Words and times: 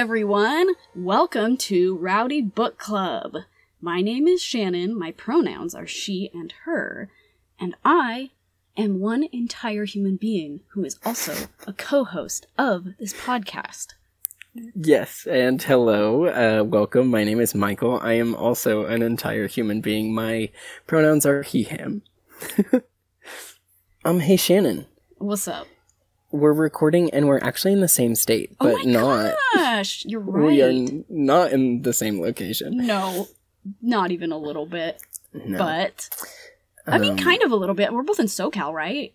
Everyone. 0.00 0.76
Welcome 0.96 1.58
to 1.58 1.94
Rowdy 1.94 2.40
Book 2.40 2.78
Club. 2.78 3.36
My 3.82 4.00
name 4.00 4.26
is 4.26 4.40
Shannon. 4.40 4.98
My 4.98 5.12
pronouns 5.12 5.74
are 5.74 5.86
she 5.86 6.30
and 6.32 6.54
her. 6.64 7.10
And 7.60 7.76
I 7.84 8.30
am 8.78 9.00
one 9.00 9.24
entire 9.30 9.84
human 9.84 10.16
being 10.16 10.60
who 10.68 10.86
is 10.86 10.98
also 11.04 11.48
a 11.66 11.74
co 11.74 12.04
host 12.04 12.46
of 12.56 12.96
this 12.98 13.12
podcast. 13.12 13.88
Yes, 14.74 15.26
and 15.26 15.62
hello, 15.62 16.24
uh, 16.28 16.64
welcome. 16.64 17.08
My 17.08 17.22
name 17.22 17.38
is 17.38 17.54
Michael. 17.54 18.00
I 18.00 18.14
am 18.14 18.34
also 18.34 18.86
an 18.86 19.02
entire 19.02 19.48
human 19.48 19.82
being. 19.82 20.14
My 20.14 20.48
pronouns 20.86 21.26
are 21.26 21.42
he, 21.42 21.62
him. 21.62 22.00
um, 24.06 24.20
hey 24.20 24.36
Shannon, 24.36 24.86
What's 25.18 25.46
up? 25.46 25.66
We're 26.30 26.52
recording 26.52 27.10
and 27.10 27.26
we're 27.26 27.38
actually 27.40 27.72
in 27.72 27.80
the 27.80 27.88
same 27.88 28.14
state, 28.14 28.56
but 28.58 28.84
not. 28.86 29.02
oh 29.02 29.08
my 29.16 29.22
not. 29.24 29.34
gosh, 29.54 30.04
you're 30.08 30.20
right. 30.20 30.46
We 30.46 30.62
are 30.62 30.68
n- 30.68 31.04
not 31.08 31.52
in 31.52 31.82
the 31.82 31.92
same 31.92 32.20
location. 32.20 32.76
no, 32.86 33.28
not 33.82 34.10
even 34.10 34.32
a 34.32 34.38
little 34.38 34.66
bit. 34.66 35.02
No. 35.32 35.58
But 35.58 36.08
I 36.86 36.98
mean, 36.98 37.12
Um, 37.12 37.18
kind 37.18 37.42
of 37.42 37.52
a 37.52 37.56
little 37.56 37.74
bit. 37.74 37.92
We're 37.92 38.02
both 38.02 38.20
in 38.20 38.26
SoCal, 38.26 38.72
right? 38.72 39.12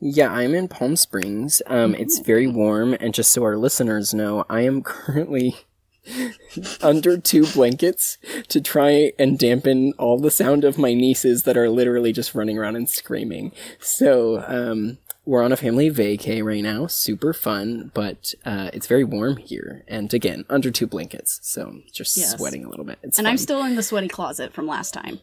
Yeah, 0.00 0.30
I'm 0.30 0.54
in 0.54 0.68
Palm 0.68 0.96
Springs. 0.96 1.62
Um, 1.66 1.94
it's 1.94 2.18
very 2.18 2.46
warm, 2.46 2.94
and 3.00 3.14
just 3.14 3.30
so 3.32 3.42
our 3.42 3.56
listeners 3.56 4.12
know, 4.12 4.44
I 4.50 4.62
am 4.62 4.82
currently 4.82 5.56
under 6.82 7.16
two 7.16 7.46
blankets 7.46 8.18
to 8.48 8.60
try 8.60 9.12
and 9.18 9.38
dampen 9.38 9.92
all 9.98 10.18
the 10.18 10.30
sound 10.30 10.64
of 10.64 10.76
my 10.78 10.92
nieces 10.94 11.44
that 11.44 11.56
are 11.56 11.70
literally 11.70 12.12
just 12.12 12.34
running 12.34 12.58
around 12.58 12.76
and 12.76 12.88
screaming. 12.88 13.52
So, 13.80 14.44
um, 14.46 14.98
we're 15.24 15.42
on 15.42 15.52
a 15.52 15.56
family 15.56 15.90
vacay 15.90 16.42
right 16.42 16.62
now, 16.62 16.86
super 16.86 17.32
fun, 17.32 17.90
but 17.94 18.34
uh, 18.44 18.70
it's 18.72 18.86
very 18.86 19.04
warm 19.04 19.36
here, 19.36 19.84
and 19.88 20.12
again, 20.12 20.44
under 20.50 20.70
two 20.70 20.86
blankets, 20.86 21.38
so 21.42 21.80
just 21.92 22.16
Yes. 22.16 22.36
sweating 22.36 22.64
a 22.64 22.68
little 22.68 22.84
bit. 22.84 22.98
It's 23.02 23.18
And 23.18 23.28
I'm 23.28 23.38
still 23.38 23.62
in 23.64 23.76
the 23.76 23.82
sweaty 23.82 24.08
closet 24.08 24.52
from 24.52 24.66
last 24.66 24.92
time. 24.94 25.20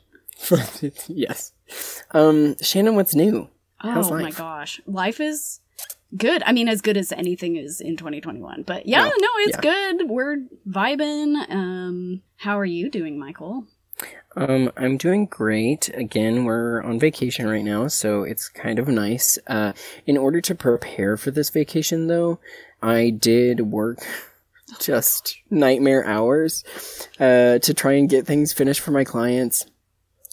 yes. 1.08 1.52
Um, 2.12 2.56
Shannon, 2.62 2.96
what's 2.96 3.14
new? 3.16 3.50
Oh 3.84 3.92
How's 3.92 4.12
my 4.12 4.32
gosh. 4.32 4.82
Life 4.86 5.20
is 5.20 5.60
good. 6.16 6.44
I 6.46 6.52
mean, 6.54 6.68
as 6.68 6.82
good 6.82 6.98
as 6.98 7.12
anything 7.12 7.56
is 7.58 7.80
in 7.82 7.98
2021. 7.98 8.64
But 8.64 8.86
yeah, 8.86 9.04
No, 9.04 9.10
no, 9.10 9.28
it's 9.40 9.58
yeah. 9.64 9.96
good. 9.98 10.10
We're 10.10 10.38
vibing. 10.68 11.50
Um, 11.50 12.22
how 12.38 12.58
are 12.60 12.66
you 12.66 12.90
doing, 12.90 13.20
Michael? 13.20 13.66
Um, 14.36 14.72
I'm 14.78 14.98
doing 14.98 15.26
great. 15.26 15.90
Again, 15.94 16.46
we're 16.46 16.82
on 16.84 17.00
vacation 17.00 17.48
right 17.48 17.64
now, 17.64 17.88
so 17.88 18.24
it's 18.24 18.48
kind 18.48 18.80
of 18.80 18.88
nice. 18.88 19.40
Uh, 19.48 19.74
in 20.06 20.18
order 20.18 20.40
to 20.42 20.56
prepare 20.56 21.18
for 21.18 21.32
this 21.32 21.50
vacation, 21.50 22.08
though, 22.08 22.40
I 22.82 23.10
did 23.10 23.72
work 23.72 24.00
just 24.80 25.36
nightmare 25.50 26.06
hours 26.06 26.64
uh, 27.20 27.60
to 27.60 27.74
try 27.74 27.94
and 27.94 28.10
get 28.10 28.26
things 28.26 28.54
finished 28.54 28.82
for 28.82 28.92
my 28.92 29.04
clients. 29.04 29.66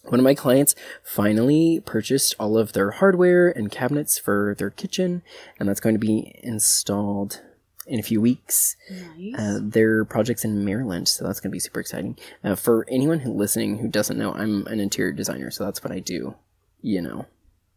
One 0.04 0.20
of 0.20 0.24
my 0.24 0.34
clients 0.34 0.76
finally 1.02 1.80
purchased 1.84 2.36
all 2.38 2.56
of 2.56 2.74
their 2.74 2.92
hardware 2.92 3.48
and 3.48 3.72
cabinets 3.72 4.18
for 4.18 4.54
their 4.56 4.70
kitchen, 4.70 5.22
and 5.58 5.68
that's 5.68 5.80
going 5.80 5.96
to 5.96 5.98
be 5.98 6.38
installed 6.44 7.40
in 7.86 8.00
a 8.00 8.02
few 8.02 8.20
weeks. 8.20 8.76
Nice. 8.90 9.34
Uh, 9.38 9.58
their 9.62 10.04
projects 10.04 10.44
in 10.44 10.64
Maryland, 10.64 11.08
so 11.08 11.24
that's 11.24 11.40
going 11.40 11.50
to 11.50 11.54
be 11.54 11.60
super 11.60 11.80
exciting. 11.80 12.16
Uh, 12.42 12.54
for 12.54 12.86
anyone 12.90 13.20
who 13.20 13.32
listening 13.32 13.78
who 13.78 13.88
doesn't 13.88 14.18
know, 14.18 14.32
I'm 14.34 14.66
an 14.66 14.80
interior 14.80 15.12
designer, 15.12 15.50
so 15.50 15.64
that's 15.64 15.82
what 15.84 15.92
I 15.92 16.00
do. 16.00 16.34
You 16.82 17.02
know, 17.02 17.26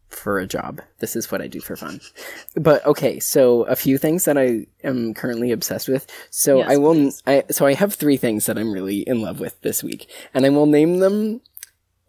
for 0.08 0.38
a 0.38 0.46
job. 0.46 0.82
This 0.98 1.16
is 1.16 1.30
what 1.32 1.40
I 1.40 1.46
do 1.46 1.60
for 1.60 1.76
fun. 1.76 2.00
But 2.56 2.84
okay, 2.84 3.20
so 3.20 3.62
a 3.64 3.76
few 3.76 3.96
things 3.98 4.24
that 4.24 4.36
I 4.36 4.66
am 4.82 5.14
currently 5.14 5.52
obsessed 5.52 5.88
with. 5.88 6.06
So 6.30 6.58
Yes, 6.58 6.70
I 6.70 6.76
will. 6.76 6.94
please. 6.94 7.22
I 7.26 7.44
so 7.50 7.66
I 7.66 7.74
have 7.74 7.94
three 7.94 8.16
things 8.16 8.46
that 8.46 8.58
I'm 8.58 8.72
really 8.72 9.00
in 9.00 9.22
love 9.22 9.38
with 9.40 9.60
this 9.62 9.82
week, 9.82 10.10
and 10.34 10.44
I 10.44 10.50
will 10.50 10.66
name 10.66 10.98
them 10.98 11.40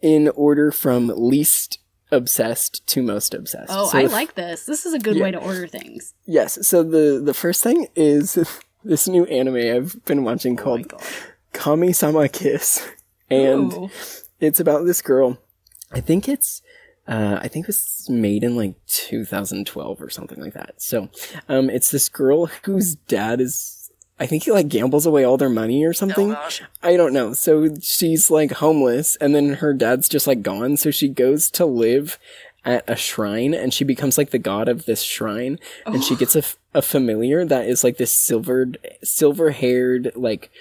in 0.01 0.29
order 0.29 0.71
from 0.71 1.11
least 1.15 1.77
obsessed 2.11 2.85
to 2.87 3.01
most 3.01 3.33
obsessed. 3.33 3.71
oh, 3.73 3.89
So 3.89 3.97
I 3.97 4.03
if- 4.03 4.11
like 4.11 4.35
this. 4.35 4.65
This 4.65 4.85
is 4.85 4.93
a 4.93 4.99
good 4.99 5.15
Yeah. 5.15 5.23
way 5.23 5.31
to 5.31 5.37
order 5.39 5.67
things. 5.67 6.13
Yes. 6.25 6.65
So 6.67 6.83
the 6.83 7.21
the 7.23 7.33
first 7.33 7.63
thing 7.63 7.87
is 7.95 8.37
this 8.83 9.07
new 9.07 9.25
anime 9.25 9.55
I've 9.75 10.03
been 10.05 10.23
watching 10.23 10.59
Oh 10.59 10.63
called 10.63 10.87
god. 10.89 11.01
Kami-sama 11.53 12.29
Kiss, 12.29 12.87
and 13.29 13.73
Ooh. 13.73 13.89
it's 14.39 14.59
about 14.59 14.85
this 14.85 15.01
girl. 15.01 15.37
I 15.91 15.99
think 16.01 16.27
it's. 16.29 16.61
Uh, 17.07 17.39
I 17.41 17.47
think 17.47 17.65
it 17.65 17.67
was 17.67 18.07
made 18.09 18.43
in 18.43 18.55
like 18.55 18.75
2012 18.87 20.01
or 20.01 20.09
something 20.09 20.39
like 20.39 20.53
that. 20.53 20.75
So, 20.81 21.09
um, 21.49 21.69
it's 21.69 21.89
this 21.91 22.07
girl 22.07 22.45
whose 22.63 22.95
dad 22.95 23.41
is, 23.41 23.80
I 24.21 24.27
think 24.27 24.43
he 24.43 24.51
like 24.51 24.69
gambles 24.69 25.07
away 25.07 25.23
all 25.23 25.35
their 25.37 25.49
money 25.49 25.83
or 25.83 25.93
something. 25.93 26.29
I 26.83 26.95
don't 26.95 27.11
know. 27.11 27.33
So 27.33 27.73
she's 27.81 28.29
like 28.29 28.51
homeless 28.51 29.15
and 29.15 29.33
then 29.33 29.53
her 29.55 29.73
dad's 29.73 30.07
just 30.07 30.27
like 30.27 30.43
gone. 30.43 30.77
So 30.77 30.91
she 30.91 31.09
goes 31.09 31.49
to 31.49 31.65
live 31.65 32.19
at 32.63 32.87
a 32.87 32.95
shrine 32.95 33.55
and 33.55 33.73
she 33.73 33.83
becomes 33.83 34.19
like 34.19 34.29
the 34.29 34.37
god 34.37 34.69
of 34.69 34.85
this 34.85 35.01
shrine 35.01 35.57
and 35.87 36.03
she 36.03 36.15
gets 36.15 36.35
a, 36.35 36.39
f- 36.39 36.55
a 36.75 36.83
familiar 36.83 37.43
that 37.45 37.65
is 37.67 37.83
like 37.83 37.97
this 37.97 38.11
silvered, 38.11 38.77
silver 39.03 39.49
haired, 39.49 40.11
like 40.15 40.51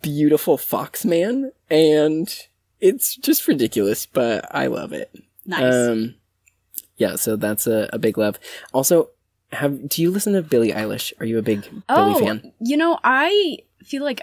beautiful 0.00 0.56
fox 0.56 1.04
man. 1.04 1.50
And 1.68 2.32
it's 2.80 3.16
just 3.16 3.48
ridiculous, 3.48 4.06
but 4.06 4.46
I 4.54 4.68
love 4.68 4.92
it. 4.92 5.12
Nice. 5.44 5.74
Um, 5.74 6.14
yeah, 6.98 7.16
so 7.16 7.34
that's 7.34 7.66
a, 7.66 7.90
a 7.92 7.98
big 7.98 8.16
love. 8.16 8.38
Also, 8.72 9.10
have 9.52 9.88
do 9.88 10.02
you 10.02 10.10
listen 10.10 10.32
to 10.34 10.42
Billie 10.42 10.72
Eilish? 10.72 11.12
Are 11.20 11.26
you 11.26 11.38
a 11.38 11.42
big 11.42 11.62
Billie 11.62 11.82
oh, 11.88 12.18
fan? 12.18 12.52
you 12.60 12.76
know, 12.76 12.98
I 13.02 13.58
feel 13.82 14.04
like 14.04 14.22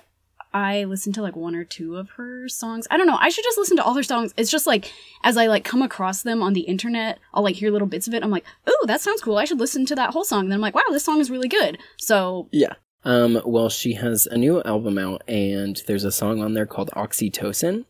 I 0.53 0.85
listen 0.85 1.13
to 1.13 1.21
like 1.21 1.35
one 1.35 1.55
or 1.55 1.63
two 1.63 1.97
of 1.97 2.11
her 2.11 2.47
songs. 2.47 2.87
I 2.89 2.97
don't 2.97 3.07
know. 3.07 3.17
I 3.19 3.29
should 3.29 3.43
just 3.43 3.57
listen 3.57 3.77
to 3.77 3.83
all 3.83 3.93
her 3.93 4.03
songs. 4.03 4.33
It's 4.37 4.49
just 4.49 4.65
like 4.65 4.91
as 5.23 5.37
I 5.37 5.47
like 5.47 5.63
come 5.63 5.81
across 5.81 6.23
them 6.23 6.41
on 6.41 6.53
the 6.53 6.61
internet, 6.61 7.19
I'll 7.33 7.43
like 7.43 7.55
hear 7.55 7.71
little 7.71 7.87
bits 7.87 8.07
of 8.07 8.13
it. 8.13 8.23
I'm 8.23 8.31
like, 8.31 8.45
"Oh, 8.65 8.85
that 8.87 9.01
sounds 9.01 9.21
cool. 9.21 9.37
I 9.37 9.45
should 9.45 9.59
listen 9.59 9.85
to 9.87 9.95
that 9.95 10.11
whole 10.11 10.23
song." 10.23 10.41
And 10.41 10.51
then 10.51 10.57
I'm 10.57 10.61
like, 10.61 10.75
"Wow, 10.75 10.83
this 10.89 11.03
song 11.03 11.19
is 11.19 11.29
really 11.29 11.49
good." 11.49 11.77
So, 11.97 12.47
Yeah. 12.51 12.73
Um, 13.03 13.41
well, 13.45 13.69
she 13.69 13.93
has 13.93 14.25
a 14.25 14.37
new 14.37 14.61
album 14.63 14.97
out, 14.97 15.23
and 15.29 15.81
there's 15.87 16.03
a 16.03 16.11
song 16.11 16.41
on 16.41 16.55
there 16.55 16.65
called 16.65 16.89
Oxytocin, 16.93 17.85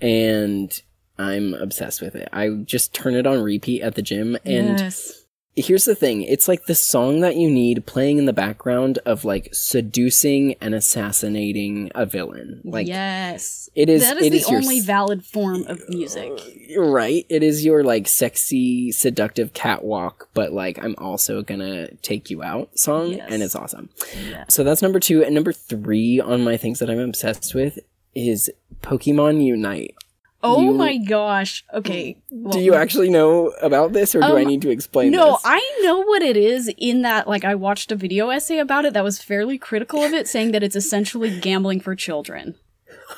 and 0.00 0.82
I'm 1.18 1.54
obsessed 1.54 2.00
with 2.00 2.14
it. 2.14 2.28
I 2.32 2.50
just 2.50 2.94
turn 2.94 3.14
it 3.14 3.26
on 3.26 3.42
repeat 3.42 3.82
at 3.82 3.94
the 3.96 4.02
gym, 4.02 4.36
and 4.44 4.78
yes. 4.78 5.19
Here's 5.56 5.84
the 5.84 5.94
thing 5.94 6.22
it's 6.22 6.48
like 6.48 6.66
the 6.66 6.74
song 6.74 7.20
that 7.20 7.36
you 7.36 7.50
need 7.50 7.84
playing 7.84 8.18
in 8.18 8.24
the 8.24 8.32
background 8.32 8.98
of 9.04 9.24
like 9.24 9.48
seducing 9.52 10.54
and 10.60 10.74
assassinating 10.74 11.90
a 11.94 12.06
villain. 12.06 12.60
Like, 12.64 12.86
yes. 12.86 13.68
it 13.74 13.88
is, 13.88 14.02
that 14.02 14.18
is 14.18 14.26
it 14.26 14.30
the 14.30 14.36
is 14.38 14.48
only 14.48 14.80
valid 14.80 15.24
form 15.24 15.64
of 15.66 15.82
music. 15.88 16.32
Uh, 16.76 16.80
right. 16.80 17.26
It 17.28 17.42
is 17.42 17.64
your 17.64 17.82
like 17.82 18.08
sexy, 18.08 18.92
seductive 18.92 19.52
catwalk, 19.52 20.28
but 20.34 20.52
like 20.52 20.82
I'm 20.82 20.94
also 20.98 21.42
gonna 21.42 21.92
take 21.96 22.30
you 22.30 22.42
out 22.42 22.78
song, 22.78 23.12
Yes. 23.14 23.28
and 23.30 23.42
it's 23.42 23.56
awesome. 23.56 23.90
Yeah. 24.28 24.44
So 24.48 24.64
that's 24.64 24.82
number 24.82 25.00
two, 25.00 25.24
and 25.24 25.34
number 25.34 25.52
three 25.52 26.20
on 26.20 26.44
my 26.44 26.56
things 26.56 26.78
that 26.78 26.90
I'm 26.90 27.00
obsessed 27.00 27.54
with 27.54 27.78
is 28.14 28.50
Pokemon 28.82 29.44
Unite. 29.44 29.94
Oh 30.42 30.62
You- 30.62 30.72
my 30.72 30.96
gosh. 30.96 31.64
Okay. 31.74 32.16
well, 32.30 32.52
do 32.52 32.60
you 32.60 32.74
actually 32.74 33.10
know 33.10 33.48
about 33.60 33.92
this, 33.92 34.14
or 34.14 34.20
do 34.20 34.26
I 34.36 34.42
Um, 34.42 34.46
need 34.48 34.62
to 34.62 34.70
explain? 34.70 35.10
No, 35.12 35.32
this? 35.32 35.40
I 35.44 35.78
know 35.82 36.00
what 36.00 36.22
it 36.22 36.36
is 36.36 36.70
in 36.78 37.02
that 37.02 37.28
like 37.28 37.44
I 37.44 37.54
watched 37.54 37.92
a 37.92 37.96
video 37.96 38.30
essay 38.30 38.58
about 38.58 38.84
it 38.86 38.94
that 38.94 39.04
was 39.04 39.20
fairly 39.22 39.58
critical 39.58 40.02
of 40.02 40.12
it 40.14 40.26
saying 40.28 40.52
that 40.52 40.62
it's 40.62 40.76
essentially 40.76 41.38
gambling 41.40 41.80
for 41.80 41.94
children. 41.94 42.54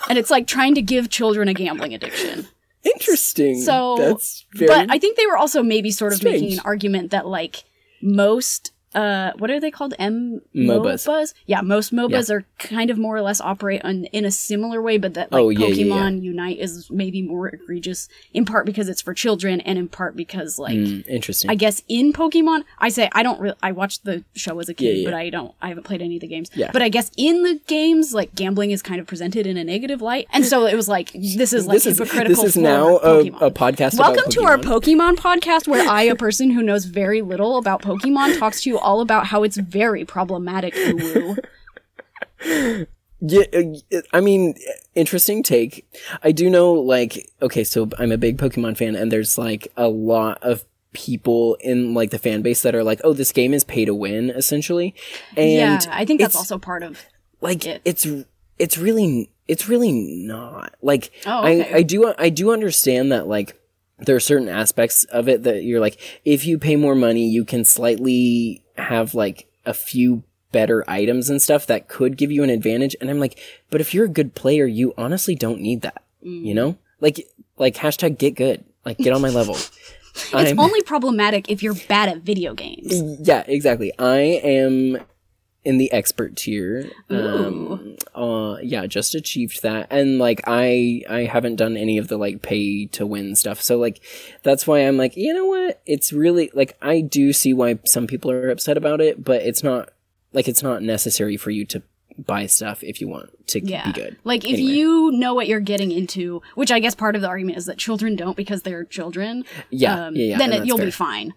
And 0.08 0.18
it's 0.18 0.30
like 0.30 0.46
trying 0.46 0.74
to 0.74 0.82
give 0.82 1.10
children 1.10 1.46
a 1.48 1.54
gambling 1.54 1.94
addiction. 1.94 2.48
interesting. 2.82 3.60
So, 3.60 3.96
that's 3.96 4.44
very. 4.54 4.66
But 4.68 4.90
I 4.90 4.98
think 4.98 5.16
they 5.16 5.26
were 5.26 5.36
also 5.36 5.62
maybe 5.62 5.90
sort 5.92 6.12
of 6.12 6.18
Strange. 6.18 6.40
making 6.40 6.58
an 6.58 6.64
argument 6.64 7.10
that 7.12 7.26
like 7.26 7.62
most 8.02 8.71
uh 8.94 9.32
what 9.38 9.50
are 9.50 9.58
they 9.60 9.70
called 9.70 9.94
m 9.98 10.40
MOBAs. 10.54 11.34
yeah 11.46 11.60
most 11.60 11.92
mobas 11.92 12.30
are 12.30 12.44
kind 12.58 12.90
of 12.90 12.98
more 12.98 13.16
or 13.16 13.22
less 13.22 13.40
operate 13.40 13.80
on, 13.84 14.04
in 14.06 14.24
a 14.24 14.30
similar 14.30 14.82
way 14.82 14.98
but 14.98 15.14
that 15.14 15.32
like 15.32 15.40
Oh, 15.42 15.48
yeah, 15.48 15.66
yeah, 15.66 15.74
yeah. 15.84 15.84
pokemon 15.94 16.22
unite 16.22 16.58
is 16.58 16.90
maybe 16.90 17.22
more 17.22 17.48
egregious 17.48 18.08
in 18.34 18.44
part 18.44 18.66
because 18.66 18.88
it's 18.88 19.00
for 19.00 19.14
children 19.14 19.60
and 19.62 19.78
in 19.78 19.88
part 19.88 20.16
because 20.16 20.58
like 20.58 20.72
Mm, 20.82 21.06
interesting. 21.08 21.50
I 21.50 21.54
guess 21.54 21.82
in 21.88 22.12
Pokemon, 22.12 22.64
I 22.78 22.88
say 22.88 23.08
I 23.12 23.22
don't 23.22 23.38
really. 23.40 23.56
I 23.62 23.72
watched 23.72 24.04
the 24.04 24.24
show 24.34 24.58
as 24.58 24.68
a 24.68 24.74
kid, 24.74 24.84
Yeah, 24.86 24.92
yeah. 25.02 25.04
but 25.10 25.14
I 25.14 25.30
don't. 25.30 25.54
I 25.60 25.68
haven't 25.68 25.84
played 25.84 26.00
any 26.02 26.16
of 26.16 26.20
the 26.22 26.26
games. 26.26 26.50
Yeah. 26.54 26.70
But 26.72 26.82
I 26.82 26.88
guess 26.88 27.10
in 27.16 27.42
the 27.42 27.60
games, 27.66 28.12
like 28.14 28.34
gambling 28.34 28.70
is 28.72 28.82
kind 28.82 29.00
of 29.00 29.06
presented 29.06 29.46
in 29.46 29.56
a 29.56 29.64
negative 29.64 30.00
light, 30.02 30.26
and 30.32 30.44
so 30.44 30.66
it 30.66 30.74
was 30.74 30.88
like 30.88 31.12
this 31.12 31.52
is 31.52 31.66
like 31.66 31.74
this 31.76 31.86
is 31.86 31.98
hypocritical. 31.98 32.42
this 32.42 32.56
is 32.56 32.56
now 32.56 32.98
a, 32.98 33.18
a 33.46 33.50
podcast. 33.50 33.98
Welcome 33.98 34.30
to 34.32 34.42
our 34.44 34.56
Pokemon. 34.58 34.82
Pokemon 34.82 35.16
podcast, 35.16 35.68
where 35.68 35.88
I, 35.88 36.02
a 36.02 36.16
person 36.16 36.50
who 36.50 36.62
knows 36.62 36.84
very 36.86 37.22
little 37.22 37.58
about 37.58 37.82
Pokemon, 37.82 38.38
talks 38.38 38.62
to 38.62 38.70
you 38.70 38.78
all 38.82 39.00
about 39.00 39.26
how 39.26 39.42
it's 39.42 39.56
very 39.56 40.04
problematic. 40.04 40.74
Uwu. 40.74 41.38
Yeah, 43.24 43.44
uh, 43.54 44.00
I 44.12 44.20
mean, 44.20 44.56
interesting 44.96 45.44
take. 45.44 45.88
I 46.24 46.32
do 46.32 46.50
know, 46.50 46.72
like, 46.72 47.30
okay, 47.40 47.62
so 47.62 47.88
I'm 47.96 48.10
a 48.10 48.18
big 48.18 48.36
Pokemon 48.36 48.76
fan, 48.76 48.96
and 48.96 49.12
there's 49.12 49.38
like 49.38 49.68
a 49.76 49.86
lot 49.86 50.42
of 50.42 50.64
people 50.92 51.56
in 51.60 51.94
like 51.94 52.10
the 52.10 52.18
fan 52.18 52.42
base 52.42 52.62
that 52.62 52.74
are 52.74 52.82
like, 52.82 53.00
oh, 53.04 53.12
this 53.12 53.30
game 53.30 53.54
is 53.54 53.62
pay 53.62 53.84
to 53.84 53.94
win, 53.94 54.30
essentially. 54.30 54.96
And 55.36 55.50
yeah, 55.52 55.80
I 55.92 56.04
think 56.04 56.20
that's 56.20 56.34
also 56.34 56.58
part 56.58 56.82
of. 56.82 57.00
like 57.40 57.64
it. 57.64 57.80
it's 57.84 58.04
it's 58.58 58.76
really 58.76 59.30
it's 59.46 59.68
really 59.68 59.92
not 59.92 60.74
like 60.82 61.12
Oh, 61.24 61.46
okay. 61.46 61.72
I 61.72 61.76
I 61.78 61.82
do 61.82 62.12
I 62.18 62.28
do 62.28 62.52
understand 62.52 63.12
that 63.12 63.28
like 63.28 63.56
there 64.04 64.16
are 64.16 64.20
certain 64.20 64.48
aspects 64.48 65.04
of 65.04 65.28
it 65.28 65.42
that 65.44 65.62
you're 65.64 65.80
like 65.80 65.98
if 66.24 66.44
you 66.46 66.58
pay 66.58 66.76
more 66.76 66.94
money 66.94 67.28
you 67.28 67.44
can 67.44 67.64
slightly 67.64 68.62
have 68.76 69.14
like 69.14 69.46
a 69.66 69.74
few 69.74 70.22
better 70.50 70.84
items 70.88 71.30
and 71.30 71.40
stuff 71.40 71.66
that 71.66 71.88
could 71.88 72.16
give 72.16 72.30
you 72.30 72.42
an 72.42 72.50
advantage 72.50 72.94
and 73.00 73.08
I'm 73.10 73.18
like 73.18 73.38
but 73.70 73.80
if 73.80 73.94
you're 73.94 74.04
a 74.04 74.08
good 74.08 74.34
player 74.34 74.66
you 74.66 74.92
honestly 74.98 75.34
don't 75.34 75.60
need 75.60 75.82
that 75.82 76.02
Mm. 76.24 76.44
you 76.44 76.54
know 76.54 76.76
like 77.00 77.26
like 77.56 77.74
hashtag 77.74 78.16
get 78.16 78.36
good 78.36 78.64
like 78.84 78.96
get 78.98 79.12
on 79.12 79.20
my 79.22 79.28
level 79.30 79.56
It's 80.14 80.32
I'm- 80.34 80.60
only 80.60 80.82
problematic 80.82 81.50
if 81.50 81.62
you're 81.62 81.74
bad 81.88 82.08
at 82.10 82.18
video 82.18 82.52
games. 82.54 82.92
yeah, 83.26 83.44
exactly. 83.46 83.92
I 83.98 84.18
am 84.44 84.98
in 85.64 85.78
the 85.78 85.92
expert 85.92 86.34
tier. 86.36 86.90
Um, 87.08 87.96
uh, 88.14 88.56
yeah, 88.62 88.86
just 88.86 89.14
achieved 89.14 89.62
that, 89.62 89.86
and 89.90 90.18
like 90.18 90.40
I, 90.46 91.02
I 91.08 91.20
haven't 91.20 91.56
done 91.56 91.76
any 91.76 91.98
of 91.98 92.08
the 92.08 92.16
like 92.16 92.42
pay 92.42 92.86
to 92.86 93.06
win 93.06 93.36
stuff. 93.36 93.60
So 93.62 93.78
like, 93.78 94.00
that's 94.42 94.66
why 94.66 94.80
I'm 94.80 94.96
like, 94.96 95.16
you 95.16 95.32
know 95.32 95.46
what? 95.46 95.80
It's 95.86 96.12
really 96.12 96.50
like 96.54 96.76
I 96.82 97.00
do 97.00 97.32
see 97.32 97.52
why 97.52 97.78
some 97.84 98.06
people 98.06 98.30
are 98.30 98.50
upset 98.50 98.76
about 98.76 99.00
it, 99.00 99.22
but 99.24 99.42
it's 99.42 99.62
not 99.62 99.90
like 100.32 100.48
it's 100.48 100.62
not 100.62 100.82
necessary 100.82 101.36
for 101.36 101.50
you 101.50 101.64
to 101.66 101.82
buy 102.18 102.44
stuff 102.46 102.82
if 102.82 103.00
you 103.00 103.08
want 103.08 103.30
to 103.48 103.60
Yeah. 103.64 103.86
be 103.86 103.92
good. 103.92 104.16
Like 104.24 104.44
if 104.44 104.52
Anyway. 104.54 104.72
you 104.72 105.12
know 105.12 105.32
what 105.34 105.46
you're 105.46 105.60
getting 105.60 105.90
into, 105.90 106.42
which 106.56 106.70
I 106.70 106.78
guess 106.78 106.94
part 106.94 107.16
of 107.16 107.22
the 107.22 107.28
argument 107.28 107.56
is 107.56 107.66
that 107.66 107.78
children 107.78 108.16
don't 108.16 108.36
because 108.36 108.62
they're 108.62 108.84
children. 108.84 109.44
Yeah, 109.70 110.06
um, 110.08 110.16
yeah, 110.16 110.24
yeah, 110.24 110.38
Then 110.38 110.52
it, 110.52 110.66
you'll 110.66 110.76
fair. 110.76 110.86
be 110.86 110.92
fine. 110.92 111.32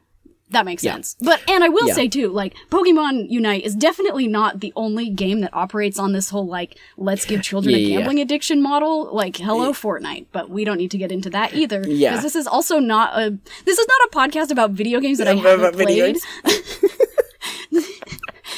That 0.51 0.65
makes 0.65 0.83
Yeah. 0.83 0.93
sense. 0.93 1.15
But 1.21 1.41
and 1.49 1.63
I 1.63 1.69
will 1.69 1.87
Yeah. 1.87 1.93
say 1.95 2.07
too, 2.07 2.29
like 2.29 2.53
Pokemon 2.69 3.29
Unite 3.31 3.63
is 3.65 3.75
definitely 3.75 4.27
not 4.27 4.59
the 4.59 4.71
only 4.75 5.09
game 5.09 5.41
that 5.41 5.51
operates 5.53 5.97
on 5.97 6.13
this 6.13 6.29
whole 6.29 6.45
like 6.45 6.77
let's 6.97 7.25
give 7.25 7.41
children 7.41 7.73
Yeah, 7.75 7.87
a 7.87 7.89
gambling 7.97 8.19
addiction 8.19 8.61
model. 8.61 9.09
Like 9.13 9.37
hello 9.37 9.73
Fortnite, 9.73 10.27
but 10.31 10.49
we 10.49 10.63
don't 10.63 10.77
need 10.77 10.91
to 10.91 10.97
get 10.99 11.11
into 11.11 11.29
that 11.31 11.55
either. 11.55 11.83
Yeah. 11.87 12.11
because 12.11 12.23
this 12.23 12.35
is 12.35 12.45
also 12.47 12.77
not 12.79 13.17
a 13.17 13.37
this 13.65 13.79
is 13.79 13.87
not 13.87 14.07
a 14.07 14.09
podcast 14.29 14.51
about 14.51 14.71
video 14.71 14.99
games 14.99 15.17
that 15.17 15.27
I 15.27 15.33
haven't 15.35 15.73
played. 15.75 16.17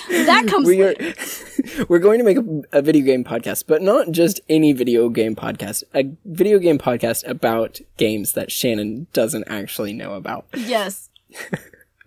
that 0.09 0.45
comes 0.47 0.67
we 0.67 0.81
are 0.83 0.93
we're 1.89 1.99
going 1.99 2.17
to 2.19 2.23
make 2.23 2.37
a, 2.37 2.77
a 2.79 2.81
video 2.81 3.05
game 3.05 3.23
podcast 3.23 3.65
but 3.67 3.81
not 3.81 4.11
just 4.11 4.39
any 4.49 4.73
video 4.73 5.09
game 5.09 5.35
podcast 5.35 5.83
a 5.93 6.09
video 6.25 6.59
game 6.59 6.77
podcast 6.77 7.27
about 7.27 7.79
games 7.97 8.33
that 8.33 8.51
shannon 8.51 9.07
doesn't 9.13 9.45
actually 9.47 9.93
know 9.93 10.13
about 10.13 10.45
yes, 10.55 11.09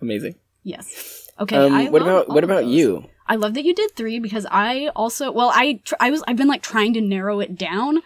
amazing 0.01 0.35
yes. 0.63 1.29
Okay. 1.39 1.55
um 1.55 1.91
what 1.91 2.01
about 2.01 2.29
what 2.29 2.43
about 2.43 2.65
you 2.65 3.05
I 3.27 3.35
love 3.35 3.53
that 3.53 3.63
you 3.63 3.73
did 3.73 3.91
three 3.95 4.19
because 4.19 4.45
I 4.51 4.87
also 4.95 5.31
well 5.31 5.51
I 5.53 5.79
tr- 5.85 5.95
I 5.99 6.11
was 6.11 6.21
I've 6.27 6.35
been 6.35 6.47
like 6.49 6.61
trying 6.61 6.93
to 6.95 7.01
narrow 7.01 7.39
it 7.39 7.57
down 7.57 8.01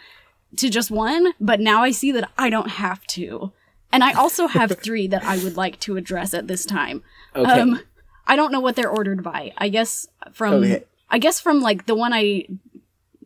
to 0.58 0.70
just 0.70 0.92
one, 0.92 1.34
but 1.40 1.60
now 1.60 1.82
I 1.84 1.92
see 1.92 2.12
that 2.14 2.30
I 2.38 2.50
don't 2.50 2.70
have 2.70 3.06
to, 3.08 3.52
and 3.92 4.04
I 4.04 4.14
also 4.14 4.48
have 4.48 4.72
three 4.86 5.08
that 5.08 5.24
I 5.24 5.38
would 5.44 5.58
like 5.58 5.80
to 5.82 5.98
address 5.98 6.34
at 6.34 6.48
this 6.48 6.66
time. 6.66 7.04
okay 7.36 7.60
Um, 7.60 7.82
I 8.28 8.36
don't 8.36 8.52
know 8.52 8.60
what 8.60 8.76
they're 8.76 8.90
ordered 8.90 9.22
by. 9.24 9.52
I 9.58 9.70
guess 9.70 10.08
from 10.32 10.64
Okay. 10.64 10.84
I 11.10 11.18
guess 11.18 11.40
from 11.40 11.60
like 11.60 11.88
the 11.88 11.96
one 11.96 12.14
I 12.14 12.46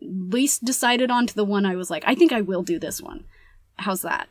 least 0.01 0.63
decided 0.65 1.11
on 1.11 1.27
to 1.27 1.35
the 1.35 1.45
one 1.45 1.65
I 1.65 1.75
was 1.75 1.89
like 1.91 2.03
I 2.07 2.15
think 2.15 2.31
I 2.31 2.41
will 2.41 2.63
do 2.63 2.79
this 2.79 3.01
one. 3.01 3.25
How's 3.77 4.01
that? 4.01 4.29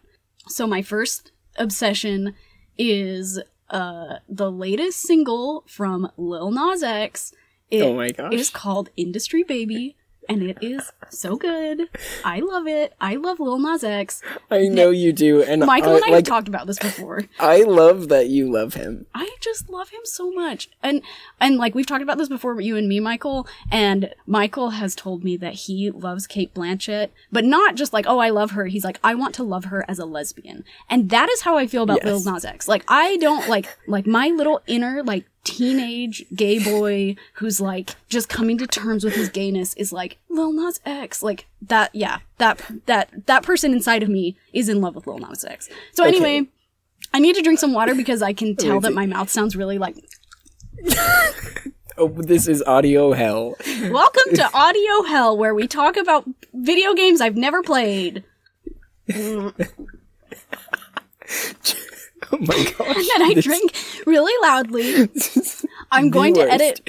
So 0.49 0.67
my 0.67 0.83
first 0.83 1.33
obsession 1.57 2.35
is 2.79 3.39
uh 3.71 4.17
the 4.29 4.51
latest 4.51 5.01
single 5.01 5.65
from 5.67 6.11
Lil 6.17 6.51
Nas 6.51 6.83
X. 6.83 7.33
It 7.71 7.83
oh 7.83 7.95
my 7.95 8.11
gosh 8.11 8.33
is 8.33 8.51
called 8.51 8.91
Industry 8.97 9.43
Baby, 9.43 9.97
and 10.29 10.43
it 10.43 10.59
is 10.61 10.93
so 11.11 11.37
good. 11.37 11.89
I 12.25 12.41
love 12.41 12.67
it. 12.67 12.95
I 13.01 13.17
love 13.17 13.41
Lil 13.41 13.59
Nas 13.59 13.83
X. 13.85 14.23
i 14.51 14.69
know 14.69 14.91
you 14.91 15.13
do 15.13 15.43
and 15.43 15.65
Michael 15.65 15.93
I, 15.93 15.97
and 15.97 16.05
I 16.05 16.11
have 16.17 16.25
talked 16.25 16.49
about 16.49 16.67
this 16.67 16.79
before. 16.79 17.25
i 17.41 17.63
love 17.63 18.09
that 18.09 18.29
you 18.29 18.51
love 18.51 18.75
him 18.75 19.07
I 19.15 19.29
just 19.41 19.69
love 19.71 19.91
him 19.91 20.01
so 20.05 20.31
much. 20.33 20.69
And 20.83 21.03
and 21.41 21.57
like 21.57 21.75
we've 21.75 21.87
talked 21.87 22.03
about 22.03 22.19
this 22.19 22.29
before, 22.29 22.61
you 22.61 22.77
and 22.77 22.89
me, 22.89 23.01
Michael, 23.01 23.47
and 23.71 24.13
Michael 24.27 24.71
has 24.71 24.95
told 24.95 25.25
me 25.25 25.37
that 25.39 25.55
he 25.55 25.91
loves 25.91 26.27
Cate 26.27 26.53
Blanchett, 26.55 27.11
but 27.31 27.45
not 27.45 27.75
just 27.77 27.93
like, 27.93 28.07
oh, 28.09 28.19
I 28.19 28.31
love 28.31 28.53
her. 28.53 28.67
He's 28.67 28.85
like, 28.85 28.99
I 29.05 29.15
want 29.15 29.35
to 29.37 29.43
love 29.45 29.67
her 29.67 29.85
as 29.89 29.99
a 29.99 30.05
lesbian. 30.05 30.65
And 30.91 31.11
that 31.11 31.29
is 31.31 31.43
how 31.43 31.57
I 31.57 31.67
feel 31.67 31.83
about 31.85 31.99
Yes. 32.05 32.25
Lil 32.25 32.35
Nas 32.35 32.45
X. 32.45 32.69
Like 32.69 32.85
I 32.89 33.17
don't 33.19 33.49
like 33.49 33.67
like 33.87 34.07
my 34.07 34.29
little 34.29 34.61
inner 34.67 35.03
like 35.03 35.25
teenage 35.45 36.25
gay 36.35 36.59
boy 36.63 37.17
who's 37.35 37.61
like 37.61 37.91
just 38.09 38.29
coming 38.29 38.59
to 38.59 38.67
terms 38.67 39.03
with 39.05 39.15
his 39.15 39.29
gayness 39.29 39.73
is 39.75 39.93
like 39.93 40.19
Lil 40.29 40.53
Nas 40.53 40.81
X. 40.85 41.23
Like 41.23 41.47
that 41.63 41.95
yeah, 41.95 42.19
that 42.39 42.61
that 42.87 43.27
that 43.27 43.43
person 43.43 43.73
inside 43.73 44.03
of 44.03 44.09
me 44.09 44.37
is 44.53 44.69
in 44.69 44.81
love 44.81 44.95
with 44.95 45.07
Lil 45.07 45.19
Nas 45.19 45.45
X. 45.45 45.69
So 45.93 46.05
Okay. 46.07 46.17
anyway, 46.17 46.49
I 47.15 47.19
need 47.21 47.35
to 47.37 47.43
drink 47.43 47.59
some 47.59 47.73
water 47.73 47.95
because 47.95 48.21
I 48.23 48.33
can 48.33 48.57
tell 48.65 48.81
that 48.81 48.93
my 48.93 49.07
mouth 49.07 49.31
sounds 49.31 49.57
really 49.57 49.79
like. 49.79 49.97
oh 51.97 52.09
this 52.09 52.47
is 52.47 52.63
audio 52.65 53.13
hell 53.13 53.57
Welcome 53.91 54.35
to 54.35 54.49
Audio 54.55 55.03
Hell, 55.05 55.37
where 55.37 55.55
we 55.55 55.67
talk 55.67 55.97
about 55.97 56.29
video 56.53 56.95
games 56.95 57.21
I've 57.21 57.37
never 57.37 57.63
played. 57.63 58.23
oh 62.33 62.39
my 62.39 62.47
gosh 62.79 62.97
And 62.97 63.07
then 63.15 63.23
I 63.23 63.33
This- 63.35 63.45
drink 63.45 63.73
really 64.07 64.33
loudly. 64.43 65.09
I'm 65.91 66.11
going 66.11 66.35
to 66.35 66.41
edit 66.51 66.89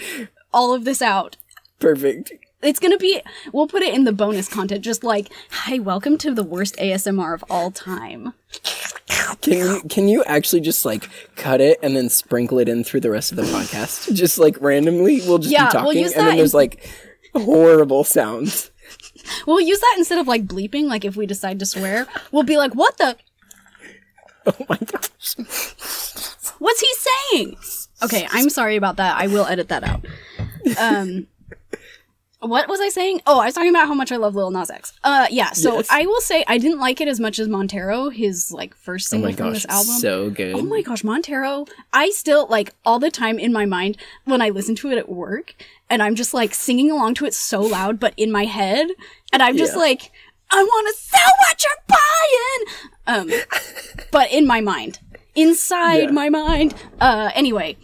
all 0.54 0.74
of 0.74 0.84
this 0.86 1.02
out. 1.02 1.38
perfect 1.80 2.32
It's 2.62 2.80
gonna 2.80 2.98
be. 2.98 3.22
We'll 3.54 3.68
put 3.68 3.82
it 3.84 3.94
in 3.94 4.04
the 4.04 4.12
bonus 4.12 4.50
content, 4.50 4.84
just 4.84 5.02
like, 5.04 5.30
"Hi, 5.52 5.80
welcome 5.80 6.18
to 6.18 6.34
the 6.34 6.44
worst 6.44 6.76
ASMR 6.78 7.34
of 7.34 7.44
all 7.50 7.72
time." 7.72 8.34
can 9.42 9.54
you 9.54 9.82
can 9.90 10.08
you 10.08 10.24
actually 10.26 10.60
just 10.62 10.84
like 10.86 11.08
cut 11.36 11.62
it 11.62 11.80
and 11.82 11.96
then 11.96 12.10
sprinkle 12.10 12.60
it 12.60 12.68
in 12.68 12.84
through 12.84 13.00
the 13.00 13.10
rest 13.12 13.32
of 13.32 13.38
the 13.38 13.44
podcast 13.44 14.14
just 14.14 14.38
like 14.40 14.60
randomly 14.62 15.20
we'll 15.22 15.38
just 15.38 15.52
Yeah, 15.52 15.72
be 15.72 15.78
we'll 15.78 15.84
talking 15.94 16.04
and 16.06 16.14
then 16.28 16.38
there's 16.38 16.54
in- 16.54 16.58
like 16.58 16.90
horrible 17.36 18.04
sounds 18.04 18.72
We'll 19.46 19.62
use 19.62 19.80
that 19.80 19.96
instead 19.98 20.18
of 20.18 20.28
like 20.28 20.46
bleeping. 20.48 20.86
Like 20.86 21.06
if 21.06 21.16
we 21.16 21.26
decide 21.28 21.60
to 21.60 21.66
swear, 21.66 22.08
we'll 22.32 22.44
be 22.44 22.58
like, 22.58 22.74
"What 22.74 22.98
the? 22.98 23.16
oh 24.46 24.66
my 24.70 24.78
gosh 24.78 25.36
What's 26.60 26.82
he 26.82 26.94
saying?" 27.34 27.58
Okay, 28.04 28.28
I'm 28.32 28.50
sorry 28.50 28.76
about 28.76 28.98
that. 28.98 29.18
I 29.20 29.28
will 29.28 29.46
edit 29.46 29.68
that 29.70 29.84
out. 29.84 30.06
Um, 30.80 31.28
what 32.42 32.70
was 32.70 32.80
I 32.80 32.88
saying? 32.88 33.22
Oh, 33.28 33.40
I 33.40 33.46
was 33.46 33.54
talking 33.56 33.70
about 33.70 33.88
how 33.88 33.94
much 33.94 34.14
I 34.14 34.16
love 34.16 34.34
Lil 34.34 34.50
Nas 34.52 34.70
X. 34.70 34.94
Uh, 35.04 35.28
yeah. 35.30 35.52
So 35.52 35.76
Yes. 35.76 35.88
I 35.90 36.06
will 36.06 36.22
say 36.22 36.46
I 36.48 36.58
didn't 36.58 36.80
like 36.80 37.02
it 37.02 37.10
as 37.10 37.20
much 37.20 37.38
as 37.40 37.50
Montero, 37.50 38.10
his 38.10 38.52
like 38.54 38.74
first 38.76 39.10
oh 39.10 39.12
single 39.12 39.32
my 39.32 39.36
from 39.36 39.48
gosh 39.48 39.64
this 39.64 39.66
album. 39.72 39.96
so 40.00 40.30
good 40.30 40.56
Oh 40.56 40.62
my 40.62 40.82
gosh, 40.82 41.04
Montero. 41.04 41.66
I 41.92 42.10
still 42.12 42.48
like 42.48 42.74
all 42.86 42.98
the 43.00 43.12
time 43.12 43.40
in 43.40 43.52
my 43.52 43.66
mind 43.66 43.98
when 44.24 44.42
I 44.42 44.50
listen 44.50 44.76
to 44.76 44.90
it 44.92 44.98
at 44.98 45.10
work 45.10 45.54
and 45.90 46.02
I'm 46.02 46.16
just 46.16 46.34
like 46.34 46.54
singing 46.54 46.90
along 46.90 47.16
to 47.16 47.26
it 47.26 47.34
so 47.34 47.60
loud, 47.62 48.00
but 48.00 48.14
in 48.16 48.32
my 48.32 48.46
head. 48.46 48.88
And 49.34 49.44
I'm 49.44 49.58
just 49.58 49.74
Yeah. 49.74 49.80
like, 49.80 50.12
I 50.52 50.64
want 50.64 50.88
to 50.88 51.02
sell 51.02 51.32
what 51.40 51.64
you're 51.64 53.28
buying. 53.28 53.32
Um, 53.32 53.42
but 54.12 54.32
in 54.32 54.46
my 54.48 54.62
mind, 54.62 55.00
inside 55.36 56.04
Yeah. 56.06 56.12
my 56.12 56.30
mind. 56.30 56.74
Uh, 57.00 57.32
anyway. 57.36 57.78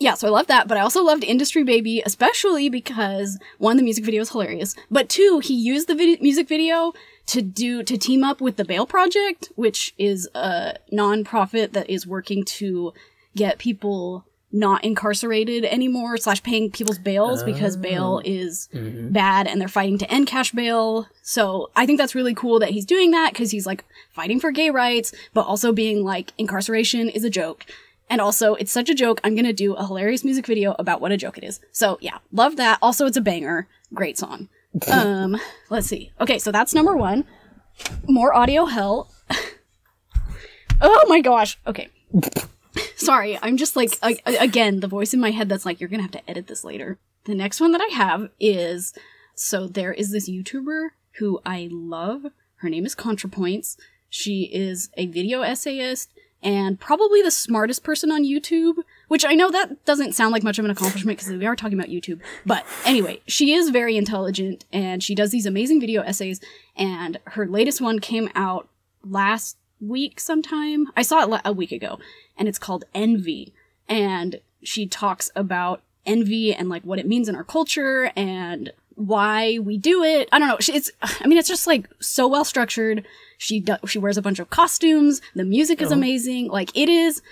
Yeah, 0.00 0.14
so 0.14 0.28
I 0.28 0.30
love 0.30 0.46
that, 0.46 0.68
but 0.68 0.76
I 0.78 0.80
also 0.82 1.02
loved 1.02 1.24
Industry 1.24 1.64
Baby, 1.64 2.02
especially 2.06 2.68
because 2.68 3.36
one, 3.58 3.76
the 3.76 3.82
music 3.82 4.04
video 4.04 4.22
is 4.22 4.30
hilarious, 4.30 4.76
but 4.88 5.08
two, 5.08 5.40
he 5.42 5.54
used 5.54 5.88
the 5.88 5.94
vid- 5.96 6.22
music 6.22 6.46
video 6.46 6.92
to 7.26 7.42
do 7.42 7.82
to 7.82 7.98
team 7.98 8.22
up 8.22 8.40
with 8.40 8.56
the 8.56 8.64
Bail 8.64 8.86
Project, 8.86 9.48
which 9.56 9.92
is 9.98 10.28
a 10.36 10.74
nonprofit 10.92 11.72
that 11.72 11.90
is 11.90 12.06
working 12.06 12.44
to 12.44 12.92
get 13.34 13.58
people 13.58 14.24
not 14.50 14.82
incarcerated 14.82 15.64
anymore 15.64 16.16
slash 16.16 16.42
paying 16.42 16.70
people's 16.70 16.98
bails 16.98 17.42
because 17.42 17.76
bail 17.76 18.22
is 18.24 18.68
bad 18.72 19.46
and 19.46 19.60
they're 19.60 19.68
fighting 19.68 19.98
to 19.98 20.10
end 20.10 20.26
cash 20.26 20.52
bail. 20.52 21.06
So 21.22 21.70
I 21.76 21.84
think 21.84 21.98
that's 21.98 22.14
really 22.14 22.34
cool 22.34 22.58
that 22.60 22.70
he's 22.70 22.86
doing 22.86 23.10
that 23.10 23.32
because 23.32 23.50
he's 23.50 23.66
like 23.66 23.84
fighting 24.10 24.40
for 24.40 24.50
gay 24.50 24.70
rights, 24.70 25.12
but 25.34 25.42
also 25.42 25.72
being 25.72 26.02
like 26.02 26.32
incarceration 26.38 27.08
is 27.10 27.24
a 27.24 27.30
joke. 27.30 27.66
And 28.10 28.22
also, 28.22 28.54
it's 28.54 28.72
such 28.72 28.88
a 28.88 28.94
joke. 28.94 29.20
I'm 29.22 29.36
gonna 29.36 29.52
do 29.52 29.74
a 29.74 29.86
hilarious 29.86 30.24
music 30.24 30.46
video 30.46 30.74
about 30.78 31.02
what 31.02 31.12
a 31.12 31.18
joke 31.18 31.36
it 31.36 31.44
is. 31.44 31.60
So 31.72 31.98
yeah, 32.00 32.18
love 32.32 32.56
that. 32.56 32.78
Also, 32.80 33.04
it's 33.04 33.18
a 33.18 33.22
banger. 33.22 33.68
Great 33.92 34.18
song. 34.18 34.48
Um, 34.92 35.40
let's 35.70 35.86
see. 35.86 36.12
Okay, 36.20 36.38
so 36.38 36.52
that's 36.52 36.74
number 36.74 36.96
one. 36.96 37.24
More 38.06 38.34
audio 38.34 38.66
hell. 38.66 39.10
oh 40.80 41.04
my 41.08 41.20
gosh. 41.20 41.58
Okay. 41.66 41.88
Sorry, 42.96 43.38
I'm 43.40 43.56
just 43.56 43.76
like 43.76 43.98
again 44.24 44.80
the 44.80 44.88
voice 44.88 45.14
in 45.14 45.20
my 45.20 45.30
head 45.30 45.48
that's 45.48 45.66
like 45.66 45.80
you're 45.80 45.88
gonna 45.88 46.02
have 46.02 46.10
to 46.12 46.30
edit 46.30 46.46
this 46.46 46.64
later. 46.64 46.98
The 47.24 47.34
next 47.34 47.60
one 47.60 47.72
that 47.72 47.80
I 47.80 47.94
have 47.94 48.30
is 48.40 48.94
so 49.34 49.66
there 49.66 49.92
is 49.92 50.10
this 50.10 50.28
YouTuber 50.28 50.88
who 51.18 51.40
I 51.44 51.68
love. 51.70 52.26
Her 52.56 52.68
name 52.68 52.86
is 52.86 52.94
ContraPoints. 52.94 53.76
She 54.08 54.44
is 54.52 54.90
a 54.96 55.06
video 55.06 55.42
essayist 55.42 56.12
and 56.42 56.78
probably 56.78 57.20
the 57.20 57.30
smartest 57.30 57.82
person 57.82 58.12
on 58.12 58.24
YouTube, 58.24 58.76
which 59.08 59.24
I 59.24 59.34
know 59.34 59.50
that 59.50 59.84
doesn't 59.84 60.14
sound 60.14 60.32
like 60.32 60.42
much 60.42 60.58
of 60.58 60.64
an 60.64 60.70
accomplishment 60.70 61.18
because 61.18 61.32
we 61.32 61.46
are 61.46 61.56
talking 61.56 61.78
about 61.78 61.90
YouTube. 61.90 62.20
But 62.46 62.64
anyway, 62.84 63.20
she 63.26 63.52
is 63.52 63.70
very 63.70 63.96
intelligent 63.96 64.64
and 64.72 65.02
she 65.02 65.14
does 65.14 65.30
these 65.30 65.46
amazing 65.46 65.80
video 65.80 66.02
essays. 66.02 66.40
And 66.76 67.18
her 67.24 67.46
latest 67.46 67.80
one 67.80 67.98
came 67.98 68.30
out 68.34 68.68
last 69.04 69.56
week 69.80 70.18
sometime. 70.20 70.86
I 70.96 71.02
saw 71.02 71.22
it 71.34 71.40
a 71.44 71.52
week 71.52 71.72
ago 71.72 71.98
and 72.36 72.48
it's 72.48 72.58
called 72.58 72.84
Envy. 72.94 73.52
And 73.88 74.40
she 74.62 74.86
talks 74.86 75.30
about 75.36 75.82
envy 76.04 76.54
and 76.54 76.68
like 76.68 76.82
what 76.82 76.98
it 76.98 77.06
means 77.06 77.28
in 77.28 77.34
our 77.36 77.44
culture 77.44 78.10
and 78.16 78.72
why 78.96 79.58
we 79.60 79.78
do 79.78 80.02
it. 80.02 80.28
I 80.32 80.38
don't 80.38 80.48
know. 80.48 80.58
It's, 80.74 80.90
I 81.02 81.26
mean, 81.26 81.38
it's 81.38 81.48
just 81.48 81.66
like 81.66 81.88
so 82.00 82.26
well 82.26 82.44
structured. 82.44 83.06
She 83.38 83.60
does, 83.60 83.78
she 83.86 83.98
wears 83.98 84.16
a 84.16 84.22
bunch 84.22 84.38
of 84.40 84.50
costumes. 84.50 85.20
The 85.34 85.44
music 85.44 85.80
is 85.80 85.90
Oh. 85.92 85.94
amazing. 85.94 86.48
Like 86.48 86.76
it 86.76 86.88
is 86.88 87.22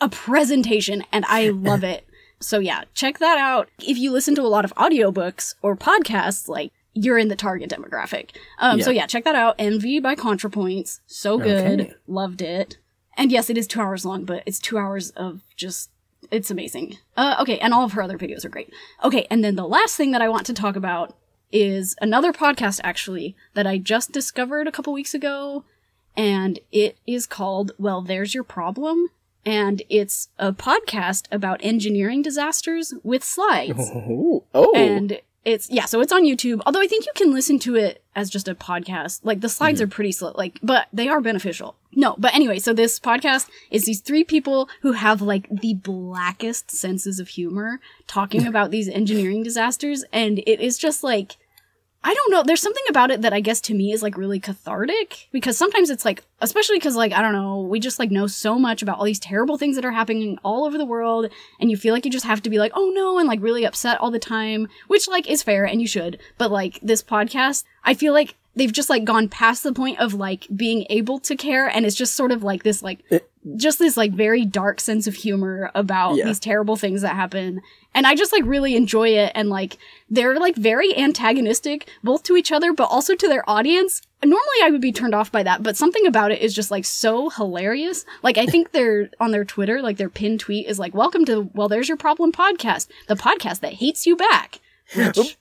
a 0.00 0.08
presentation 0.08 1.04
and 1.12 1.24
I 1.26 1.48
love 1.54 1.82
it. 1.84 2.06
So 2.40 2.58
yeah, 2.58 2.84
check 2.92 3.18
that 3.20 3.38
out. 3.38 3.68
If 3.80 3.96
you 3.96 4.12
listen 4.12 4.34
to 4.34 4.42
a 4.42 4.48
lot 4.48 4.64
of 4.66 4.74
audiobooks 4.74 5.54
or 5.62 5.76
podcasts, 5.76 6.46
like 6.48 6.72
you're 6.94 7.18
in 7.18 7.28
the 7.28 7.36
target 7.36 7.70
demographic. 7.70 8.30
Um, 8.58 8.80
so 8.80 8.90
Yeah. 8.90 9.02
yeah, 9.02 9.06
check 9.06 9.24
that 9.24 9.34
out. 9.34 9.56
Envy 9.58 10.00
by 10.00 10.14
ContraPoints. 10.14 11.00
So 11.06 11.38
good. 11.38 11.80
Okay. 11.80 11.94
Loved 12.06 12.40
it. 12.42 12.78
And 13.16 13.30
yes, 13.30 13.50
it 13.50 13.58
is 13.58 13.66
two 13.66 13.80
hours 13.80 14.04
long, 14.04 14.24
but 14.24 14.42
it's 14.46 14.58
two 14.58 14.78
hours 14.78 15.10
of 15.10 15.42
just 15.56 15.90
it's 16.30 16.50
amazing. 16.50 16.96
Uh, 17.16 17.36
okay, 17.40 17.58
and 17.58 17.74
all 17.74 17.84
of 17.84 17.92
her 17.92 18.02
other 18.02 18.16
videos 18.18 18.44
are 18.44 18.48
great. 18.48 18.72
Okay, 19.04 19.26
and 19.30 19.44
then 19.44 19.56
the 19.56 19.68
last 19.68 19.94
thing 19.96 20.10
that 20.12 20.22
I 20.22 20.28
want 20.28 20.46
to 20.46 20.54
talk 20.54 20.74
about 20.74 21.14
is 21.52 21.94
another 22.00 22.32
podcast 22.32 22.80
actually 22.82 23.36
that 23.52 23.66
I 23.66 23.76
just 23.78 24.10
discovered 24.10 24.66
a 24.66 24.72
couple 24.72 24.92
weeks 24.92 25.12
ago, 25.14 25.64
and 26.16 26.58
it 26.72 26.96
is 27.06 27.26
called 27.26 27.72
Well, 27.78 28.00
There's 28.02 28.34
Your 28.34 28.42
Problem. 28.44 29.08
And 29.46 29.82
it's 29.90 30.30
a 30.38 30.54
podcast 30.54 31.26
about 31.30 31.60
engineering 31.62 32.22
disasters 32.22 32.94
with 33.02 33.22
slides. 33.22 33.90
Oh, 33.94 34.44
oh. 34.54 34.72
And 34.74 35.20
it's 35.44 35.70
yeah, 35.70 35.84
so 35.84 36.00
it's 36.00 36.12
on 36.12 36.24
YouTube. 36.24 36.60
Although 36.66 36.80
I 36.80 36.86
think 36.86 37.06
you 37.06 37.12
can 37.14 37.32
listen 37.32 37.58
to 37.60 37.76
it 37.76 38.02
as 38.16 38.30
just 38.30 38.48
a 38.48 38.54
podcast. 38.54 39.20
Like 39.22 39.40
the 39.40 39.48
slides 39.48 39.80
mm-hmm. 39.80 39.88
are 39.88 39.90
pretty 39.90 40.12
slow, 40.12 40.32
like 40.36 40.58
but 40.62 40.88
they 40.92 41.08
are 41.08 41.20
beneficial. 41.20 41.76
No, 41.92 42.16
but 42.18 42.34
anyway, 42.34 42.58
so 42.58 42.72
this 42.72 42.98
podcast 42.98 43.48
is 43.70 43.84
these 43.84 44.00
three 44.00 44.24
people 44.24 44.68
who 44.82 44.92
have 44.92 45.22
like 45.22 45.48
the 45.50 45.74
blackest 45.74 46.70
senses 46.70 47.20
of 47.20 47.28
humor 47.28 47.80
talking 48.06 48.46
about 48.46 48.70
these 48.70 48.88
engineering 48.88 49.42
disasters 49.42 50.04
and 50.12 50.40
it 50.40 50.60
is 50.60 50.78
just 50.78 51.04
like 51.04 51.36
I 52.06 52.12
don't 52.12 52.30
know. 52.30 52.42
There's 52.42 52.60
something 52.60 52.84
about 52.90 53.10
it 53.10 53.22
that 53.22 53.32
I 53.32 53.40
guess 53.40 53.62
to 53.62 53.74
me 53.74 53.90
is 53.90 54.02
like 54.02 54.18
really 54.18 54.38
cathartic 54.38 55.28
because 55.32 55.56
sometimes 55.56 55.88
it's 55.88 56.04
like, 56.04 56.22
especially 56.42 56.76
because 56.76 56.96
like, 56.96 57.12
I 57.12 57.22
don't 57.22 57.32
know, 57.32 57.62
we 57.62 57.80
just 57.80 57.98
like 57.98 58.10
know 58.10 58.26
so 58.26 58.58
much 58.58 58.82
about 58.82 58.98
all 58.98 59.06
these 59.06 59.18
terrible 59.18 59.56
things 59.56 59.74
that 59.76 59.86
are 59.86 59.90
happening 59.90 60.38
all 60.44 60.66
over 60.66 60.76
the 60.76 60.84
world 60.84 61.30
and 61.58 61.70
you 61.70 61.78
feel 61.78 61.94
like 61.94 62.04
you 62.04 62.10
just 62.10 62.26
have 62.26 62.42
to 62.42 62.50
be 62.50 62.58
like, 62.58 62.72
oh 62.74 62.92
no, 62.94 63.18
and 63.18 63.26
like 63.26 63.40
really 63.40 63.64
upset 63.64 63.98
all 64.02 64.10
the 64.10 64.18
time, 64.18 64.68
which 64.86 65.08
like 65.08 65.26
is 65.30 65.42
fair 65.42 65.64
and 65.64 65.80
you 65.80 65.86
should. 65.86 66.20
But 66.36 66.52
like 66.52 66.78
this 66.82 67.02
podcast, 67.02 67.64
I 67.84 67.94
feel 67.94 68.12
like 68.12 68.36
they've 68.54 68.70
just 68.70 68.90
like 68.90 69.04
gone 69.04 69.30
past 69.30 69.62
the 69.62 69.72
point 69.72 69.98
of 69.98 70.12
like 70.12 70.46
being 70.54 70.86
able 70.90 71.18
to 71.20 71.36
care 71.36 71.66
and 71.66 71.86
it's 71.86 71.96
just 71.96 72.14
sort 72.14 72.32
of 72.32 72.42
like 72.42 72.64
this 72.64 72.82
like 72.82 73.02
just 73.56 73.78
this 73.78 73.96
like 73.96 74.12
very 74.12 74.44
dark 74.44 74.80
sense 74.80 75.06
of 75.06 75.14
humor 75.14 75.70
about 75.74 76.16
Yeah. 76.16 76.24
these 76.26 76.40
terrible 76.40 76.76
things 76.76 77.02
that 77.02 77.14
happen. 77.14 77.60
And 77.94 78.06
i 78.06 78.14
just 78.14 78.32
like 78.32 78.44
really 78.44 78.74
enjoy 78.74 79.10
it. 79.10 79.32
And 79.34 79.48
like 79.50 79.76
they're 80.10 80.38
like 80.40 80.56
very 80.56 80.96
antagonistic 80.96 81.88
both 82.02 82.22
to 82.24 82.36
each 82.36 82.50
other 82.52 82.72
but 82.72 82.84
also 82.84 83.14
to 83.14 83.28
their 83.28 83.48
audience. 83.48 84.00
Normally 84.22 84.58
i 84.62 84.70
would 84.70 84.80
be 84.80 84.92
turned 84.92 85.14
off 85.14 85.30
by 85.30 85.42
that 85.42 85.62
but 85.62 85.76
something 85.76 86.06
about 86.06 86.32
it 86.32 86.40
is 86.40 86.54
just 86.54 86.70
like 86.70 86.84
so 86.86 87.28
hilarious. 87.30 88.04
Like 88.22 88.38
i 88.38 88.46
think 88.46 88.72
they're 88.72 89.10
on 89.20 89.30
their 89.30 89.44
twitter 89.44 89.82
like 89.82 89.98
their 89.98 90.08
pinned 90.10 90.40
tweet 90.40 90.66
is 90.66 90.78
like 90.78 90.94
welcome 90.94 91.24
to 91.26 91.50
well 91.54 91.68
there's 91.68 91.88
your 91.88 91.98
problem 91.98 92.32
podcast 92.32 92.88
the 93.08 93.14
podcast 93.14 93.60
that 93.60 93.74
hates 93.74 94.06
you 94.06 94.16
back 94.16 94.60
which 94.96 95.36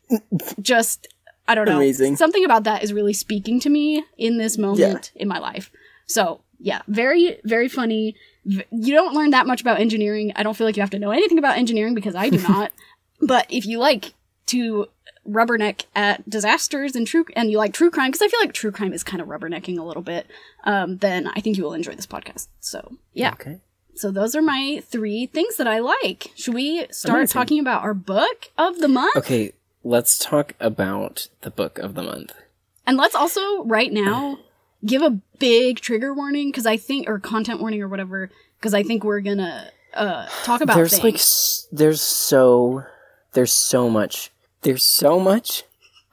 just 0.61 1.07
i 1.47 1.55
don't 1.55 1.65
know. 1.67 1.77
Amazing. 1.77 2.15
something 2.17 2.43
about 2.45 2.65
that 2.65 2.83
is 2.83 2.91
really 2.93 3.13
speaking 3.13 3.59
to 3.61 3.69
me 3.69 4.03
in 4.17 4.37
this 4.37 4.57
moment 4.57 5.11
in 5.15 5.27
my 5.27 5.39
life. 5.39 5.71
So 6.05 6.41
yeah, 6.63 6.81
very 6.87 7.39
very 7.43 7.67
funny. 7.67 8.15
You 8.45 8.93
don't 8.95 9.13
learn 9.13 9.29
that 9.31 9.45
much 9.47 9.61
about 9.61 9.79
engineering. 9.79 10.31
I 10.35 10.43
don't 10.43 10.55
feel 10.57 10.65
like 10.65 10.75
you 10.77 10.81
have 10.81 10.89
to 10.91 10.99
know 10.99 11.11
anything 11.11 11.37
about 11.37 11.57
engineering 11.57 11.93
because 11.93 12.15
I 12.15 12.29
do 12.29 12.41
not. 12.49 12.71
but 13.21 13.45
if 13.49 13.65
you 13.65 13.77
like 13.79 14.13
to 14.47 14.87
rubberneck 15.27 15.85
at 15.95 16.27
disasters 16.29 16.95
and 16.95 17.07
true 17.07 17.25
and 17.35 17.49
you 17.51 17.57
like 17.57 17.73
true 17.73 17.89
crime 17.89 18.11
because 18.11 18.21
I 18.21 18.27
feel 18.27 18.39
like 18.41 18.53
true 18.53 18.71
crime 18.71 18.91
is 18.93 19.03
kind 19.03 19.21
of 19.21 19.27
rubbernecking 19.27 19.77
a 19.79 19.83
little 19.83 20.01
bit, 20.03 20.27
um, 20.65 20.97
then 20.97 21.27
I 21.27 21.39
think 21.41 21.57
you 21.57 21.63
will 21.63 21.73
enjoy 21.73 21.95
this 21.95 22.07
podcast. 22.07 22.47
So 22.59 22.97
yeah, 23.13 23.31
Okay. 23.33 23.59
so 23.95 24.11
those 24.11 24.35
are 24.35 24.41
my 24.41 24.81
three 24.85 25.25
things 25.27 25.55
that 25.57 25.67
I 25.67 25.79
like. 25.79 26.31
Should 26.35 26.53
we 26.53 26.87
start 26.91 27.19
Amazing. 27.19 27.33
talking 27.33 27.59
about 27.59 27.83
our 27.83 27.93
book 27.93 28.51
of 28.57 28.79
the 28.79 28.89
month? 28.89 29.15
Okay, 29.17 29.53
let's 29.83 30.17
talk 30.19 30.53
about 30.59 31.27
the 31.41 31.51
book 31.51 31.77
of 31.79 31.95
the 31.95 32.03
month. 32.03 32.33
And 32.85 32.97
let's 32.97 33.15
also 33.15 33.63
right 33.63 33.91
now 33.93 34.39
give 34.85 35.01
a 35.01 35.19
big 35.39 35.79
trigger 35.79 36.13
warning 36.13 36.49
because 36.49 36.65
I 36.65 36.77
think 36.77 37.07
or 37.09 37.19
content 37.19 37.59
warning 37.61 37.81
or 37.81 37.87
whatever 37.87 38.29
because 38.59 38.73
I 38.73 38.83
think 38.83 39.03
we're 39.03 39.21
gonna 39.21 39.69
uh 39.93 40.27
talk 40.43 40.61
about 40.61 40.75
there's 40.75 40.91
things. 40.91 41.03
like 41.03 41.15
s- 41.15 41.67
there's 41.71 42.01
so 42.01 42.83
there's 43.33 43.51
so 43.51 43.89
much 43.89 44.31
there's 44.61 44.83
so 44.83 45.19
much 45.19 45.63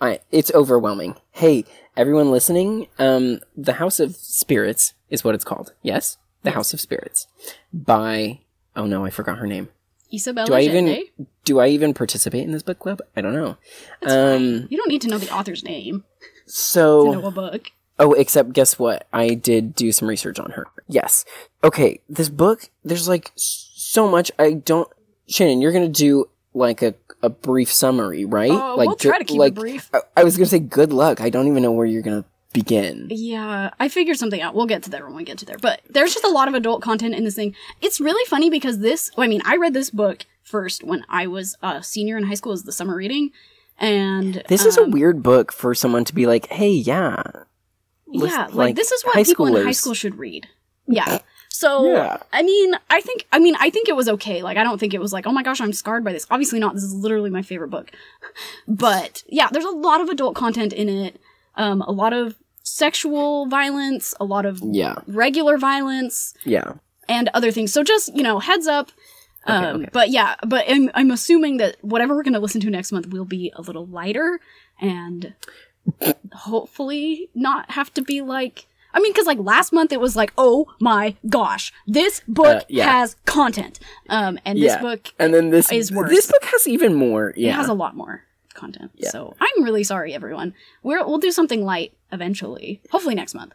I 0.01 0.21
it's 0.31 0.51
overwhelming. 0.55 1.17
Hey, 1.33 1.65
everyone 1.97 2.31
listening, 2.31 2.87
um 2.99 3.41
The 3.57 3.75
House 3.75 4.01
of 4.01 4.15
Spirits 4.17 4.95
is 5.11 5.25
what 5.25 5.35
it's 5.35 5.45
called. 5.45 5.73
Yes? 5.83 6.17
The 6.43 6.53
House 6.53 6.73
of 6.73 6.81
Spirits 6.81 7.27
by 7.73 8.41
oh 8.77 8.87
no, 8.87 9.05
I 9.05 9.11
forgot 9.11 9.39
her 9.39 9.47
name. 9.47 9.69
Isabella 10.13 10.47
Do 10.47 10.55
I 10.55 10.61
Allende. 10.63 10.91
even 11.17 11.27
do 11.45 11.61
I 11.61 11.69
even 11.69 11.95
participate 11.95 12.43
in 12.45 12.51
this 12.53 12.63
book 12.63 12.79
club? 12.79 13.01
I 13.17 13.21
don't 13.21 13.33
know. 13.35 13.57
That's 14.01 14.13
um 14.15 14.39
fine. 14.61 14.69
You 14.71 14.77
don't 14.79 14.89
need 14.89 15.03
to 15.03 15.09
know 15.09 15.19
the 15.19 15.33
author's 15.35 15.63
name 15.65 16.05
to 16.47 16.51
so 16.53 17.13
know 17.13 17.27
a 17.27 17.31
book. 17.31 17.71
Oh, 18.01 18.15
except 18.15 18.55
guess 18.55 18.79
what? 18.79 19.07
I 19.13 19.35
did 19.35 19.75
do 19.75 19.93
some 19.93 20.09
research 20.09 20.41
on 20.41 20.53
her. 20.53 20.67
Yes. 20.89 21.25
Okay, 21.63 22.01
this 22.09 22.31
book, 22.31 22.71
there's 22.83 23.07
like 23.07 23.31
so 23.37 24.09
much 24.09 24.33
I 24.39 24.55
don't 24.55 24.89
Shannon, 25.29 25.61
you're 25.61 25.73
going 25.73 25.91
to 25.91 25.99
do 25.99 26.29
like 26.53 26.83
a 26.83 26.95
a 27.23 27.29
brief 27.29 27.71
summary, 27.71 28.25
right? 28.25 28.51
Oh, 28.51 28.75
like 28.77 28.89
we'll 28.89 28.97
try 28.97 29.19
to 29.19 29.25
keep 29.25 29.41
it 29.41 29.55
brief. 29.55 29.91
I, 29.93 30.01
I 30.17 30.25
was 30.25 30.37
going 30.37 30.47
to 30.47 30.51
say 30.51 30.59
good 30.59 30.93
luck. 30.93 31.21
I 31.21 31.31
don't 31.31 31.47
even 31.47 31.63
know 31.63 31.73
where 31.73 31.87
you're 31.87 32.03
going 32.03 32.23
to 32.23 32.29
begin. 32.53 33.09
Yeah, 33.11 33.71
I 33.79 33.89
figured 33.89 34.17
something 34.17 34.41
out. 34.41 34.55
We'll 34.55 34.67
get 34.67 34.83
to 34.85 34.91
that 34.91 35.05
when 35.05 35.15
we 35.15 35.23
get 35.23 35.39
to 35.39 35.45
there. 35.45 35.59
But 35.59 35.83
there's 35.89 36.15
just 36.15 36.25
a 36.25 36.31
lot 36.31 36.49
of 36.49 36.55
adult 36.55 36.83
content 36.83 37.15
in 37.15 37.25
this 37.25 37.37
thing. 37.37 37.55
It's 37.83 38.01
really 38.01 38.25
funny 38.27 38.49
because 38.49 38.79
this, 38.79 39.11
well, 39.17 39.27
I 39.27 39.29
mean, 39.29 39.43
I 39.45 39.57
read 39.57 39.75
this 39.75 39.91
book 39.91 40.25
first 40.43 40.83
when 40.83 41.05
I 41.09 41.27
was 41.27 41.57
a 41.63 41.83
senior 41.83 42.17
in 42.17 42.25
high 42.25 42.35
school 42.35 42.53
as 42.53 42.65
the 42.65 42.73
summer 42.73 42.97
reading. 42.97 43.31
And 43.79 44.43
This 44.49 44.65
is 44.65 44.77
a 44.77 44.83
um, 44.83 44.91
weird 44.91 45.23
book 45.23 45.53
for 45.53 45.75
someone 45.75 46.05
to 46.05 46.15
be 46.15 46.27
like, 46.27 46.47
"Hey, 46.49 46.71
yeah." 46.71 47.23
List- 48.13 48.35
yeah, 48.35 48.45
like, 48.47 48.55
like, 48.55 48.77
this 48.77 48.91
is 48.93 49.03
what 49.05 49.15
people 49.25 49.47
in 49.47 49.65
high 49.65 49.73
school 49.73 49.95
should 49.95 50.17
read. 50.19 50.47
Yeah. 50.93 51.19
So 51.51 51.93
Yeah. 51.93 52.17
I 52.33 52.43
mean, 52.43 52.75
I 52.89 53.01
think 53.01 53.25
I 53.31 53.39
mean 53.39 53.55
I 53.61 53.71
think 53.71 53.89
it 53.89 53.95
was 53.95 54.09
okay. 54.09 54.43
Like 54.43 54.57
I 54.57 54.65
don't 54.65 54.79
think 54.81 54.93
it 54.93 55.01
was 55.01 55.13
like, 55.13 55.25
oh 55.27 55.31
my 55.33 55.45
gosh, 55.45 55.61
I'm 55.61 55.73
scarred 55.73 56.03
by 56.03 56.13
this. 56.13 56.27
Obviously 56.31 56.59
not. 56.59 56.75
This 56.75 56.83
is 56.83 56.93
literally 56.95 57.31
my 57.31 57.43
favorite 57.43 57.69
book. 57.71 57.93
But 58.67 59.23
yeah, 59.29 59.49
there's 59.53 59.65
a 59.65 59.71
lot 59.71 60.01
of 60.01 60.09
adult 60.09 60.35
content 60.35 60.73
in 60.73 60.89
it. 60.89 61.21
Um, 61.55 61.83
a 61.83 61.93
lot 61.93 62.13
of 62.13 62.35
sexual 62.65 63.47
violence, 63.47 64.15
a 64.19 64.25
lot 64.25 64.47
of 64.47 64.61
Yeah. 64.65 64.97
regular 65.07 65.59
violence, 65.59 66.35
Yeah. 66.45 66.73
and 67.09 67.29
other 67.35 67.53
things. 67.53 67.73
So 67.73 67.85
just 67.85 68.15
you 68.17 68.23
know, 68.23 68.39
heads 68.41 68.67
up. 68.67 68.91
Um, 69.47 69.65
Okay, 69.65 69.71
okay. 69.83 69.91
But 69.93 70.11
yeah, 70.11 70.35
but 70.47 70.65
I'm, 70.69 70.91
I'm 70.95 71.11
assuming 71.11 71.59
that 71.59 71.77
whatever 71.83 72.15
we're 72.17 72.23
going 72.25 72.35
to 72.35 72.41
listen 72.41 72.61
to 72.63 72.71
next 72.71 72.91
month 72.93 73.07
will 73.09 73.25
be 73.25 73.53
a 73.55 73.63
little 73.63 73.87
lighter 73.87 74.41
and 74.81 75.35
hopefully 76.33 77.29
not 77.35 77.73
have 77.73 77.93
to 77.95 78.03
be 78.03 78.21
like. 78.21 78.67
I 78.93 78.99
mean, 78.99 79.13
because 79.13 79.27
like 79.27 79.39
last 79.39 79.73
month 79.73 79.93
it 79.93 80.01
was 80.01 80.17
like, 80.17 80.33
oh 80.37 80.67
my 80.81 81.15
gosh, 81.29 81.73
this 81.87 82.23
book 82.27 82.63
Uh, 82.63 82.65
yeah. 82.69 82.91
has 82.91 83.15
content, 83.25 83.79
um, 84.09 84.37
and 84.45 84.59
this 84.59 84.73
Yeah. 84.73 84.81
book 84.81 85.13
And 85.19 85.33
then 85.33 85.51
this 85.51 85.71
Is 85.71 85.93
worse. 85.93 86.11
this 86.11 86.27
book 86.27 86.45
has 86.47 86.67
even 86.67 86.95
more. 86.95 87.33
Yeah. 87.37 87.51
it 87.51 87.55
has 87.55 87.69
a 87.69 87.73
lot 87.75 87.95
more 87.95 88.25
content. 88.55 88.91
Yeah. 88.97 89.11
So 89.11 89.37
I'm 89.41 89.63
really 89.63 89.85
sorry, 89.85 90.13
everyone. 90.13 90.55
We're, 90.83 91.07
we'll 91.07 91.19
do 91.19 91.31
something 91.31 91.65
light 91.65 91.93
eventually, 92.11 92.81
hopefully 92.91 93.15
next 93.15 93.33
month. 93.33 93.53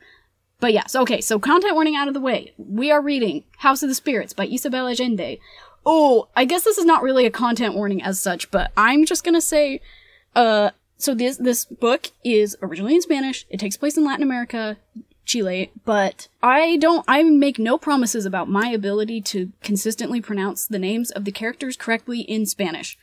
But 0.62 0.72
yeah, 0.72 0.86
so 0.88 1.01
okay, 1.01 1.20
so 1.20 1.38
content 1.38 1.74
warning 1.75 1.98
out 1.98 2.08
of 2.08 2.13
the 2.13 2.22
way. 2.22 2.53
We 2.58 2.89
are 2.89 3.01
reading 3.01 3.44
House 3.58 3.84
of 3.84 3.89
the 3.89 3.96
Spirits 3.96 4.32
by 4.32 4.46
Isabel 4.46 4.88
Allende. 4.88 5.38
Oh, 5.86 6.29
I 6.34 6.46
guess 6.46 6.63
this 6.63 6.77
is 6.77 6.86
not 6.86 7.03
really 7.03 7.25
a 7.25 7.29
content 7.29 7.75
warning 7.75 8.01
as 8.01 8.22
such, 8.22 8.50
but 8.51 8.72
I'm 8.77 9.05
just 9.05 9.25
gonna 9.25 9.41
say, 9.41 9.82
uh, 10.34 10.70
so 10.98 11.14
this 11.14 11.38
this 11.38 11.66
book 11.66 12.12
is 12.24 12.56
originally 12.62 12.96
in 12.96 13.02
Spanish. 13.02 13.46
It 13.50 13.60
takes 13.60 13.78
place 13.78 13.98
in 13.98 14.06
Latin 14.06 14.24
America, 14.24 14.78
Chile, 15.25 15.72
but 15.86 16.28
I 16.44 16.78
don't. 16.78 17.04
I 17.08 17.24
make 17.24 17.58
no 17.60 17.78
promises 17.78 18.25
about 18.25 18.50
my 18.50 18.70
ability 18.70 19.22
to 19.22 19.52
consistently 19.62 20.22
pronounce 20.22 20.66
the 20.68 20.80
names 20.80 21.12
of 21.12 21.25
the 21.25 21.32
characters 21.32 21.75
correctly 21.78 22.22
in 22.22 22.46
Spanish. 22.46 22.98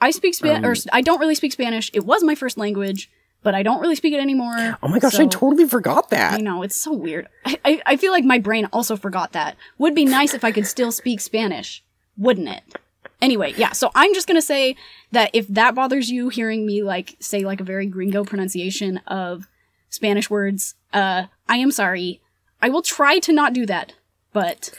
I 0.00 0.10
speak 0.12 0.34
Spanish, 0.34 0.86
um, 0.86 0.90
or 0.90 0.96
I 0.96 1.02
don't 1.02 1.20
really 1.20 1.34
speak 1.34 1.52
Spanish. 1.52 1.90
It 1.92 2.06
was 2.06 2.22
my 2.24 2.34
first 2.34 2.56
language. 2.56 3.10
but 3.42 3.54
I 3.54 3.62
don't 3.62 3.80
really 3.80 3.96
speak 3.96 4.12
it 4.12 4.20
anymore. 4.20 4.76
Oh 4.82 4.88
my 4.88 4.98
gosh, 4.98 5.18
I 5.18 5.26
totally 5.26 5.66
forgot 5.66 6.10
that. 6.10 6.34
I 6.34 6.38
know, 6.42 6.62
it's 6.62 6.78
so 6.80 6.92
weird. 6.92 7.26
I, 7.46 7.58
I, 7.64 7.82
I 7.86 7.96
feel 7.96 8.12
like 8.12 8.24
my 8.24 8.38
brain 8.38 8.66
also 8.72 8.96
forgot 8.96 9.32
that. 9.32 9.56
Would 9.78 9.94
be 9.94 10.04
nice 10.04 10.34
if 10.34 10.44
I 10.44 10.52
could 10.52 10.66
still 10.66 10.92
speak 10.92 11.20
Spanish, 11.20 11.82
wouldn't 12.18 12.48
it? 12.48 12.76
Anyway, 13.22 13.52
yeah, 13.56 13.72
so 13.72 13.90
I'm 13.94 14.14
just 14.14 14.26
gonna 14.26 14.40
say 14.42 14.76
that 15.12 15.30
if 15.34 15.46
that 15.48 15.74
bothers 15.74 16.10
you 16.10 16.28
hearing 16.30 16.64
me 16.66 16.82
like 16.82 17.16
say 17.20 17.44
like 17.44 17.60
a 17.60 17.64
very 17.64 17.86
gringo 17.86 18.24
pronunciation 18.24 18.98
of 19.06 19.46
Spanish 19.90 20.30
words, 20.30 20.74
uh, 20.92 21.24
I 21.48 21.56
am 21.56 21.70
sorry. 21.70 22.20
I 22.62 22.68
will 22.68 22.82
try 22.82 23.18
to 23.20 23.32
not 23.32 23.52
do 23.52 23.66
that, 23.66 23.94
but 24.32 24.70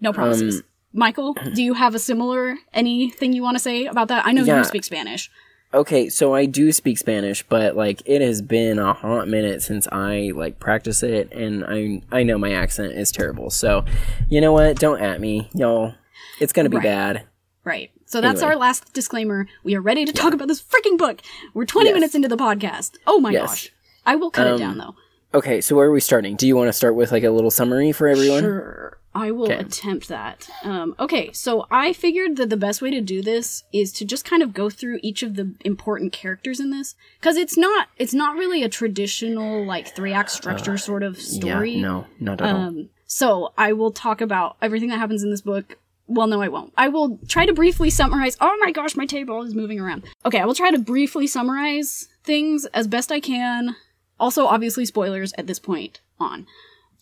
no 0.00 0.12
promises. 0.12 0.60
Um, 0.60 0.62
Michael, 0.94 1.34
do 1.54 1.62
you 1.62 1.74
have 1.74 1.94
a 1.94 1.98
similar 1.98 2.56
anything 2.74 3.32
you 3.32 3.42
want 3.42 3.56
to 3.56 3.62
say 3.62 3.86
about 3.86 4.08
that? 4.08 4.26
I 4.26 4.32
know 4.32 4.44
Yeah. 4.44 4.58
you 4.58 4.64
speak 4.64 4.84
Spanish. 4.84 5.30
Okay, 5.74 6.10
so 6.10 6.34
I 6.34 6.44
do 6.44 6.70
speak 6.70 6.98
Spanish, 6.98 7.42
but 7.48 7.74
like 7.76 8.02
it 8.04 8.20
has 8.20 8.42
been 8.42 8.78
a 8.78 8.92
hot 8.92 9.26
minute 9.26 9.62
since 9.62 9.88
I 9.90 10.32
like 10.34 10.58
practice 10.58 11.02
it, 11.02 11.32
and 11.32 11.64
I 11.66 12.02
I 12.12 12.22
know 12.24 12.36
my 12.36 12.52
accent 12.52 12.92
is 12.92 13.10
terrible. 13.10 13.48
So, 13.48 13.84
you 14.28 14.40
know 14.42 14.52
what? 14.52 14.78
Don't 14.78 15.00
at 15.00 15.18
me, 15.20 15.48
y'all. 15.54 15.94
It's 16.40 16.52
gonna 16.52 16.68
be 16.68 16.76
Right. 16.76 16.84
bad. 16.84 17.22
Right. 17.64 17.90
So 18.06 18.20
that's 18.20 18.40
Anyway. 18.42 18.54
our 18.54 18.60
last 18.60 18.92
disclaimer. 18.92 19.46
We 19.62 19.74
are 19.76 19.80
ready 19.80 20.04
to 20.04 20.12
talk 20.12 20.34
about 20.34 20.48
this 20.48 20.60
freaking 20.62 20.98
book. 20.98 21.20
We're 21.54 21.64
20 21.64 21.90
Yes. 21.90 21.94
minutes 21.94 22.14
into 22.14 22.28
the 22.28 22.36
podcast. 22.36 22.96
Oh 23.06 23.20
my 23.20 23.30
Yes. 23.30 23.48
gosh. 23.48 23.72
I 24.04 24.16
will 24.16 24.30
cut 24.30 24.46
it 24.48 24.52
Um, 24.54 24.58
down 24.58 24.78
though. 24.78 24.94
Okay, 25.34 25.60
so 25.60 25.76
where 25.76 25.86
are 25.86 25.92
we 25.92 26.00
starting? 26.00 26.36
Do 26.36 26.46
you 26.46 26.56
want 26.56 26.68
to 26.68 26.72
start 26.72 26.94
with 26.94 27.12
like 27.12 27.22
a 27.24 27.30
little 27.30 27.50
summary 27.50 27.92
for 27.92 28.08
everyone? 28.08 28.40
Sure. 28.42 28.98
I 29.14 29.30
will 29.30 29.44
Okay. 29.44 29.58
attempt 29.58 30.08
that. 30.08 30.48
Um, 30.64 30.94
okay, 30.98 31.30
so 31.32 31.66
I 31.70 31.92
figured 31.92 32.36
that 32.36 32.48
the 32.50 32.56
best 32.56 32.80
way 32.82 32.90
to 32.90 33.00
do 33.00 33.20
this 33.22 33.62
is 33.72 33.92
to 33.92 34.04
just 34.06 34.24
kind 34.24 34.42
of 34.42 34.54
go 34.54 34.68
through 34.70 34.98
each 35.02 35.22
of 35.22 35.36
the 35.36 35.52
important 35.64 36.12
characters 36.12 36.58
in 36.60 36.70
this 36.70 36.94
because 37.20 37.36
it's 37.36 37.56
not 37.56 37.88
it's 37.98 38.14
not 38.14 38.36
really 38.36 38.62
a 38.62 38.68
traditional 38.70 39.64
like 39.64 39.94
three 39.94 40.12
act 40.12 40.30
structure 40.30 40.76
sort 40.78 41.02
of 41.02 41.18
story. 41.20 41.74
Uh, 41.74 41.76
Yeah, 41.76 41.82
no, 41.82 42.06
not 42.20 42.40
at 42.40 42.54
all. 42.54 42.60
Um, 42.60 42.88
so 43.06 43.52
I 43.56 43.72
will 43.74 43.90
talk 43.92 44.20
about 44.20 44.56
everything 44.62 44.88
that 44.88 44.98
happens 44.98 45.22
in 45.22 45.30
this 45.30 45.42
book. 45.42 45.76
Well, 46.12 46.26
no, 46.26 46.42
I 46.42 46.48
won't. 46.48 46.74
I 46.76 46.88
will 46.88 47.18
try 47.26 47.46
to 47.46 47.54
briefly 47.54 47.88
summarize. 47.88 48.36
Oh 48.38 48.56
my 48.60 48.70
gosh, 48.70 48.96
my 48.96 49.06
table 49.06 49.42
is 49.42 49.54
moving 49.54 49.80
around. 49.80 50.04
Okay, 50.26 50.38
I 50.38 50.44
will 50.44 50.54
try 50.54 50.70
to 50.70 50.78
briefly 50.78 51.26
summarize 51.26 52.08
things 52.22 52.66
as 52.66 52.86
best 52.86 53.10
I 53.10 53.18
can. 53.18 53.76
Also, 54.20 54.46
obviously, 54.46 54.84
spoilers 54.84 55.32
at 55.38 55.46
this 55.46 55.58
point 55.58 56.00
on. 56.20 56.46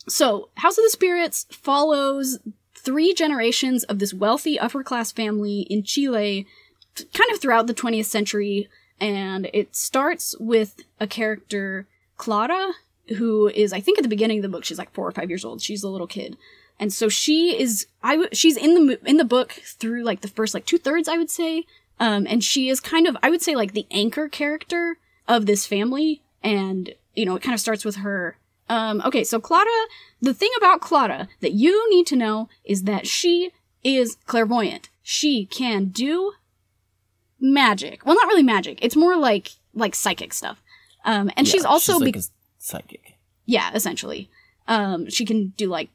So, 0.08 0.50
House 0.58 0.78
of 0.78 0.84
the 0.84 0.90
Spirits 0.90 1.46
follows 1.50 2.38
three 2.76 3.12
generations 3.12 3.82
of 3.84 3.98
this 3.98 4.14
wealthy 4.14 4.58
upper 4.58 4.84
class 4.84 5.10
family 5.10 5.62
in 5.62 5.82
Chile, 5.82 6.46
kind 7.12 7.30
of 7.32 7.40
throughout 7.40 7.66
the 7.66 7.74
20th 7.74 8.06
century. 8.06 8.68
And 9.00 9.50
it 9.52 9.74
starts 9.74 10.36
with 10.38 10.82
a 11.00 11.08
character, 11.08 11.88
Clara, 12.16 12.74
who 13.16 13.48
is, 13.48 13.72
I 13.72 13.80
think, 13.80 13.98
at 13.98 14.02
the 14.02 14.08
beginning 14.08 14.38
of 14.38 14.42
the 14.42 14.48
book, 14.48 14.64
she's 14.64 14.78
like 14.78 14.94
four 14.94 15.08
or 15.08 15.12
five 15.12 15.30
years 15.30 15.44
old. 15.44 15.60
She's 15.60 15.82
a 15.82 15.88
little 15.88 16.06
kid. 16.06 16.36
And 16.80 16.92
so 16.92 17.08
she 17.08 17.60
is, 17.60 17.86
I 18.02 18.12
w- 18.12 18.30
she's 18.32 18.56
in 18.56 18.74
the, 18.74 18.80
mo- 18.80 18.96
in 19.06 19.16
the 19.18 19.24
book 19.24 19.52
through 19.52 20.02
like 20.02 20.22
the 20.22 20.28
first 20.28 20.54
like 20.54 20.66
two 20.66 20.78
thirds, 20.78 21.06
I 21.08 21.16
would 21.18 21.30
say. 21.30 21.64
Um, 22.00 22.26
and 22.28 22.42
she 22.42 22.68
is 22.70 22.80
kind 22.80 23.06
of, 23.06 23.16
I 23.22 23.30
would 23.30 23.42
say 23.42 23.54
like 23.54 23.72
the 23.74 23.86
anchor 23.92 24.28
character 24.28 24.96
of 25.28 25.46
this 25.46 25.66
family. 25.66 26.22
And, 26.42 26.94
you 27.14 27.26
know, 27.26 27.36
it 27.36 27.42
kind 27.42 27.54
of 27.54 27.60
starts 27.60 27.84
with 27.84 27.96
her. 27.96 28.38
Um, 28.68 29.02
okay, 29.04 29.22
so 29.24 29.38
Clara, 29.38 29.66
the 30.20 30.32
thing 30.34 30.50
about 30.56 30.80
Clara 30.80 31.28
that 31.40 31.52
you 31.52 31.88
need 31.90 32.06
to 32.08 32.16
know 32.16 32.48
is 32.64 32.84
that 32.84 33.06
she 33.06 33.50
is 33.84 34.16
clairvoyant. 34.26 34.88
She 35.02 35.44
can 35.46 35.86
do 35.86 36.32
magic. 37.40 38.04
Well, 38.06 38.14
not 38.16 38.26
really 38.28 38.42
magic. 38.42 38.78
It's 38.82 38.96
more 38.96 39.16
like, 39.16 39.52
like 39.74 39.94
psychic 39.94 40.32
stuff. 40.32 40.62
Um, 41.04 41.30
and 41.36 41.46
she's 41.46 41.62
Yeah, 41.62 41.68
also, 41.68 41.98
like 41.98 42.14
be- 42.14 42.22
psychic 42.58 43.16
yeah, 43.46 43.70
essentially. 43.74 44.30
Um, 44.68 45.10
she 45.10 45.24
can 45.24 45.48
do 45.56 45.66
like 45.68 45.90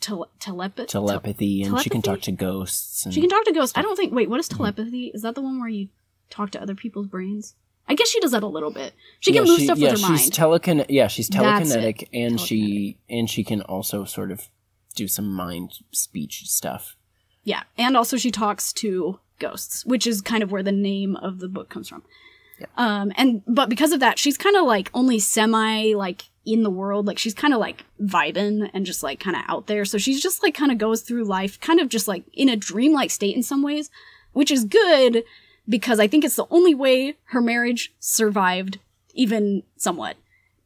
tele- 0.00 0.28
telepathy. 0.40 0.86
telepathy, 0.86 1.62
and 1.62 1.78
she 1.80 1.90
can 1.90 2.02
talk 2.02 2.20
to 2.22 2.32
ghosts. 2.32 3.04
And 3.04 3.14
She 3.14 3.20
can 3.20 3.30
talk 3.30 3.44
to 3.44 3.52
ghosts. 3.52 3.76
I 3.76 3.82
don't 3.82 3.96
think. 3.96 4.12
Wait, 4.12 4.28
what 4.30 4.40
is 4.40 4.48
mm-hmm. 4.48 4.58
telepathy? 4.58 5.10
Is 5.14 5.22
that 5.22 5.34
the 5.34 5.40
one 5.42 5.60
where 5.60 5.68
you 5.68 5.88
talk 6.30 6.50
to 6.52 6.62
other 6.62 6.74
people's 6.74 7.06
brains? 7.06 7.54
I 7.90 7.94
guess 7.94 8.08
she 8.08 8.20
does 8.20 8.32
that 8.32 8.42
a 8.42 8.46
little 8.46 8.70
bit. 8.70 8.92
She 9.20 9.32
can 9.32 9.46
Yeah, 9.46 9.50
move 9.52 9.62
stuff 9.62 9.78
yeah, 9.78 9.92
with 9.92 10.00
her 10.02 10.06
she's 10.16 10.38
mind. 10.38 10.62
Telekine- 10.62 10.86
yeah, 10.90 11.06
she's 11.08 11.30
telekinetic, 11.30 12.08
and 12.12 12.38
she 12.38 12.98
and 13.08 13.30
she 13.30 13.42
can 13.44 13.62
also 13.62 14.04
sort 14.04 14.30
of 14.30 14.48
do 14.94 15.08
some 15.08 15.32
mind 15.32 15.78
speech 15.92 16.48
stuff. 16.48 16.96
yeah, 17.44 17.62
and 17.78 17.96
also 17.96 18.16
she 18.18 18.30
talks 18.30 18.72
to 18.74 19.20
ghosts, 19.38 19.86
which 19.86 20.06
is 20.06 20.20
kind 20.20 20.42
of 20.42 20.50
where 20.52 20.62
the 20.62 20.72
name 20.72 21.16
of 21.16 21.38
the 21.38 21.48
book 21.48 21.70
comes 21.70 21.88
from. 21.88 22.02
Um, 22.76 23.12
and 23.16 23.42
but 23.46 23.68
because 23.68 23.92
of 23.92 24.00
that, 24.00 24.18
she's 24.18 24.38
kind 24.38 24.56
of 24.56 24.64
like 24.64 24.90
only 24.94 25.18
semi 25.18 25.94
like 25.94 26.24
in 26.44 26.62
the 26.62 26.70
world. 26.70 27.06
Like 27.06 27.18
she's 27.18 27.34
kind 27.34 27.54
of 27.54 27.60
like 27.60 27.84
vibing 28.02 28.70
and 28.72 28.86
just 28.86 29.02
like 29.02 29.20
kind 29.20 29.36
of 29.36 29.42
out 29.48 29.66
there. 29.66 29.84
So 29.84 29.98
she's 29.98 30.22
just 30.22 30.42
like 30.42 30.54
kind 30.54 30.72
of 30.72 30.78
goes 30.78 31.02
through 31.02 31.24
life, 31.24 31.60
kind 31.60 31.80
of 31.80 31.88
just 31.88 32.08
like 32.08 32.24
in 32.32 32.48
a 32.48 32.56
dreamlike 32.56 33.10
state 33.10 33.36
in 33.36 33.42
some 33.42 33.62
ways, 33.62 33.90
which 34.32 34.50
is 34.50 34.64
good 34.64 35.24
because 35.68 36.00
I 36.00 36.06
think 36.08 36.24
it's 36.24 36.36
the 36.36 36.46
only 36.50 36.74
way 36.74 37.16
her 37.26 37.40
marriage 37.40 37.92
survived, 38.00 38.78
even 39.14 39.62
somewhat. 39.76 40.16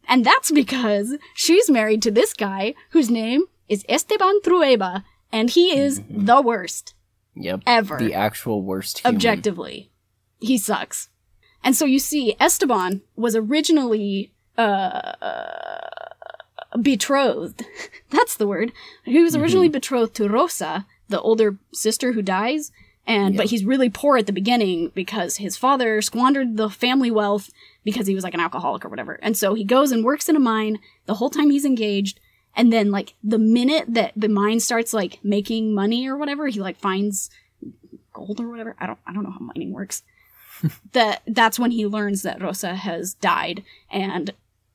And 0.08 0.24
that's 0.24 0.50
because 0.50 1.16
she's 1.34 1.70
married 1.70 2.02
to 2.02 2.10
this 2.10 2.34
guy 2.34 2.74
whose 2.90 3.10
name 3.10 3.44
is 3.68 3.84
Esteban 3.88 4.40
Trueba, 4.42 5.04
and 5.30 5.50
he 5.50 5.76
is 5.76 6.02
the 6.10 6.42
worst 6.42 6.94
Yep, 7.34 7.62
ever 7.66 7.98
the 7.98 8.14
actual 8.14 8.62
worst. 8.62 9.00
Human. 9.00 9.16
objectively. 9.16 9.90
He 10.40 10.58
sucks. 10.58 11.08
And 11.64 11.76
so 11.76 11.84
you 11.84 11.98
see, 11.98 12.34
Esteban 12.40 13.02
was 13.16 13.36
originally 13.36 14.32
uh, 14.58 15.12
betrothed. 16.80 17.64
That's 18.10 18.36
the 18.36 18.46
word. 18.46 18.72
He 19.04 19.22
was 19.22 19.36
originally 19.36 19.68
betrothed 19.68 20.14
to 20.16 20.28
Rosa, 20.28 20.86
the 21.08 21.20
older 21.20 21.56
sister 21.72 22.12
who 22.12 22.22
dies. 22.22 22.72
And 23.04 23.36
but 23.36 23.46
he's 23.46 23.64
really 23.64 23.90
poor 23.90 24.16
at 24.16 24.26
the 24.26 24.32
beginning 24.32 24.92
because 24.94 25.38
his 25.38 25.56
father 25.56 26.00
squandered 26.00 26.56
the 26.56 26.70
family 26.70 27.10
wealth 27.10 27.50
because 27.82 28.06
he 28.06 28.14
was 28.14 28.22
like 28.22 28.34
an 28.34 28.40
alcoholic 28.40 28.84
or 28.84 28.88
whatever. 28.88 29.18
And 29.22 29.36
so 29.36 29.54
he 29.54 29.64
goes 29.64 29.90
and 29.90 30.04
works 30.04 30.28
in 30.28 30.36
a 30.36 30.40
mine 30.40 30.78
the 31.06 31.14
whole 31.14 31.30
time 31.30 31.50
he's 31.50 31.64
engaged. 31.64 32.20
And 32.54 32.72
then 32.72 32.92
like 32.92 33.14
the 33.24 33.40
minute 33.40 33.86
that 33.88 34.12
the 34.14 34.28
mine 34.28 34.60
starts 34.60 34.92
like 34.92 35.18
making 35.24 35.74
money 35.74 36.06
or 36.06 36.16
whatever, 36.16 36.46
he 36.46 36.60
like 36.60 36.78
finds 36.78 37.28
gold 38.12 38.40
or 38.40 38.48
whatever. 38.48 38.76
I 38.78 38.86
don't 38.86 38.98
I 39.04 39.12
don't 39.12 39.24
know 39.24 39.32
how 39.32 39.40
mining 39.40 39.72
works. 39.72 40.04
That 40.92 41.22
that's 41.26 41.58
when 41.58 41.70
he 41.70 41.86
learns 41.86 42.22
that 42.22 42.42
Rosa 42.42 42.74
has 42.74 43.14
died 43.14 43.62
and 43.90 44.32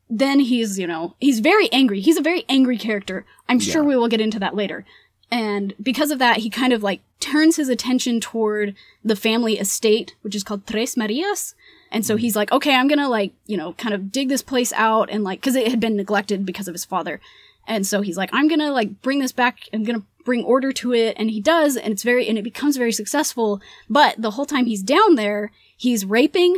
then 0.09 0.39
he's, 0.39 0.79
you 0.79 0.87
know, 0.87 1.15
he's 1.19 1.39
very 1.39 1.71
angry. 1.71 1.99
He's 1.99 2.17
a 2.17 2.21
very 2.21 2.45
angry 2.47 2.77
character. 2.77 3.25
I'm 3.49 3.59
sure 3.59 3.83
we 3.83 3.97
will 3.97 4.07
get 4.07 4.21
into 4.21 4.39
that 4.39 4.55
later. 4.55 4.85
And 5.29 5.73
because 5.81 6.11
of 6.11 6.19
that, 6.19 6.37
he 6.37 6.49
kind 6.49 6.71
of 6.71 6.83
like 6.83 7.01
turns 7.19 7.57
his 7.57 7.69
attention 7.69 8.21
toward 8.21 8.75
the 9.03 9.15
family 9.15 9.59
estate, 9.59 10.15
which 10.21 10.35
is 10.35 10.43
called 10.43 10.65
Tres 10.65 10.95
Marias. 10.95 11.55
And 11.91 12.05
so 12.05 12.15
hmm. 12.15 12.21
he's 12.21 12.35
like, 12.35 12.51
okay, 12.51 12.75
I'm 12.75 12.87
gonna 12.87 13.09
like, 13.09 13.33
you 13.45 13.57
know, 13.57 13.73
kind 13.73 13.93
of 13.93 14.11
dig 14.11 14.29
this 14.29 14.41
place 14.41 14.71
out 14.73 15.09
and 15.09 15.23
like, 15.23 15.41
cause 15.41 15.55
it 15.55 15.69
had 15.69 15.79
been 15.79 15.97
neglected 15.97 16.45
because 16.45 16.67
of 16.67 16.73
his 16.73 16.85
father. 16.85 17.19
And 17.67 17.85
so 17.85 18.01
he's 18.01 18.17
like, 18.17 18.29
I'm 18.31 18.47
gonna 18.47 18.71
like 18.71 19.01
bring 19.01 19.19
this 19.19 19.33
back. 19.33 19.59
I'm 19.73 19.83
gonna 19.83 20.03
bring 20.23 20.43
order 20.45 20.71
to 20.71 20.93
it. 20.93 21.15
And 21.17 21.29
he 21.29 21.41
does. 21.41 21.75
And 21.75 21.91
it's 21.91 22.03
very, 22.03 22.27
and 22.27 22.37
it 22.37 22.43
becomes 22.43 22.77
very 22.77 22.93
successful. 22.93 23.61
But 23.89 24.15
the 24.21 24.31
whole 24.31 24.45
time 24.45 24.65
he's 24.65 24.83
down 24.83 25.15
there, 25.15 25.51
he's 25.77 26.03
raping 26.03 26.57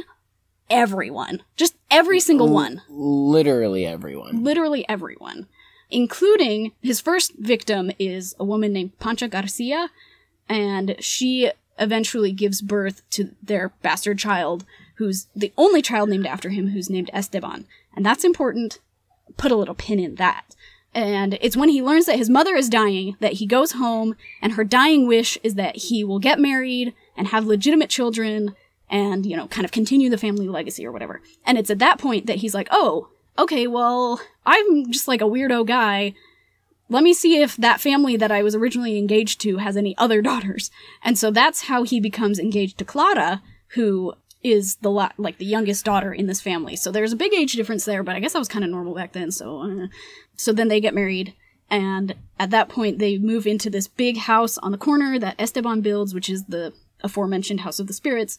everyone. 0.70 1.44
Just 1.56 1.76
every 1.92 2.20
single 2.20 2.50
one. 2.50 2.82
Literally 2.90 3.86
everyone. 3.86 4.44
Literally 4.44 4.88
everyone. 4.90 5.48
Including 5.92 6.72
his 6.82 7.02
first 7.02 7.34
victim 7.38 7.92
is 8.00 8.36
a 8.40 8.44
woman 8.44 8.74
named 8.74 8.98
Pancha 9.00 9.28
Garcia. 9.28 9.90
And 10.48 10.96
she 11.00 11.52
eventually 11.78 12.32
gives 12.32 12.62
birth 12.62 13.08
to 13.12 13.36
their 13.42 13.70
bastard 13.82 14.20
child, 14.20 14.66
who's 14.96 15.28
the 15.36 15.54
only 15.58 15.82
child 15.82 16.10
named 16.10 16.28
after 16.28 16.50
him, 16.50 16.70
who's 16.70 16.90
named 16.90 17.10
Esteban. 17.14 17.66
And 17.96 18.06
that's 18.06 18.24
important. 18.24 18.80
Put 19.38 19.52
a 19.52 19.56
little 19.56 19.76
pin 19.76 20.00
in 20.00 20.16
that. 20.16 20.56
And 20.94 21.38
it's 21.40 21.56
when 21.56 21.70
he 21.70 21.84
learns 21.84 22.08
that 22.08 22.18
his 22.18 22.30
mother 22.30 22.56
is 22.56 22.68
dying 22.68 23.16
that 23.20 23.34
he 23.34 23.46
goes 23.46 23.74
home, 23.74 24.16
and 24.42 24.54
her 24.54 24.64
dying 24.64 25.08
wish 25.08 25.38
is 25.44 25.54
that 25.56 25.76
he 25.76 26.04
will 26.04 26.20
get 26.20 26.40
married 26.40 26.94
and 27.16 27.28
have 27.28 27.46
legitimate 27.46 27.90
children 27.90 28.56
and, 28.90 29.26
you 29.26 29.38
know, 29.38 29.48
kind 29.48 29.66
of 29.66 29.72
continue 29.72 30.10
the 30.10 30.18
family 30.18 30.48
legacy 30.48 30.86
or 30.86 30.92
whatever. 30.92 31.22
And 31.46 31.58
it's 31.58 31.70
at 31.70 31.80
that 31.80 32.00
point 32.00 32.26
that 32.28 32.38
he's 32.38 32.54
like, 32.54 32.68
oh, 32.72 33.10
okay, 33.38 33.68
well, 33.68 34.20
I'm 34.46 34.92
just 34.92 35.08
like 35.08 35.22
a 35.22 35.26
weirdo 35.26 35.66
guy. 35.66 36.14
Let 36.90 37.04
me 37.04 37.14
see 37.14 37.42
if 37.42 37.56
that 37.58 37.80
family 37.80 38.18
that 38.18 38.32
I 38.32 38.42
was 38.42 38.56
originally 38.56 38.98
engaged 38.98 39.40
to 39.42 39.58
has 39.58 39.78
any 39.78 39.96
other 39.98 40.22
daughters. 40.24 40.72
And 41.04 41.18
so 41.18 41.32
that's 41.32 41.64
how 41.64 41.84
he 41.84 42.00
becomes 42.00 42.40
engaged 42.40 42.78
to 42.80 42.86
Clara, 42.86 43.42
who 43.70 44.14
is 44.42 44.78
the 44.78 44.90
la- 44.90 45.12
like 45.18 45.38
the 45.38 45.46
youngest 45.46 45.86
daughter 45.86 46.14
in 46.14 46.28
this 46.28 46.42
family. 46.42 46.76
So 46.76 46.92
there's 46.92 47.14
a 47.14 47.18
big 47.18 47.34
age 47.34 47.54
difference 47.54 47.86
there, 47.86 48.04
but 48.04 48.16
I 48.16 48.20
guess 48.20 48.34
that 48.34 48.40
was 48.40 48.48
kind 48.48 48.64
of 48.64 48.72
normal 48.72 48.96
back 48.96 49.14
then. 49.14 49.32
So, 49.32 49.62
uh, 49.62 49.88
so 50.36 50.54
then 50.54 50.70
they 50.70 50.80
get 50.80 50.96
married, 50.96 51.34
and 51.70 52.16
at 52.40 52.50
that 52.52 52.70
point 52.70 53.00
they 53.00 53.18
move 53.18 53.46
into 53.46 53.70
this 53.70 53.88
big 53.88 54.18
house 54.18 54.58
on 54.58 54.72
the 54.72 54.78
corner 54.78 55.20
that 55.20 55.36
Esteban 55.38 55.82
builds, 55.82 56.14
which 56.14 56.30
is 56.30 56.46
the 56.46 56.74
aforementioned 57.02 57.62
House 57.62 57.80
of 57.80 57.88
the 57.88 57.94
Spirits. 57.94 58.38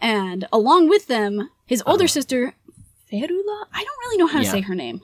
And 0.00 0.46
along 0.52 0.88
with 0.88 1.06
them, 1.06 1.50
his 1.66 1.82
older 1.86 2.08
sister 2.08 2.54
Ferula? 3.12 3.64
I 3.72 3.84
don't 3.84 3.98
really 4.04 4.16
know 4.18 4.26
how 4.26 4.38
to 4.38 4.44
Yeah. 4.44 4.50
say 4.52 4.60
her 4.62 4.74
name. 4.74 5.00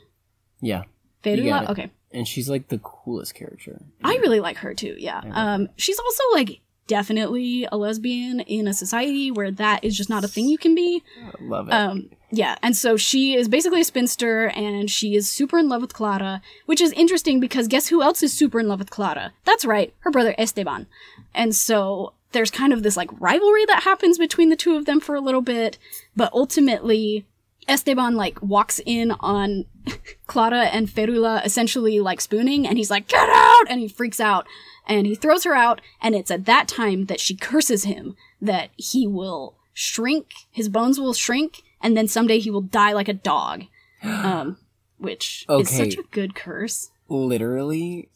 Yeah. 0.60 0.84
Ferula? 1.22 1.68
Okay. 1.70 1.90
And 2.12 2.26
she's 2.26 2.48
like 2.48 2.68
the 2.68 2.78
coolest 2.78 3.34
character. 3.34 3.82
I 4.02 4.14
really 4.16 4.40
like 4.40 4.58
her 4.58 4.74
too, 4.74 4.94
yeah. 4.98 5.22
Um, 5.32 5.68
she's 5.76 5.98
also 5.98 6.22
like 6.32 6.60
definitely 6.86 7.66
a 7.70 7.76
lesbian 7.76 8.40
in 8.40 8.68
a 8.68 8.72
society 8.72 9.30
where 9.30 9.50
that 9.50 9.82
is 9.84 9.96
just 9.96 10.08
not 10.08 10.24
a 10.24 10.28
thing 10.28 10.46
you 10.46 10.56
can 10.56 10.74
be. 10.74 11.02
I 11.20 11.32
love 11.42 11.68
it. 11.68 11.74
Um, 11.74 12.10
yeah, 12.30 12.56
and 12.62 12.76
so 12.76 12.96
she 12.96 13.34
is 13.34 13.48
basically 13.48 13.80
a 13.80 13.84
spinster 13.84 14.48
and 14.50 14.88
she 14.88 15.16
is 15.16 15.30
super 15.30 15.58
in 15.58 15.68
love 15.68 15.82
with 15.82 15.92
Clara, 15.94 16.40
which 16.66 16.80
is 16.80 16.92
interesting 16.92 17.40
because 17.40 17.66
guess 17.68 17.88
who 17.88 18.02
else 18.02 18.22
is 18.22 18.32
super 18.32 18.60
in 18.60 18.68
love 18.68 18.78
with 18.78 18.90
Clara? 18.90 19.32
That's 19.44 19.64
right, 19.64 19.92
her 20.00 20.10
brother 20.12 20.34
Esteban. 20.38 20.86
And 21.34 21.54
so 21.56 22.12
there's 22.32 22.50
kind 22.50 22.72
of 22.72 22.82
this 22.82 22.96
like 22.96 23.10
rivalry 23.20 23.64
that 23.66 23.82
happens 23.84 24.18
between 24.18 24.50
the 24.50 24.56
two 24.56 24.76
of 24.76 24.84
them 24.84 25.00
for 25.00 25.14
a 25.14 25.20
little 25.20 25.42
bit, 25.42 25.78
but 26.14 26.32
ultimately 26.32 27.24
Esteban 27.68 28.14
like 28.14 28.40
walks 28.42 28.80
in 28.84 29.12
on 29.20 29.64
Clara 30.26 30.66
and 30.66 30.88
Ferula 30.88 31.44
essentially 31.44 32.00
like 32.00 32.20
spooning 32.20 32.66
and 32.66 32.78
he's 32.78 32.90
like, 32.90 33.08
get 33.08 33.28
out! 33.28 33.64
And 33.68 33.80
he 33.80 33.88
freaks 33.88 34.20
out 34.20 34.46
and 34.86 35.06
he 35.06 35.14
throws 35.14 35.44
her 35.44 35.54
out. 35.54 35.80
And 36.00 36.14
it's 36.14 36.30
at 36.30 36.46
that 36.46 36.68
time 36.68 37.06
that 37.06 37.20
she 37.20 37.34
curses 37.34 37.84
him 37.84 38.16
that 38.40 38.70
he 38.76 39.06
will 39.06 39.56
shrink, 39.72 40.32
his 40.50 40.68
bones 40.68 40.98
will 41.00 41.12
shrink, 41.12 41.62
and 41.80 41.96
then 41.96 42.08
someday 42.08 42.38
he 42.38 42.50
will 42.50 42.62
die 42.62 42.92
like 42.92 43.08
a 43.08 43.14
dog. 43.14 43.64
Um, 44.02 44.58
which 44.98 45.44
is 45.48 45.68
such 45.68 45.94
a 45.94 46.02
good 46.10 46.34
curse. 46.34 46.90
Literally, 47.08 48.08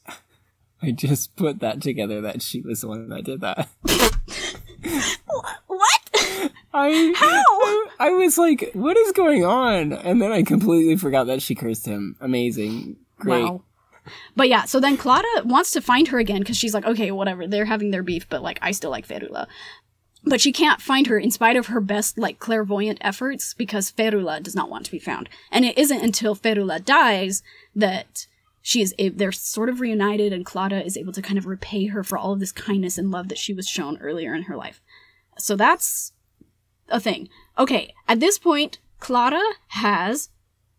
I 0.83 0.93
just 0.93 1.37
put 1.37 1.61
that 1.61 1.81
together 1.83 2.21
that 2.23 2.43
she 2.43 2.61
was 2.61 2.81
the 2.81 2.88
one 2.88 3.09
that 3.09 3.25
did 3.25 3.40
that. 3.40 3.69
What? 5.66 6.53
I 6.73 7.12
How? 7.16 7.29
I, 7.29 7.87
I 7.99 8.11
was 8.11 8.38
like, 8.38 8.71
what 8.73 8.97
is 8.97 9.12
going 9.12 9.45
on? 9.45 9.93
And 9.93 10.21
then 10.23 10.33
I 10.33 10.43
completely 10.43 10.97
forgot 10.97 11.27
that 11.27 11.43
she 11.43 11.55
cursed 11.55 11.87
him. 11.87 12.16
Amazing. 12.21 12.97
Great. 13.19 13.45
Wow. 13.45 13.62
But 14.35 14.49
yeah, 14.49 14.64
so 14.64 14.81
then 14.81 14.97
Clara 14.97 15.25
wants 15.45 15.73
to 15.73 15.81
find 15.81 16.09
her 16.09 16.19
again 16.19 16.40
because 16.40 16.57
she's 16.57 16.75
like, 16.75 16.87
okay, 16.87 17.11
whatever, 17.11 17.47
they're 17.47 17.66
having 17.66 17.90
their 17.90 18.03
beef, 18.03 18.29
but 18.29 18.43
like, 18.43 18.59
I 18.62 18.71
still 18.71 18.90
like 18.90 19.07
Ferula. 19.07 19.47
But 20.25 20.40
she 20.40 20.53
can't 20.53 20.81
find 20.81 21.07
her 21.07 21.19
in 21.19 21.31
spite 21.31 21.57
of 21.57 21.66
her 21.69 21.81
best, 21.81 22.19
like, 22.19 22.38
clairvoyant 22.38 22.99
efforts 23.01 23.55
because 23.55 23.90
Ferula 23.90 24.43
does 24.43 24.55
not 24.55 24.69
want 24.69 24.85
to 24.85 24.90
be 24.90 24.99
found. 24.99 25.31
And 25.51 25.64
it 25.64 25.79
isn't 25.79 26.03
until 26.03 26.37
Ferula 26.37 26.85
dies 26.85 27.43
that 27.75 28.27
she 28.62 28.83
is, 28.83 28.94
a- 28.99 29.09
they're 29.09 29.33
sort 29.33 29.68
of 29.68 29.81
reunited 29.81 30.33
and 30.33 30.44
Clara 30.44 30.81
is 30.81 30.96
able 30.96 31.12
to 31.12 31.23
kind 31.23 31.38
of 31.38 31.46
repay 31.46 31.87
her 31.87 32.03
for 32.05 32.18
all 32.18 32.33
of 32.33 32.40
this 32.40 32.53
kindness 32.53 32.99
and 32.99 33.11
love 33.11 33.29
that 33.29 33.38
she 33.38 33.53
was 33.55 33.68
shown 33.68 33.99
earlier 33.99 34.35
in 34.35 34.42
her 34.44 34.57
life. 34.57 34.81
So 35.38 35.57
that's 35.57 36.12
a 36.88 37.01
thing. 37.01 37.29
Okay, 37.59 37.94
at 38.09 38.20
this 38.20 38.38
point, 38.38 38.79
Clara 38.99 39.42
has 39.68 40.29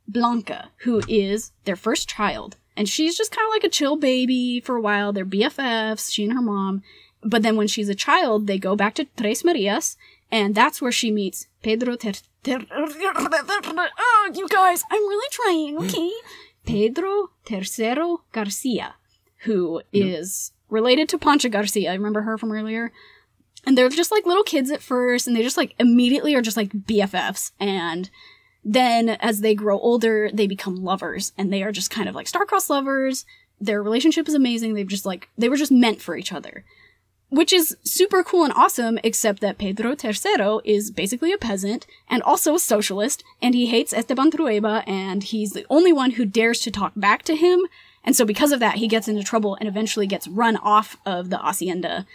Blanca, 0.07 0.69
who 0.83 1.01
is 1.07 1.51
their 1.65 1.75
first 1.75 2.07
child. 2.09 2.57
And 2.77 2.87
she's 2.87 3.17
just 3.17 3.31
kind 3.31 3.45
of 3.47 3.51
like 3.53 3.63
a 3.63 3.69
chill 3.69 3.95
baby 3.97 4.59
for 4.61 4.75
a 4.75 4.81
while. 4.81 5.11
They're 5.11 5.25
BFFs, 5.25 6.11
she 6.11 6.23
and 6.23 6.33
her 6.33 6.41
mom. 6.41 6.83
But 7.23 7.43
then 7.43 7.55
when 7.55 7.67
she's 7.67 7.89
a 7.89 7.95
child, 7.95 8.47
they 8.47 8.57
go 8.57 8.75
back 8.75 8.95
to 8.95 9.05
Tres 9.17 9.43
Marias, 9.43 9.97
and 10.31 10.55
that's 10.55 10.81
where 10.81 10.91
she 10.91 11.11
meets 11.11 11.47
Pedro 11.61 11.95
Ter. 11.95 12.13
Ter- 12.43 12.65
oh, 13.99 14.31
you 14.33 14.47
guys, 14.47 14.83
I'm 14.89 15.01
really 15.07 15.27
trying, 15.31 15.77
okay? 15.77 16.11
Pedro 16.65 17.31
Tercero 17.45 18.19
Garcia, 18.31 18.95
who 19.43 19.81
is 19.91 20.51
related 20.69 21.09
to 21.09 21.17
Pancha 21.17 21.49
Garcia. 21.49 21.91
I 21.91 21.95
remember 21.95 22.21
her 22.21 22.37
from 22.37 22.51
earlier? 22.51 22.91
And 23.65 23.77
they're 23.77 23.89
just 23.89 24.11
like 24.11 24.25
little 24.25 24.43
kids 24.43 24.71
at 24.71 24.81
first, 24.81 25.27
and 25.27 25.35
they 25.35 25.43
just 25.43 25.57
like 25.57 25.75
immediately 25.77 26.33
are 26.33 26.41
just 26.41 26.57
like 26.57 26.71
BFFs. 26.71 27.51
And 27.59 28.09
then 28.63 29.09
as 29.09 29.41
they 29.41 29.53
grow 29.53 29.79
older, 29.79 30.29
they 30.33 30.47
become 30.47 30.83
lovers, 30.83 31.33
and 31.37 31.51
they 31.51 31.63
are 31.63 31.71
just 31.71 31.91
kind 31.91 32.09
of 32.09 32.15
like 32.15 32.27
star-crossed 32.27 32.69
lovers. 32.69 33.25
Their 33.59 33.83
relationship 33.83 34.27
is 34.27 34.33
amazing. 34.33 34.73
They've 34.73 34.87
just 34.87 35.05
like, 35.05 35.29
they 35.37 35.49
were 35.49 35.57
just 35.57 35.71
meant 35.71 36.01
for 36.01 36.15
each 36.15 36.33
other. 36.33 36.65
Which 37.31 37.53
is 37.53 37.77
super 37.83 38.23
cool 38.23 38.43
and 38.43 38.51
awesome, 38.53 38.99
except 39.05 39.39
that 39.39 39.57
Pedro 39.57 39.95
Tercero 39.95 40.59
is 40.65 40.91
basically 40.91 41.31
a 41.31 41.37
peasant 41.37 41.87
and 42.09 42.21
also 42.23 42.55
a 42.55 42.59
socialist, 42.59 43.23
and 43.41 43.55
he 43.55 43.67
hates 43.67 43.93
Esteban 43.93 44.31
Trueba, 44.31 44.83
and 44.85 45.23
he's 45.23 45.53
the 45.53 45.65
only 45.69 45.93
one 45.93 46.11
who 46.11 46.25
dares 46.25 46.59
to 46.59 46.71
talk 46.71 46.91
back 46.97 47.23
to 47.23 47.37
him. 47.37 47.61
And 48.03 48.17
so 48.17 48.25
because 48.25 48.51
of 48.51 48.59
that, 48.59 48.75
he 48.75 48.87
gets 48.89 49.07
into 49.07 49.23
trouble 49.23 49.55
and 49.55 49.69
eventually 49.69 50.07
gets 50.07 50.27
run 50.27 50.57
off 50.57 50.97
of 51.05 51.29
the 51.29 51.37
hacienda 51.37 52.05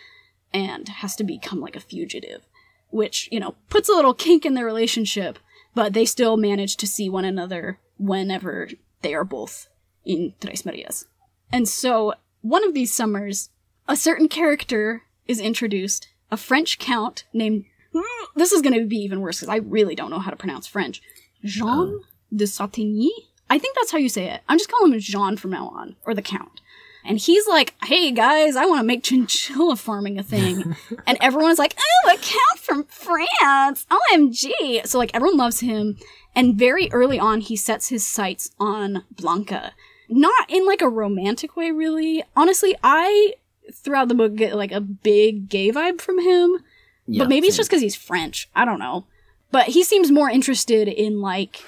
and 0.53 0.87
has 0.87 1.17
to 1.17 1.25
become 1.25 1.63
like 1.63 1.77
a 1.77 1.81
fugitive, 1.81 2.43
which, 2.91 3.27
you 3.33 3.41
know, 3.41 3.55
puts 3.71 3.89
a 3.89 3.95
little 3.95 4.13
kink 4.13 4.45
in 4.45 4.53
their 4.53 4.67
relationship, 4.67 5.39
but 5.75 5.95
they 5.95 6.05
still 6.05 6.37
manage 6.37 6.77
to 6.77 6.87
see 6.87 7.09
one 7.09 7.25
another 7.25 7.79
whenever 7.99 8.69
they 9.01 9.15
are 9.15 9.25
both 9.25 9.69
in 10.05 10.35
Tres 10.43 10.67
Marias. 10.67 11.07
And 11.51 11.67
so, 11.67 12.13
one 12.43 12.65
of 12.69 12.75
these 12.75 12.93
summers, 12.93 13.49
a 13.89 13.97
certain 13.97 14.29
character 14.29 15.05
is 15.29 15.41
introduced, 15.41 16.09
a 16.31 16.37
French 16.37 16.79
count 16.79 17.25
named. 17.33 17.65
Hmm, 17.95 18.25
this 18.35 18.53
is 18.53 18.63
going 18.63 18.79
to 18.79 18.87
be 18.87 18.99
even 18.99 19.21
worse 19.21 19.39
because 19.39 19.49
I 19.49 19.57
really 19.57 19.95
don't 19.95 20.11
know 20.11 20.19
how 20.19 20.31
to 20.31 20.37
pronounce 20.37 20.67
French. 20.67 21.03
Jean 21.45 21.69
oh. 21.69 22.01
de 22.35 22.45
Satigny? 22.45 23.09
I 23.49 23.59
think 23.59 23.77
that's 23.77 23.93
how 23.93 23.99
you 23.99 24.09
say 24.09 24.29
it. 24.29 24.43
I'm 24.49 24.59
just 24.59 24.71
calling 24.71 24.93
him 24.93 25.01
Jean 25.01 25.37
from 25.37 25.53
now 25.53 25.69
on, 25.69 25.97
or 26.05 26.15
the 26.15 26.23
Count. 26.23 26.61
And 27.05 27.19
he's 27.19 27.47
like, 27.47 27.75
hey 27.85 28.11
guys, 28.11 28.57
I 28.57 28.67
want 28.67 28.81
to 28.81 28.87
make 28.87 29.05
chinchilla 29.05 29.77
farming 29.77 30.19
a 30.19 30.23
thing. 30.23 30.77
and 31.07 31.17
everyone's 31.21 31.59
like, 31.59 31.77
oh, 31.79 32.15
a 32.15 32.17
count 32.17 32.59
from 32.59 32.85
France. 32.85 33.87
OMG. 34.13 34.87
So, 34.87 34.99
like, 34.99 35.13
everyone 35.15 35.37
loves 35.37 35.61
him. 35.61 35.97
And 36.35 36.57
very 36.57 36.91
early 36.93 37.19
on, 37.19 37.41
he 37.41 37.57
sets 37.57 37.89
his 37.89 38.05
sights 38.05 38.51
on 38.59 39.05
Blanca. 39.11 39.73
Not 40.09 40.51
in 40.51 40.67
like 40.67 40.83
a 40.83 40.89
romantic 40.89 41.57
way, 41.57 41.71
really. 41.71 42.25
Honestly, 42.35 42.75
I, 42.83 43.35
throughout 43.73 44.09
the 44.09 44.15
book, 44.15 44.35
get 44.35 44.57
like 44.57 44.73
a 44.73 44.81
big 44.81 45.49
gay 45.49 45.71
vibe 45.71 46.01
from 46.01 46.19
him. 46.21 46.59
Yeah, 47.07 47.21
but 47.23 47.29
maybe 47.29 47.47
it's 47.47 47.57
just 47.57 47.71
because 47.71 47.83
he's 47.83 47.95
French. 47.97 48.49
I 48.55 48.65
don't 48.65 48.79
know. 48.79 49.07
But 49.53 49.69
he 49.69 49.85
seems 49.85 50.11
more 50.11 50.29
interested 50.29 50.89
in 50.89 51.21
like 51.21 51.63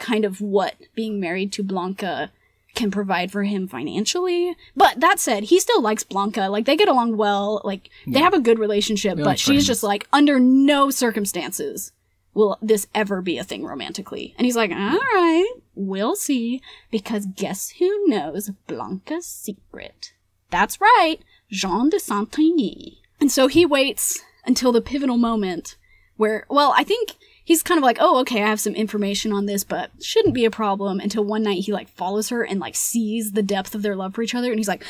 kind 0.00 0.24
of 0.24 0.40
what 0.40 0.74
being 0.94 1.20
married 1.20 1.52
to 1.52 1.62
Blanca 1.62 2.30
can 2.74 2.90
provide 2.90 3.30
for 3.30 3.44
him 3.44 3.68
financially. 3.68 4.56
But 4.76 5.00
that 5.00 5.20
said, 5.20 5.44
he 5.44 5.60
still 5.60 5.80
likes 5.80 6.04
Blanca. 6.04 6.48
Like 6.48 6.64
they 6.64 6.76
get 6.76 6.88
along 6.88 7.16
well. 7.16 7.60
Like 7.64 7.90
they 8.06 8.20
have 8.20 8.34
a 8.34 8.40
good 8.40 8.58
relationship, 8.58 9.16
They're 9.16 9.24
but 9.24 9.38
she's 9.38 9.46
friends. 9.46 9.66
just 9.66 9.82
like 9.82 10.06
under 10.12 10.38
no 10.40 10.90
circumstances 10.90 11.92
will 12.34 12.58
this 12.60 12.88
ever 12.94 13.22
be 13.22 13.38
a 13.38 13.44
thing 13.44 13.64
romantically. 13.64 14.34
And 14.36 14.44
he's 14.44 14.56
like, 14.56 14.70
"All 14.72 14.76
right, 14.76 15.52
we'll 15.76 16.16
see 16.16 16.60
because 16.90 17.26
guess 17.26 17.70
who 17.78 18.08
knows 18.08 18.50
Blanca's 18.66 19.26
secret? 19.26 20.12
That's 20.50 20.80
right, 20.80 21.18
Jean 21.54 21.88
de 21.88 21.98
Satigny. 21.98 22.98
And 23.20 23.30
so 23.30 23.46
he 23.46 23.64
waits 23.64 24.20
until 24.44 24.72
the 24.72 24.80
pivotal 24.80 25.16
moment 25.16 25.76
where, 26.16 26.44
well, 26.48 26.74
I 26.76 26.84
think 26.84 27.14
he's 27.44 27.62
kind 27.62 27.78
of 27.78 27.84
like, 27.84 27.98
oh, 28.00 28.18
okay, 28.20 28.42
I 28.42 28.48
have 28.48 28.60
some 28.60 28.74
information 28.74 29.32
on 29.32 29.46
this, 29.46 29.62
but 29.62 29.90
shouldn't 30.02 30.34
be 30.34 30.44
a 30.44 30.50
problem 30.50 30.98
until 30.98 31.24
one 31.24 31.44
night 31.44 31.64
he 31.64 31.72
like 31.72 31.88
follows 31.88 32.28
her 32.30 32.42
and 32.42 32.58
like 32.58 32.74
sees 32.74 33.32
the 33.32 33.42
depth 33.42 33.74
of 33.74 33.82
their 33.82 33.96
love 33.96 34.14
for 34.14 34.22
each 34.22 34.34
other 34.34 34.50
and 34.50 34.58
he's 34.58 34.68
like, 34.68 34.84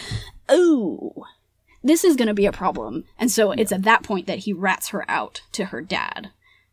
oh, 0.49 1.27
this 1.83 2.03
is 2.03 2.17
going 2.17 2.29
to 2.29 2.35
be 2.35 2.47
a 2.47 2.53
problem. 2.53 3.05
And 3.19 3.31
so 3.31 3.53
it's 3.53 3.73
at 3.73 3.83
that 3.83 4.03
point 4.03 4.27
that 4.27 4.41
he 4.41 4.53
rats 4.53 4.89
her 4.89 5.09
out 5.09 5.43
to 5.53 5.67
her 5.67 5.83
dad. 5.83 6.31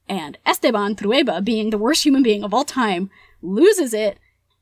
And 0.07 0.37
Esteban 0.45 0.95
Trueba, 0.95 1.43
being 1.43 1.69
the 1.69 1.77
worst 1.77 2.05
human 2.05 2.23
being 2.23 2.43
of 2.43 2.53
all 2.53 2.63
time, 2.63 3.09
loses 3.41 3.93
it. 3.93 4.17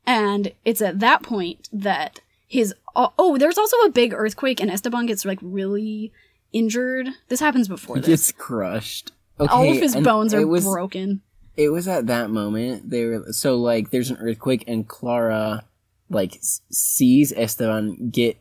And 0.06 0.52
it's 0.64 0.82
at 0.82 0.98
that 0.98 1.22
point 1.22 1.68
that 1.72 2.20
his. 2.48 2.74
Oh, 2.96 3.12
oh, 3.18 3.38
there's 3.38 3.58
also 3.58 3.76
a 3.78 3.90
big 3.90 4.12
earthquake, 4.12 4.60
and 4.60 4.70
Esteban 4.70 5.06
gets 5.06 5.24
like 5.24 5.38
really 5.42 6.12
injured. 6.52 7.08
This 7.28 7.40
happens 7.40 7.68
before 7.68 7.96
this. 7.96 8.06
He 8.06 8.12
this. 8.12 8.32
gets 8.32 8.38
crushed. 8.38 9.12
Okay, 9.38 9.52
all 9.52 9.70
of 9.70 9.78
his 9.78 9.96
bones 9.96 10.34
are 10.34 10.46
was, 10.46 10.64
broken. 10.64 11.22
It 11.56 11.70
was 11.70 11.88
at 11.88 12.06
that 12.06 12.30
moment 12.30 12.90
they 12.90 13.04
were 13.04 13.32
so 13.32 13.56
like 13.56 13.90
there's 13.90 14.10
an 14.10 14.18
earthquake 14.18 14.64
and 14.66 14.86
Clara 14.86 15.64
like 16.08 16.36
s- 16.36 16.60
sees 16.70 17.32
Esteban 17.32 18.10
get 18.10 18.38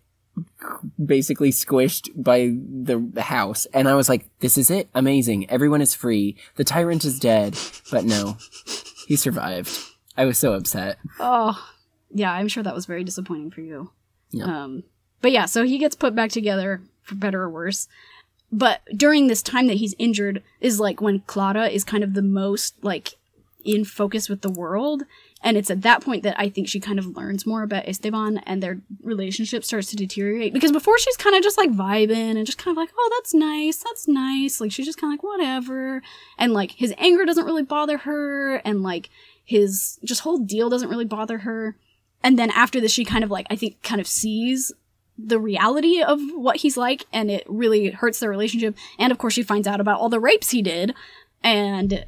basically 1.04 1.52
squished 1.52 2.10
by 2.16 2.54
the 2.64 3.22
house 3.22 3.66
and 3.74 3.90
I 3.90 3.96
was 3.96 4.08
like 4.08 4.26
this 4.40 4.58
is 4.58 4.70
it 4.72 4.90
amazing 4.96 5.50
everyone 5.50 5.82
is 5.82 5.94
free 5.94 6.38
the 6.56 6.64
tyrant 6.64 7.04
is 7.04 7.20
dead 7.20 7.58
but 7.92 8.06
no 8.06 8.38
he 9.06 9.18
survived 9.18 9.78
I 10.16 10.24
was 10.24 10.38
so 10.38 10.54
upset 10.54 10.98
Oh, 11.20 11.62
yeah, 12.14 12.32
I'm 12.32 12.48
sure 12.48 12.64
that 12.64 12.76
was 12.76 12.86
very 12.86 13.04
disappointing 13.04 13.52
for 13.52 13.62
you. 13.62 13.92
Um, 14.44 14.84
but 15.22 15.32
yeah, 15.32 15.46
so 15.46 15.64
he 15.64 15.78
gets 15.78 15.96
put 15.96 16.16
back 16.16 16.32
together 16.32 16.82
for 17.02 17.16
better 17.16 17.42
or 17.42 17.50
worse. 17.50 17.88
But 18.52 18.82
during 18.96 19.28
this 19.28 19.42
time 19.42 19.68
that 19.68 19.78
he's 19.78 19.96
injured 20.00 20.44
is 20.60 20.80
like 20.80 21.02
when 21.02 21.22
Clara 21.22 21.68
is 21.68 21.84
kind 21.84 22.04
of 22.04 22.14
the 22.14 22.22
most 22.22 22.76
like 22.84 23.16
in 23.64 23.86
focus 23.86 24.30
with 24.30 24.42
the 24.42 24.50
world. 24.50 25.04
And 25.42 25.56
it's 25.56 25.70
at 25.70 25.84
that 25.84 26.02
point 26.02 26.24
that 26.24 26.38
I 26.38 26.50
think 26.50 26.68
she 26.68 26.80
kind 26.80 27.00
of 27.00 27.16
learns 27.16 27.46
more 27.46 27.64
about 27.64 27.88
Esteban 27.88 28.40
and 28.40 28.62
their 28.62 28.80
relationship 29.02 29.64
starts 29.64 29.88
to 29.90 29.96
deteriorate. 29.96 30.54
Because 30.54 30.72
before 30.72 30.98
she's 31.00 31.16
kind 31.16 31.36
of 31.36 31.44
just 31.44 31.58
like 31.58 31.72
vibing 31.72 32.36
and 32.36 32.46
just 32.46 32.58
kind 32.58 32.76
of 32.76 32.82
like, 32.82 32.90
oh, 32.98 33.10
that's 33.18 33.34
nice, 33.34 33.78
that's 33.78 34.08
nice. 34.08 34.60
Like 34.60 34.72
she's 34.72 34.86
just 34.86 35.00
kind 35.00 35.14
of 35.14 35.20
like, 35.20 35.24
whatever. 35.24 36.02
And 36.38 36.54
like 36.54 36.72
his 36.72 36.94
anger 36.98 37.26
doesn't 37.26 37.46
really 37.46 37.64
bother 37.64 38.00
her. 38.00 38.56
And 38.66 38.84
like 38.84 39.10
his 39.46 40.00
just 40.04 40.22
whole 40.22 40.40
deal 40.40 40.70
doesn't 40.70 40.90
really 40.90 41.06
bother 41.06 41.40
her. 41.40 41.78
And 42.24 42.38
then 42.38 42.52
after 42.52 42.82
this, 42.82 42.92
she 42.92 43.06
kind 43.06 43.24
of 43.24 43.32
like, 43.32 43.48
I 43.50 43.56
think, 43.56 43.82
kind 43.82 44.02
of 44.02 44.08
sees 44.08 44.72
the 45.18 45.40
reality 45.40 46.02
of 46.02 46.20
what 46.34 46.58
he's 46.58 46.78
like, 46.78 47.06
and 47.12 47.30
it 47.30 47.44
really 47.48 47.92
hurts 47.92 48.20
their 48.20 48.30
relationship. 48.30 48.76
And 48.98 49.12
of 49.12 49.18
course, 49.18 49.34
she 49.34 49.44
finds 49.44 49.68
out 49.68 49.82
about 49.82 50.00
all 50.00 50.10
the 50.10 50.20
rapes 50.20 50.52
he 50.52 50.62
did. 50.62 50.94
And 51.44 52.06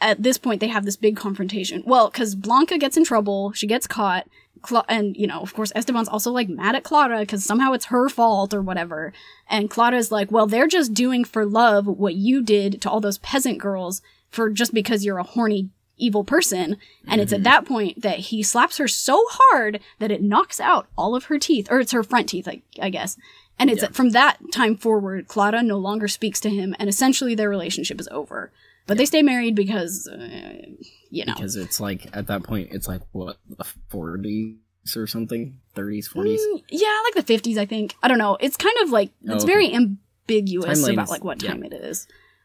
at 0.00 0.22
this 0.22 0.38
point, 0.38 0.60
they 0.60 0.68
have 0.68 0.84
this 0.84 0.96
big 0.96 1.16
confrontation. 1.16 1.82
Well, 1.86 2.10
because 2.10 2.34
Blanca 2.34 2.78
gets 2.78 2.96
in 2.96 3.04
trouble, 3.04 3.52
she 3.52 3.66
gets 3.66 3.86
caught, 3.86 4.28
Cla- 4.62 4.84
and 4.88 5.16
you 5.16 5.26
know, 5.26 5.40
of 5.40 5.54
course, 5.54 5.72
Esteban's 5.74 6.08
also 6.08 6.32
like 6.32 6.48
mad 6.48 6.74
at 6.74 6.84
Clara 6.84 7.20
because 7.20 7.44
somehow 7.44 7.72
it's 7.72 7.86
her 7.86 8.08
fault 8.08 8.52
or 8.52 8.60
whatever. 8.60 9.12
And 9.48 9.70
Clara's 9.70 10.10
like, 10.10 10.32
well, 10.32 10.46
they're 10.46 10.66
just 10.66 10.94
doing 10.94 11.24
for 11.24 11.46
love 11.46 11.86
what 11.86 12.14
you 12.14 12.42
did 12.42 12.82
to 12.82 12.90
all 12.90 13.00
those 13.00 13.18
peasant 13.18 13.58
girls 13.58 14.02
for 14.30 14.50
just 14.50 14.74
because 14.74 15.04
you're 15.04 15.18
a 15.18 15.22
horny 15.22 15.70
evil 15.98 16.24
person. 16.24 16.76
And 17.06 17.20
it's 17.20 17.32
at 17.32 17.42
that 17.44 17.64
point 17.66 18.02
that 18.02 18.18
he 18.18 18.42
slaps 18.42 18.78
her 18.78 18.88
so 18.88 19.22
hard 19.28 19.80
that 19.98 20.10
it 20.10 20.22
knocks 20.22 20.60
out 20.60 20.86
all 20.96 21.14
of 21.14 21.24
her 21.24 21.38
teeth, 21.38 21.68
or 21.70 21.80
it's 21.80 21.92
her 21.92 22.02
front 22.02 22.28
teeth, 22.28 22.48
I, 22.48 22.62
I 22.80 22.90
guess. 22.90 23.16
And 23.58 23.70
it's 23.70 23.82
Yeah. 23.82 23.88
from 23.90 24.10
that 24.10 24.38
time 24.52 24.76
forward, 24.76 25.26
Clara 25.28 25.62
no 25.62 25.78
longer 25.78 26.06
speaks 26.08 26.38
to 26.40 26.50
him, 26.50 26.76
and 26.78 26.88
essentially 26.88 27.34
their 27.34 27.48
relationship 27.50 28.00
is 28.00 28.08
over. 28.12 28.52
But 28.86 28.96
they 28.96 29.04
stay 29.04 29.20
married 29.22 29.54
because, 29.54 30.08
uh, 30.08 30.62
you 31.10 31.24
know. 31.26 31.34
because 31.34 31.56
it's 31.56 31.78
like 31.80 32.08
at 32.16 32.26
that 32.28 32.42
point 32.42 32.68
it's 32.72 32.88
like 32.88 33.02
what 33.12 33.36
the 33.48 33.64
40s 33.90 34.56
or 34.96 35.06
something 35.06 35.60
30s 35.76 36.08
40s 36.08 36.38
Mm, 36.38 36.62
yeah, 36.70 37.00
like 37.04 37.14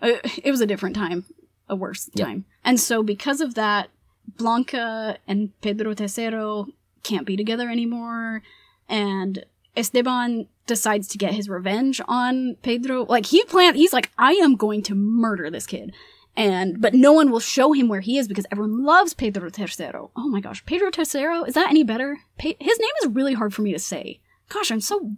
Uh, 0.00 0.18
It 0.42 0.50
was 0.50 0.60
a 0.60 0.66
different 0.66 0.96
time, 0.96 1.24
a 1.68 1.76
worse 1.76 2.10
Yeah. 2.14 2.26
time. 2.26 2.44
And 2.64 2.78
so 2.80 3.02
because 3.02 3.40
of 3.40 3.54
that, 3.54 3.88
Blanca 4.36 5.18
and 5.26 5.50
Pedro 5.60 5.94
Tercero 5.94 6.66
can't 7.02 7.26
be 7.26 7.36
together 7.36 7.68
anymore. 7.68 8.42
And 8.88 9.44
Esteban 9.76 10.46
decides 10.66 11.08
to 11.08 11.18
get 11.18 11.34
his 11.34 11.48
revenge 11.48 12.00
on 12.06 12.56
Pedro. 12.62 13.04
Like 13.08 13.26
he 13.26 13.44
plan 13.44 13.74
he's 13.74 13.92
like, 13.92 14.10
I 14.18 14.32
am 14.34 14.56
going 14.56 14.82
to 14.84 14.94
murder 14.94 15.50
this 15.50 15.66
kid. 15.66 15.92
And 16.36 16.80
but 16.80 16.94
no 16.94 17.12
one 17.12 17.30
will 17.30 17.40
show 17.40 17.72
him 17.72 17.88
where 17.88 18.00
he 18.00 18.16
is 18.18 18.26
because 18.26 18.46
everyone 18.50 18.84
loves 18.84 19.12
Pedro 19.12 19.50
Tercero. 19.50 20.10
Oh 20.16 20.28
my 20.28 20.40
gosh, 20.40 20.64
Pedro 20.64 20.90
Tercero, 20.90 21.46
is 21.46 21.54
that 21.54 21.68
any 21.70 21.84
better? 21.84 22.20
Pe- 22.38 22.56
his 22.58 22.78
name 22.78 22.88
is 23.02 23.08
really 23.10 23.34
hard 23.34 23.52
for 23.52 23.60
me 23.62 23.72
to 23.72 23.78
say. 23.78 24.20
Gosh, 24.48 24.70
I'm 24.70 24.80
so 24.80 25.12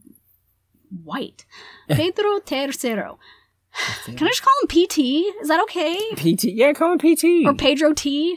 white. 1.04 1.44
Pedro 1.88 2.40
Tercero. 2.40 3.18
Can 4.06 4.14
I 4.26 4.28
just 4.28 4.42
call 4.42 4.52
him 4.62 4.68
PT? 4.68 4.98
Is 5.42 5.48
that 5.48 5.60
okay? 5.64 5.98
pt 6.16 6.44
yeah 6.44 6.72
call 6.72 6.92
him 6.92 6.98
pt 6.98 7.24
Or 7.44 7.54
Pedro 7.54 7.92
T? 7.92 8.36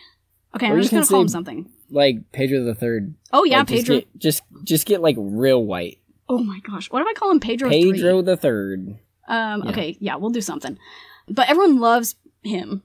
Okay, 0.56 0.68
Or 0.70 0.74
I'm 0.74 0.82
just 0.82 0.92
gonna 0.92 1.06
call 1.06 1.22
him 1.22 1.28
something. 1.28 1.70
like 1.92 2.32
pedro 2.32 2.64
the 2.64 2.74
third 2.74 3.14
Oh 3.32 3.44
yeah, 3.44 3.60
Like, 3.60 3.68
just 3.68 3.86
Pedro. 3.86 3.96
get, 3.98 4.18
just 4.18 4.44
just 4.64 4.86
get 4.88 5.02
like 5.02 5.16
real 5.20 5.64
white 5.64 6.00
Oh 6.28 6.40
my 6.40 6.60
gosh, 6.68 6.90
what 6.90 7.02
if 7.04 7.08
I 7.08 7.14
call 7.14 7.30
him 7.30 7.40
Pedro? 7.40 7.70
pedro 7.70 8.22
3? 8.22 8.22
the 8.24 8.36
third 8.38 8.98
Um. 9.28 9.64
Yeah. 9.64 9.70
Okay, 9.70 9.98
yeah, 10.00 10.16
we'll 10.16 10.32
do 10.32 10.42
something. 10.42 10.80
But 11.30 11.50
everyone 11.50 11.80
loves 11.80 12.16
him, 12.44 12.84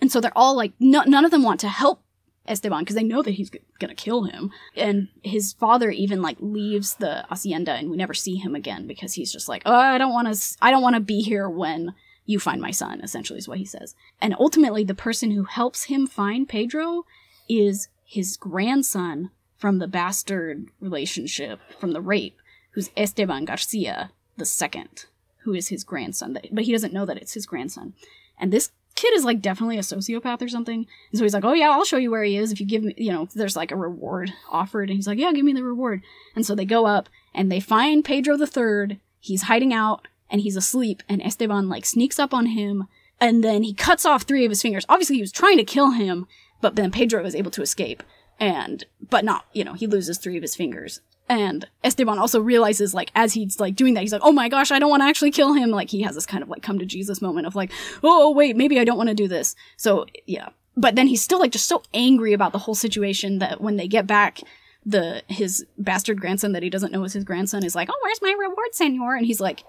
and 0.00 0.10
so 0.10 0.20
they're 0.20 0.36
all 0.36 0.54
like, 0.54 0.72
no, 0.78 1.02
none 1.02 1.24
of 1.24 1.30
them 1.30 1.42
want 1.42 1.60
to 1.60 1.68
help 1.68 2.02
Esteban 2.46 2.80
because 2.80 2.96
they 2.96 3.04
know 3.04 3.22
that 3.22 3.32
he's 3.32 3.50
g- 3.50 3.60
gonna 3.78 3.94
kill 3.94 4.24
him. 4.24 4.50
And 4.76 5.08
his 5.22 5.52
father 5.52 5.90
even 5.90 6.20
like 6.20 6.36
leaves 6.40 6.94
the 6.94 7.24
hacienda, 7.28 7.72
and 7.72 7.90
we 7.90 7.96
never 7.96 8.14
see 8.14 8.36
him 8.36 8.54
again 8.54 8.86
because 8.86 9.14
he's 9.14 9.32
just 9.32 9.48
like, 9.48 9.62
oh, 9.64 9.74
I 9.74 9.98
don't 9.98 10.12
want 10.12 10.32
to, 10.32 10.56
I 10.60 10.70
don't 10.70 10.82
want 10.82 10.94
to 10.94 11.00
be 11.00 11.20
here 11.20 11.48
when 11.48 11.94
you 12.26 12.38
find 12.38 12.60
my 12.60 12.70
son. 12.70 13.00
Essentially, 13.00 13.38
is 13.38 13.48
what 13.48 13.58
he 13.58 13.64
says. 13.64 13.94
And 14.20 14.34
ultimately, 14.38 14.84
the 14.84 14.94
person 14.94 15.30
who 15.30 15.44
helps 15.44 15.84
him 15.84 16.06
find 16.06 16.48
Pedro 16.48 17.04
is 17.48 17.88
his 18.04 18.36
grandson 18.36 19.30
from 19.56 19.78
the 19.78 19.88
bastard 19.88 20.68
relationship 20.80 21.60
from 21.78 21.92
the 21.92 22.02
rape, 22.02 22.38
who's 22.72 22.90
Esteban 22.96 23.46
Garcia 23.46 24.10
the 24.36 24.44
second, 24.44 25.06
who 25.44 25.54
is 25.54 25.68
his 25.68 25.84
grandson. 25.84 26.36
But 26.52 26.64
he 26.64 26.72
doesn't 26.72 26.92
know 26.92 27.06
that 27.06 27.16
it's 27.16 27.34
his 27.34 27.46
grandson. 27.46 27.94
And 28.38 28.52
this 28.52 28.72
kid 28.94 29.14
is 29.14 29.24
like 29.24 29.40
definitely 29.40 29.78
a 29.78 29.82
sociopath 29.82 30.42
or 30.42 30.48
something. 30.48 30.86
And 31.10 31.18
so 31.18 31.24
he's 31.24 31.34
like, 31.34 31.44
"Oh 31.44 31.52
yeah, 31.52 31.70
I'll 31.70 31.84
show 31.84 31.96
you 31.96 32.10
where 32.10 32.24
he 32.24 32.36
is 32.36 32.52
if 32.52 32.60
you 32.60 32.66
give 32.66 32.82
me, 32.82 32.94
you 32.96 33.12
know, 33.12 33.28
there's 33.34 33.56
like 33.56 33.72
a 33.72 33.76
reward 33.76 34.32
offered." 34.50 34.88
And 34.88 34.96
he's 34.96 35.06
like, 35.06 35.18
"Yeah, 35.18 35.32
give 35.32 35.44
me 35.44 35.52
the 35.52 35.64
reward." 35.64 36.02
And 36.34 36.44
so 36.44 36.54
they 36.54 36.64
go 36.64 36.86
up 36.86 37.08
and 37.34 37.50
they 37.50 37.60
find 37.60 38.04
Pedro 38.04 38.36
the 38.36 38.46
third. 38.46 38.98
He's 39.20 39.42
hiding 39.42 39.72
out 39.72 40.08
and 40.30 40.40
he's 40.40 40.56
asleep. 40.56 41.02
And 41.08 41.22
Esteban 41.22 41.68
like 41.68 41.86
sneaks 41.86 42.18
up 42.18 42.34
on 42.34 42.46
him 42.46 42.86
and 43.20 43.42
then 43.42 43.62
he 43.62 43.72
cuts 43.74 44.04
off 44.04 44.22
three 44.22 44.44
of 44.44 44.50
his 44.50 44.62
fingers. 44.62 44.84
Obviously, 44.88 45.16
he 45.16 45.22
was 45.22 45.32
trying 45.32 45.56
to 45.56 45.64
kill 45.64 45.92
him, 45.92 46.26
but 46.60 46.76
then 46.76 46.90
Pedro 46.90 47.22
was 47.22 47.34
able 47.34 47.50
to 47.52 47.62
escape. 47.62 48.02
And 48.40 48.84
but 49.00 49.24
not, 49.24 49.46
you 49.52 49.64
know, 49.64 49.74
he 49.74 49.86
loses 49.86 50.18
three 50.18 50.36
of 50.36 50.42
his 50.42 50.56
fingers. 50.56 51.00
And 51.28 51.66
Esteban 51.82 52.18
also 52.18 52.38
realizes, 52.38 52.92
like, 52.92 53.10
as 53.14 53.32
he's 53.32 53.58
like 53.58 53.76
doing 53.76 53.94
that, 53.94 54.00
he's 54.00 54.12
like, 54.12 54.22
"Oh 54.24 54.32
my 54.32 54.48
gosh, 54.48 54.70
I 54.70 54.78
don't 54.78 54.90
want 54.90 55.02
to 55.02 55.06
actually 55.06 55.30
kill 55.30 55.54
him." 55.54 55.70
Like, 55.70 55.90
he 55.90 56.02
has 56.02 56.14
this 56.14 56.26
kind 56.26 56.42
of 56.42 56.50
like 56.50 56.62
come 56.62 56.78
to 56.78 56.86
Jesus 56.86 57.22
moment 57.22 57.46
of 57.46 57.54
like, 57.54 57.72
"Oh 58.02 58.30
wait, 58.30 58.56
maybe 58.56 58.78
I 58.78 58.84
don't 58.84 58.98
want 58.98 59.08
to 59.08 59.14
do 59.14 59.26
this." 59.26 59.56
So 59.76 60.04
yeah, 60.26 60.50
but 60.76 60.96
then 60.96 61.06
he's 61.06 61.22
still 61.22 61.38
like 61.38 61.52
just 61.52 61.68
so 61.68 61.82
angry 61.94 62.32
about 62.32 62.52
the 62.52 62.58
whole 62.58 62.74
situation 62.74 63.38
that 63.38 63.60
when 63.60 63.76
they 63.76 63.88
get 63.88 64.06
back, 64.06 64.40
the 64.84 65.22
his 65.28 65.64
bastard 65.78 66.20
grandson 66.20 66.52
that 66.52 66.62
he 66.62 66.70
doesn't 66.70 66.92
know 66.92 67.04
is 67.04 67.14
his 67.14 67.24
grandson 67.24 67.64
is 67.64 67.74
like, 67.74 67.88
"Oh, 67.90 67.98
where's 68.02 68.22
my 68.22 68.34
reward, 68.38 68.74
senor?" 68.74 69.14
And 69.14 69.24
he's 69.24 69.40
like, 69.40 69.64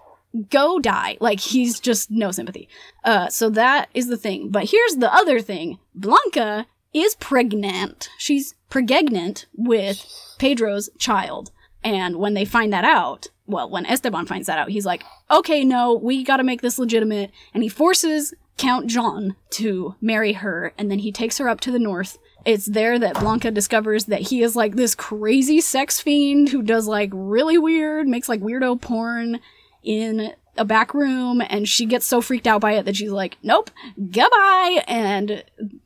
"Go 0.50 0.80
die!" 0.80 1.18
Like 1.22 1.40
he's 1.40 1.80
just 1.80 2.12
no 2.12 2.32
sympathy. 2.32 2.68
Uh, 3.04 3.30
so 3.30 3.50
that 3.52 3.90
is 3.94 4.08
the 4.08 4.18
thing. 4.18 4.50
But 4.50 4.72
here's 4.72 4.98
the 4.98 5.14
other 5.14 5.40
thing: 5.40 5.80
Blanca 5.94 6.68
is 6.96 7.16
pregnant. 7.16 8.10
She's 8.18 8.56
pregnant 8.70 9.46
with 9.54 10.06
Pedro's 10.40 10.90
child. 10.98 11.52
And 11.84 12.16
when 12.16 12.34
they 12.34 12.46
find 12.46 12.74
that 12.74 12.86
out, 12.86 13.28
well, 13.46 13.70
when 13.70 13.86
Esteban 13.86 14.26
finds 14.26 14.48
that 14.48 14.58
out, 14.58 14.70
he's 14.70 14.86
like, 14.86 15.04
okay, 15.30 15.64
no, 15.64 15.94
we 15.94 16.24
gotta 16.24 16.44
make 16.44 16.62
this 16.62 16.80
legitimate. 16.80 17.32
And 17.54 17.62
he 17.62 17.70
forces 17.70 18.34
Count 18.58 18.88
John 18.88 19.36
to 19.52 19.96
marry 20.00 20.34
her, 20.34 20.74
and 20.78 20.90
then 20.90 21.00
he 21.00 21.12
takes 21.12 21.38
her 21.38 21.50
up 21.50 21.60
to 21.62 21.72
the 21.72 21.80
north. 21.80 22.18
It's 22.46 22.66
there 22.66 22.98
that 22.98 23.20
Blanca 23.20 23.52
discovers 23.52 24.06
that 24.06 24.22
he 24.22 24.42
is 24.42 24.56
like 24.56 24.76
this 24.76 24.96
crazy 24.96 25.60
sex 25.60 26.00
fiend 26.00 26.50
who 26.50 26.62
does 26.62 26.88
like 26.88 27.10
really 27.14 27.58
weird, 27.58 28.08
makes 28.08 28.30
like 28.30 28.40
weirdo 28.40 28.80
porn 28.80 29.42
in 29.84 30.34
a 30.58 30.64
back 30.64 30.94
room, 30.94 31.42
and 31.50 31.68
she 31.68 31.86
gets 31.86 32.06
so 32.06 32.22
freaked 32.22 32.48
out 32.48 32.62
by 32.62 32.74
it 32.74 32.86
that 32.86 32.96
she's 32.96 33.12
like, 33.12 33.38
nope, 33.44 33.70
goodbye. 33.98 34.84
And 34.88 35.44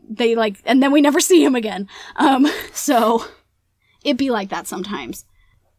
they 0.09 0.35
like, 0.35 0.57
and 0.65 0.81
then 0.81 0.91
we 0.91 1.01
never 1.01 1.19
see 1.19 1.43
him 1.43 1.55
again. 1.55 1.87
Um, 2.15 2.47
so 2.73 3.25
it 4.03 4.17
be 4.17 4.29
like 4.29 4.49
that 4.49 4.67
sometimes. 4.67 5.25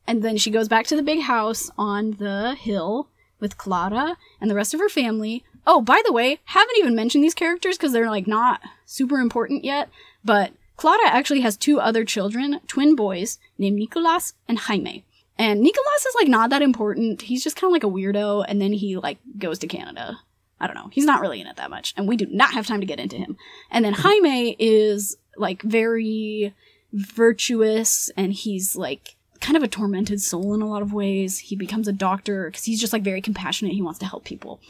And 0.06 0.22
then 0.22 0.36
she 0.36 0.50
goes 0.50 0.68
back 0.68 0.86
to 0.86 0.96
the 0.96 1.02
big 1.02 1.22
house 1.22 1.70
on 1.76 2.12
the 2.12 2.54
hill 2.54 3.08
with 3.38 3.58
Clara 3.58 4.16
and 4.40 4.50
the 4.50 4.54
rest 4.54 4.74
of 4.74 4.80
her 4.80 4.88
family. 4.88 5.44
Oh, 5.66 5.80
by 5.82 6.02
the 6.04 6.12
way, 6.12 6.40
haven't 6.44 6.78
even 6.78 6.94
mentioned 6.94 7.22
these 7.22 7.34
characters 7.34 7.76
because 7.76 7.92
they're 7.92 8.10
like 8.10 8.26
not 8.26 8.60
super 8.86 9.18
important 9.18 9.64
yet. 9.64 9.88
But 10.24 10.52
Clara 10.76 11.06
actually 11.06 11.40
has 11.40 11.56
two 11.56 11.78
other 11.78 12.04
children, 12.04 12.60
twin 12.66 12.96
boys, 12.96 13.38
named 13.58 13.78
Nicolas 13.78 14.34
and 14.48 14.58
Jaime. 14.58 15.04
And 15.38 15.60
Nicolas 15.60 16.06
is 16.06 16.14
like 16.14 16.28
not 16.28 16.50
that 16.50 16.62
important. 16.62 17.22
He's 17.22 17.44
just 17.44 17.56
kind 17.56 17.70
of 17.70 17.72
like 17.72 17.84
a 17.84 17.86
weirdo, 17.86 18.44
and 18.46 18.60
then 18.60 18.72
he 18.72 18.96
like 18.96 19.18
goes 19.38 19.58
to 19.60 19.66
Canada. 19.66 20.18
I 20.60 20.66
don't 20.66 20.76
know. 20.76 20.90
He's 20.92 21.06
not 21.06 21.20
really 21.20 21.40
in 21.40 21.46
it 21.46 21.56
that 21.56 21.70
much, 21.70 21.94
and 21.96 22.06
we 22.06 22.16
do 22.16 22.26
not 22.26 22.52
have 22.52 22.66
time 22.66 22.80
to 22.80 22.86
get 22.86 23.00
into 23.00 23.16
him. 23.16 23.36
And 23.70 23.84
then 23.84 23.94
Jaime 23.94 24.56
is 24.58 25.16
like 25.36 25.62
very 25.62 26.54
virtuous, 26.92 28.10
and 28.16 28.32
he's 28.32 28.76
like 28.76 29.16
kind 29.40 29.56
of 29.56 29.62
a 29.62 29.68
tormented 29.68 30.20
soul 30.20 30.54
in 30.54 30.62
a 30.62 30.68
lot 30.68 30.82
of 30.82 30.92
ways. 30.92 31.38
He 31.38 31.56
becomes 31.56 31.88
a 31.88 31.92
doctor 31.92 32.46
because 32.46 32.64
he's 32.64 32.80
just 32.80 32.92
like 32.92 33.02
very 33.02 33.22
compassionate. 33.22 33.74
He 33.74 33.82
wants 33.82 33.98
to 34.00 34.06
help 34.06 34.24
people. 34.24 34.60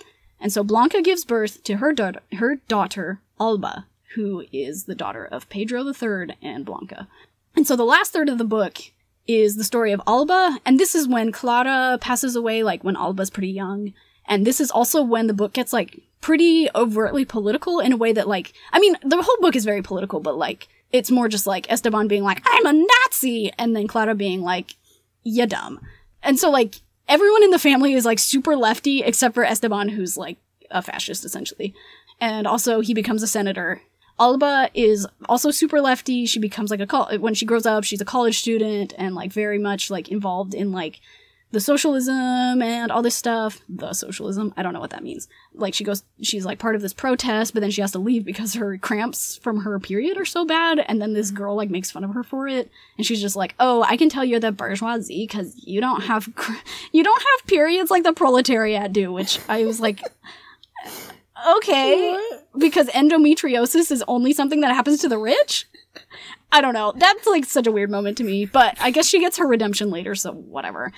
And 0.41 0.53
so 0.53 0.63
Blanca 0.63 1.03
gives 1.03 1.25
birth 1.25 1.63
to 1.65 1.77
her 1.77 1.93
daughter, 1.93 2.21
her 2.39 2.57
daughter 2.69 3.21
Alba, 3.39 3.87
who 4.15 4.45
is 4.53 4.85
the 4.85 4.95
daughter 4.95 5.25
of 5.25 5.49
Pedro 5.49 5.85
III 5.85 6.37
and 6.41 6.65
Blanca. 6.65 7.09
And 7.57 7.67
so 7.67 7.77
the 7.77 7.85
last 7.85 8.13
third 8.13 8.29
of 8.29 8.39
the 8.39 8.45
book 8.45 8.79
is 9.27 9.57
the 9.57 9.65
story 9.65 9.93
of 9.93 10.01
Alba, 10.07 10.61
and 10.65 10.79
this 10.79 10.95
is 10.95 11.07
when 11.07 11.31
Clara 11.31 11.99
passes 12.01 12.35
away, 12.37 12.63
like 12.63 12.83
when 12.83 12.97
Alba's 12.97 13.31
pretty 13.31 13.51
young. 13.51 13.93
And 14.31 14.47
this 14.47 14.61
is 14.61 14.71
also 14.71 15.03
when 15.03 15.27
the 15.27 15.35
book 15.35 15.53
gets 15.53 15.73
like 15.73 15.99
pretty 16.21 16.69
overtly 16.75 17.25
political 17.25 17.81
in 17.81 17.93
a 17.93 17.97
way 17.97 18.13
that 18.13 18.29
like 18.29 18.53
I 18.73 18.79
mean, 18.79 18.97
the 19.03 19.21
whole 19.21 19.37
book 19.41 19.57
is 19.57 19.65
very 19.65 19.83
political, 19.83 20.21
but 20.21 20.39
like 20.39 20.69
it's 20.93 21.11
more 21.11 21.29
just 21.29 21.47
like 21.47 21.71
Esteban 21.71 22.09
being 22.09 22.23
like, 22.23 22.41
I'm 22.47 22.67
a 22.67 22.73
Nazi, 22.73 23.53
and 23.59 23.77
then 23.77 23.87
Clara 23.87 24.15
being 24.15 24.41
like, 24.41 24.77
you 25.25 25.47
dumb. 25.47 25.81
And 26.23 26.39
so 26.39 26.49
like 26.49 26.77
everyone 27.09 27.43
in 27.43 27.51
the 27.51 27.59
family 27.59 27.93
is 27.93 28.05
like 28.05 28.21
super 28.21 28.57
lefty 28.57 29.03
except 29.03 29.35
for 29.35 29.45
Esteban, 29.45 29.89
who's 29.89 30.17
like 30.17 30.39
a 30.71 30.81
fascist 30.81 31.25
essentially. 31.25 31.75
And 32.21 32.47
also 32.47 32.81
he 32.81 32.95
becomes 32.95 33.25
a 33.25 33.29
senator. 33.29 33.83
Alba 34.21 34.71
is 34.75 35.07
also 35.29 35.51
super 35.51 35.81
lefty. 35.81 36.27
She 36.27 36.39
becomes 36.39 36.71
like 36.71 36.81
a 36.81 36.87
col- 36.87 37.19
when 37.19 37.35
she 37.35 37.47
grows 37.47 37.67
up, 37.67 37.83
she's 37.83 38.03
a 38.03 38.05
college 38.05 38.39
student 38.39 38.93
and 38.97 39.15
like 39.15 39.33
very 39.33 39.59
much 39.59 39.91
like 39.91 40.09
involved 40.09 40.55
in 40.55 40.71
like 40.71 41.01
the 41.53 41.61
socialism 41.61 42.63
and 42.63 42.93
all 42.93 43.03
this 43.03 43.15
stuff. 43.15 43.61
The 43.69 43.93
socialism, 43.93 44.55
I 44.57 44.63
don't 44.63 44.73
know 44.73 44.81
what 44.81 44.91
that 44.91 45.03
means. 45.03 45.29
Like 45.55 45.75
she 45.75 45.85
goes, 45.85 46.05
she's 46.23 46.45
like 46.45 46.59
part 46.59 46.77
of 46.77 46.83
this 46.83 46.93
protest, 46.93 47.55
but 47.55 47.61
then 47.61 47.71
she 47.71 47.81
has 47.81 47.93
to 47.93 47.99
leave 47.99 48.25
because 48.25 48.55
her 48.55 48.79
cramps 48.79 49.37
from 49.37 49.63
her 49.63 49.79
period 49.81 50.17
are 50.17 50.25
so 50.25 50.45
bad. 50.45 50.79
And 50.79 51.03
then 51.03 51.13
this 51.13 51.31
girl 51.31 51.57
like 51.57 51.71
makes 51.71 51.91
fun 51.91 52.05
of 52.05 52.15
her 52.15 52.23
for 52.23 52.47
it, 52.47 52.71
and 52.97 53.07
she's 53.07 53.21
just 53.21 53.37
like, 53.37 53.55
"Oh, 53.59 53.83
I 53.83 53.97
can 53.97 54.09
tell 54.09 54.25
you're 54.25 54.41
the 54.41 54.53
bourgeoisie 54.53 55.27
because 55.27 55.55
you 55.67 55.81
don't 55.81 56.03
have 56.03 56.35
cr- 56.35 56.53
you 56.93 57.03
don't 57.03 57.23
have 57.23 57.47
periods 57.47 57.91
like 57.91 58.05
the 58.05 58.13
proletariat 58.13 58.93
do." 58.93 59.13
Which 59.13 59.39
I 59.49 59.65
was 59.65 59.81
like. 59.81 60.01
Okay, 61.57 62.19
because 62.59 62.89
endometriosis 62.89 63.91
is 63.91 64.05
only 64.07 64.35
something 64.35 64.61
that 64.61 64.75
happens 64.75 65.01
to 65.01 65.09
the 65.09 65.17
rich? 65.17 65.67
I 66.53 66.61
don't 66.61 66.75
know. 66.75 66.93
That's 66.97 67.27
like 67.27 67.45
such 67.45 67.67
a 67.67 67.73
weird 67.73 67.91
moment 67.91 68.19
to 68.19 68.25
me, 68.25 68.45
but 68.45 68.77
I 68.81 68.91
guess 68.91 69.07
she 69.07 69.21
gets 69.21 69.39
her 69.39 69.47
redemption 69.47 69.91
later, 69.91 70.15
so 70.15 70.33
whatever. 70.33 70.93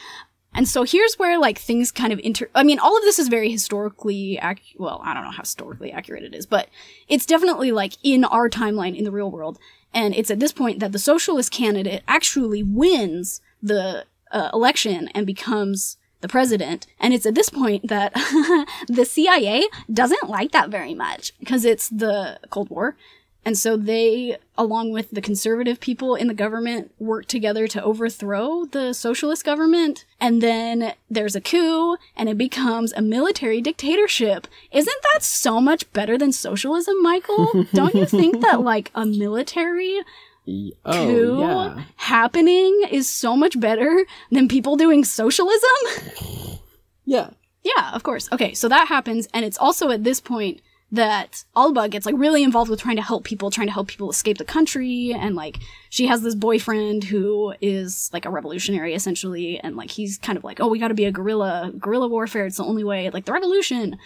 And 0.55 0.69
so 0.69 0.83
here's 0.83 1.15
where 1.15 1.39
like 1.39 1.59
things 1.59 1.91
kind 1.91 2.13
of 2.13 2.21
inter 2.23 2.49
I 2.55 2.63
mean 2.63 2.79
all 2.79 2.97
of 2.97 3.03
this 3.05 3.19
is 3.19 3.29
very 3.29 3.51
historically 3.51 4.39
ac- 4.43 4.77
well, 4.79 5.01
I 5.05 5.15
don't 5.15 5.25
know 5.25 5.31
how 5.31 5.43
historically 5.43 5.93
accurate 5.93 6.25
it 6.25 6.35
is, 6.35 6.47
but 6.47 6.69
it's 7.09 7.27
definitely 7.27 7.73
like 7.73 7.95
in 8.03 8.25
our 8.25 8.49
timeline 8.49 8.97
in 8.97 9.05
the 9.05 9.11
real 9.11 9.31
world. 9.31 9.59
And 9.95 10.15
it's 10.15 10.31
at 10.31 10.41
this 10.41 10.53
point 10.53 10.81
that 10.81 10.93
the 10.93 10.99
socialist 10.99 11.51
candidate 11.51 12.03
actually 12.09 12.63
wins 12.63 13.41
the 13.63 14.07
uh, 14.31 14.51
election 14.53 15.09
and 15.15 15.27
becomes 15.27 15.99
the 16.23 16.29
president. 16.29 16.87
And 16.99 17.13
it's 17.13 17.27
at 17.27 17.35
this 17.35 17.51
point 17.51 17.89
that 17.89 18.15
the 18.89 19.05
CIA 19.05 19.65
doesn't 19.93 20.29
like 20.29 20.53
that 20.53 20.71
very 20.71 20.95
much 20.95 21.39
because 21.39 21.65
it's 21.65 21.89
the 21.89 22.41
Cold 22.49 22.71
War. 22.71 22.97
And 23.45 23.59
so 23.59 23.77
they, 23.77 24.37
along 24.57 24.93
with 24.93 25.11
the 25.11 25.21
conservative 25.21 25.81
people 25.81 26.15
in 26.15 26.29
the 26.29 26.35
government, 26.35 26.93
work 27.01 27.27
together 27.27 27.67
to 27.69 27.83
overthrow 27.83 28.67
the 28.67 28.93
socialist 28.93 29.45
government. 29.45 30.05
And 30.21 30.41
then 30.41 30.95
there's 31.11 31.35
a 31.35 31.41
coup 31.41 31.97
and 32.17 32.29
it 32.29 32.39
becomes 32.39 32.93
a 32.93 33.03
military 33.03 33.61
dictatorship. 33.61 34.47
Isn't 34.71 35.03
that 35.13 35.25
so 35.25 35.61
much 35.61 35.93
better 35.93 36.17
than 36.17 36.31
socialism, 36.31 37.03
Michael? 37.03 37.65
Don't 37.75 37.95
you 37.95 38.07
think 38.07 38.41
that 38.43 38.61
like 38.63 38.91
a 38.95 39.05
military 39.05 40.01
Y- 40.47 40.71
oh, 40.85 40.93
coup 40.93 41.37
Oh, 41.39 41.41
yeah. 41.41 41.85
happening 41.97 42.83
is 42.91 43.09
so 43.09 43.37
much 43.37 43.59
better 43.59 44.05
than 44.31 44.47
people 44.49 44.77
doing 44.77 45.05
socialism? 45.05 46.59
Yeah. 47.05 47.31
Yeah, 47.65 47.93
of 47.93 48.03
course. 48.03 48.29
Okay, 48.33 48.55
so 48.55 48.69
that 48.69 48.89
happens, 48.89 49.29
and 49.33 49.45
it's 49.45 49.59
also 49.59 49.91
at 49.91 50.03
this 50.03 50.21
point 50.21 50.61
that 50.93 51.45
Alba 51.57 51.89
gets 51.89 52.05
like 52.05 52.15
really 52.19 52.43
involved 52.43 52.71
with 52.71 52.81
trying 52.81 52.97
to 52.97 53.03
help 53.03 53.25
people, 53.25 53.51
trying 53.51 53.67
to 53.67 53.73
help 53.73 53.89
people 53.89 54.11
escape 54.11 54.37
the 54.37 54.45
country, 54.45 55.13
and 55.13 55.35
like 55.35 55.59
she 55.89 56.07
has 56.07 56.23
this 56.23 56.35
boyfriend 56.35 57.05
who 57.05 57.55
is 57.63 58.11
like 58.13 58.27
a 58.27 58.31
revolutionary 58.31 58.95
essentially, 58.95 59.59
and 59.59 59.75
like 59.75 59.91
he's 59.91 60.19
kind 60.19 60.37
of 60.37 60.45
like, 60.45 60.61
oh, 60.61 60.69
we 60.69 60.79
got 60.79 60.89
to 60.89 60.95
be 60.95 61.07
a 61.07 61.11
guerrilla, 61.11 61.73
guerrilla 61.79 62.09
warfare. 62.09 62.45
It's 62.45 62.59
the 62.59 62.65
only 62.65 62.85
way, 62.85 63.09
like 63.09 63.25
the 63.25 63.33
revolution. 63.33 63.99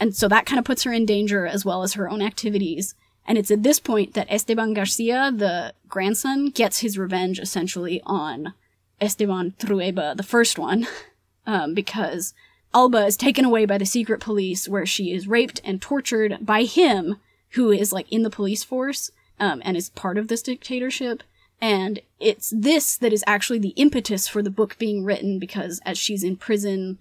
And 0.00 0.14
so 0.14 0.26
that 0.28 0.44
kind 0.44 0.58
of 0.58 0.64
puts 0.64 0.82
her 0.82 0.92
in 0.92 1.06
danger 1.06 1.46
as 1.46 1.64
well 1.64 1.82
as 1.82 1.94
her 1.94 2.10
own 2.10 2.20
activities. 2.20 2.94
And 3.24 3.38
it's 3.38 3.50
at 3.50 3.62
this 3.62 3.78
point 3.78 4.14
that 4.14 4.30
Esteban 4.30 4.74
Garcia, 4.74 5.30
the 5.34 5.74
grandson, 5.88 6.50
gets 6.50 6.80
his 6.80 6.98
revenge 6.98 7.38
essentially 7.38 8.00
on 8.06 8.54
Esteban 9.00 9.54
Trueba, 9.58 10.16
the 10.16 10.22
first 10.22 10.58
one, 10.58 10.86
um, 11.46 11.74
because 11.74 12.34
Alba 12.74 13.06
is 13.06 13.16
taken 13.16 13.44
away 13.44 13.64
by 13.64 13.78
the 13.78 13.86
secret 13.86 14.20
police 14.20 14.68
where 14.68 14.86
she 14.86 15.12
is 15.12 15.28
raped 15.28 15.60
and 15.64 15.80
tortured 15.80 16.38
by 16.40 16.64
him, 16.64 17.16
who 17.50 17.70
is 17.70 17.92
like 17.92 18.10
in 18.12 18.22
the 18.22 18.30
police 18.30 18.62
force 18.62 19.10
um, 19.40 19.62
and 19.64 19.76
is 19.76 19.90
part 19.90 20.18
of 20.18 20.28
this 20.28 20.42
dictatorship. 20.42 21.22
And 21.60 22.00
it's 22.20 22.52
this 22.54 22.96
that 22.96 23.12
is 23.12 23.24
actually 23.26 23.58
the 23.58 23.70
impetus 23.70 24.28
for 24.28 24.42
the 24.42 24.50
book 24.50 24.78
being 24.78 25.04
written 25.04 25.38
because 25.38 25.80
as 25.84 25.98
she's 25.98 26.22
in 26.22 26.36
prison 26.36 26.98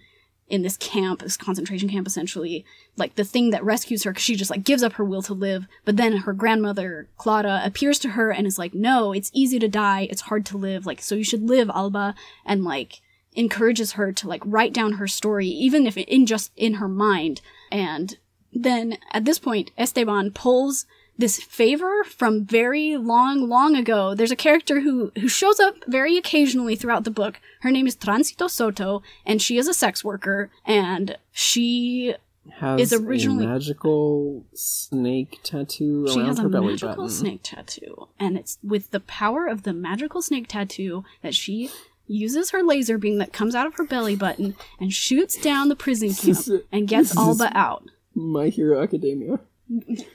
in 0.50 0.62
this 0.62 0.78
camp, 0.78 1.20
this 1.20 1.36
concentration 1.36 1.90
camp 1.90 2.08
essentially, 2.08 2.66
like 2.96 3.16
the 3.16 3.24
thing 3.24 3.50
that 3.50 3.64
rescues 3.64 4.04
her, 4.04 4.12
because 4.12 4.24
she 4.24 4.36
just 4.36 4.50
like 4.50 4.64
gives 4.64 4.82
up 4.82 4.94
her 4.94 5.04
will 5.04 5.22
to 5.22 5.34
live. 5.34 5.68
But 5.84 5.98
then 5.98 6.18
her 6.18 6.34
grandmother, 6.34 7.10
Clara, 7.18 7.62
appears 7.64 8.00
to 8.00 8.10
her 8.10 8.32
and 8.32 8.48
is 8.48 8.58
like, 8.58 8.74
no, 8.74 9.12
it's 9.12 9.32
easy 9.34 9.60
to 9.60 9.68
die. 9.68 10.08
It's 10.10 10.22
hard 10.22 10.46
to 10.48 10.58
live. 10.58 10.86
Like, 10.86 11.02
so 11.02 11.16
you 11.16 11.26
should 11.26 11.44
live, 11.44 11.70
Alba. 11.70 12.16
And 12.46 12.64
like, 12.64 13.02
encourages 13.38 13.94
her 13.94 14.12
to 14.12 14.28
like 14.28 14.42
write 14.46 14.74
down 14.74 14.94
her 14.94 15.08
story, 15.08 15.48
even 15.48 15.88
if 15.88 15.96
in 15.96 16.26
just 16.26 16.52
in 16.58 16.76
her 16.76 16.88
mind. 16.90 17.40
And 17.72 18.18
then 18.52 18.98
at 19.12 19.24
this 19.26 19.40
point, 19.40 19.72
Esteban 19.78 20.32
pulls 20.32 20.86
this 21.20 21.40
favor 21.42 22.04
from 22.04 22.46
very 22.46 22.96
long, 22.98 23.48
long 23.50 23.76
ago. 23.76 24.14
There's 24.14 24.32
a 24.32 24.36
character 24.36 24.82
who, 24.82 25.12
who 25.20 25.28
shows 25.28 25.60
up 25.60 25.76
very 25.88 26.16
occasionally 26.18 26.76
throughout 26.76 27.06
the 27.06 27.10
book. 27.12 27.40
Her 27.62 27.72
name 27.72 27.88
is 27.88 27.96
Transito 27.96 28.50
Soto, 28.50 29.02
and 29.26 29.42
she 29.42 29.58
is 29.58 29.68
a 29.68 29.74
sex 29.74 30.04
worker, 30.04 30.52
and 30.66 31.18
she 31.32 32.14
Has 32.60 32.80
Is 32.80 32.94
originally- 32.94 33.46
a 33.46 33.50
magical 33.50 34.46
snake 34.54 35.40
tattoo 35.44 36.08
she 36.14 36.20
has 36.20 36.38
her 36.40 36.46
a 36.48 36.50
belly 36.50 36.68
magical 36.74 36.96
button. 36.96 37.10
snake 37.10 37.40
tattoo, 37.44 38.08
and 38.20 38.38
it's 38.38 38.58
with 38.64 38.92
the 38.92 39.00
power 39.02 39.48
of 39.48 39.64
the 39.64 39.74
magical 39.74 40.22
snake 40.22 40.48
tattoo 40.48 41.04
that 41.24 41.34
she 41.36 41.70
uses 42.08 42.52
her 42.52 42.64
laser 42.64 42.98
beam 42.98 43.18
that 43.18 43.34
comes 43.34 43.54
out 43.56 43.68
of 43.68 43.76
her 43.76 43.84
belly 43.84 44.16
button 44.16 44.56
and 44.80 44.94
shoots 44.94 45.36
down 45.38 45.70
the 45.70 45.76
prison 45.76 46.14
camp 46.14 46.38
and 46.72 46.88
gets 46.88 47.12
is- 47.12 47.18
Alba 47.18 47.52
out. 47.56 47.84
My 48.16 48.48
Hero 48.50 48.82
Academia. 48.82 49.40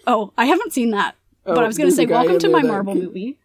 Oh, 0.07 0.33
I 0.37 0.47
haven't 0.47 0.73
seen 0.73 0.91
that, 0.91 1.15
but 1.45 1.59
Oh, 1.59 1.63
I 1.63 1.67
was 1.67 1.77
going 1.79 1.91
to 1.91 1.95
say, 1.95 2.07
welcome 2.07 2.39
to 2.39 2.49
my 2.49 2.63
Marvel 2.63 2.95
can- 2.95 3.05
movie. 3.05 3.39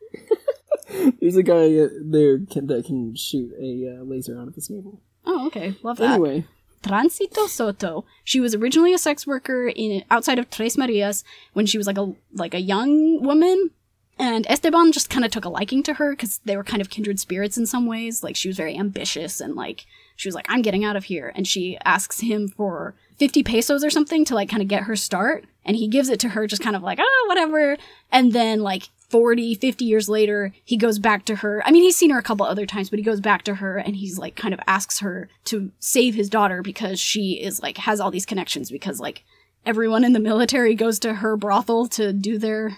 There's 1.21 1.35
a 1.35 1.43
guy 1.43 1.87
there 2.01 2.39
can, 2.39 2.67
that 2.67 2.85
can 2.85 3.13
shoot 3.15 3.51
a 3.59 3.97
uh, 3.99 4.03
laser 4.03 4.39
out 4.39 4.47
of 4.47 4.55
his 4.55 4.69
navel. 4.69 5.01
Oh, 5.25 5.47
okay, 5.47 5.75
love 5.83 5.97
that. 5.97 6.13
Anyway, 6.13 6.45
Transito 6.81 7.47
Soto. 7.49 8.05
She 8.23 8.39
was 8.39 8.55
originally 8.55 8.93
a 8.93 8.97
sex 8.97 9.27
worker 9.27 9.67
in 9.67 10.03
outside 10.09 10.39
of 10.39 10.49
Tres 10.49 10.77
Marias 10.77 11.23
when 11.53 11.65
she 11.65 11.77
was 11.77 11.87
like 11.87 11.97
a 11.97 12.13
like 12.33 12.53
a 12.53 12.61
young 12.61 13.21
woman. 13.21 13.71
And 14.19 14.47
Esteban 14.49 14.91
just 14.91 15.09
kind 15.09 15.23
of 15.23 15.31
took 15.31 15.45
a 15.45 15.49
liking 15.49 15.83
to 15.83 15.95
her 15.95 16.11
because 16.11 16.39
they 16.45 16.57
were 16.57 16.63
kind 16.63 16.81
of 16.81 16.89
kindred 16.89 17.19
spirits 17.19 17.57
in 17.57 17.65
some 17.65 17.85
ways. 17.85 18.23
Like 18.23 18.35
she 18.35 18.47
was 18.47 18.57
very 18.57 18.77
ambitious 18.77 19.39
and 19.39 19.55
like 19.55 19.85
she 20.15 20.27
was 20.27 20.35
like, 20.35 20.47
"I'm 20.49 20.63
getting 20.63 20.83
out 20.83 20.95
of 20.95 21.05
here," 21.05 21.31
and 21.35 21.47
she 21.47 21.77
asks 21.85 22.21
him 22.21 22.47
for 22.47 22.95
50 23.17 23.43
pesos 23.43 23.83
or 23.83 23.89
something 23.89 24.25
to 24.25 24.35
like 24.35 24.49
kind 24.49 24.63
of 24.63 24.67
get 24.67 24.83
her 24.83 24.95
start, 24.95 25.45
and 25.63 25.77
he 25.77 25.87
gives 25.87 26.09
it 26.09 26.19
to 26.21 26.29
her 26.29 26.47
just 26.47 26.63
kind 26.63 26.75
of 26.75 26.81
like, 26.81 26.97
"Oh, 26.99 27.25
whatever." 27.27 27.77
And 28.11 28.33
then 28.33 28.61
like 28.61 28.89
40, 29.09 29.55
50 29.55 29.85
years 29.85 30.09
later, 30.09 30.53
he 30.65 30.75
goes 30.75 30.99
back 30.99 31.25
to 31.25 31.37
her. 31.37 31.61
I 31.65 31.71
mean, 31.71 31.83
he's 31.83 31.95
seen 31.95 32.09
her 32.09 32.19
a 32.19 32.23
couple 32.23 32.45
other 32.45 32.65
times, 32.65 32.89
but 32.89 32.99
he 32.99 33.05
goes 33.05 33.21
back 33.21 33.43
to 33.43 33.55
her 33.55 33.77
and 33.77 33.95
he's 33.95 34.17
like 34.17 34.35
kind 34.35 34.53
of 34.53 34.59
asks 34.67 34.99
her 34.99 35.29
to 35.45 35.71
save 35.79 36.15
his 36.15 36.29
daughter 36.29 36.61
because 36.61 36.99
she 36.99 37.33
is 37.33 37.61
like 37.61 37.77
has 37.77 37.99
all 37.99 38.11
these 38.11 38.25
connections 38.25 38.69
because 38.71 38.99
like 38.99 39.23
everyone 39.65 40.03
in 40.03 40.13
the 40.13 40.19
military 40.19 40.75
goes 40.75 40.99
to 40.99 41.15
her 41.15 41.37
brothel 41.37 41.87
to 41.87 42.11
do 42.11 42.37
their 42.37 42.77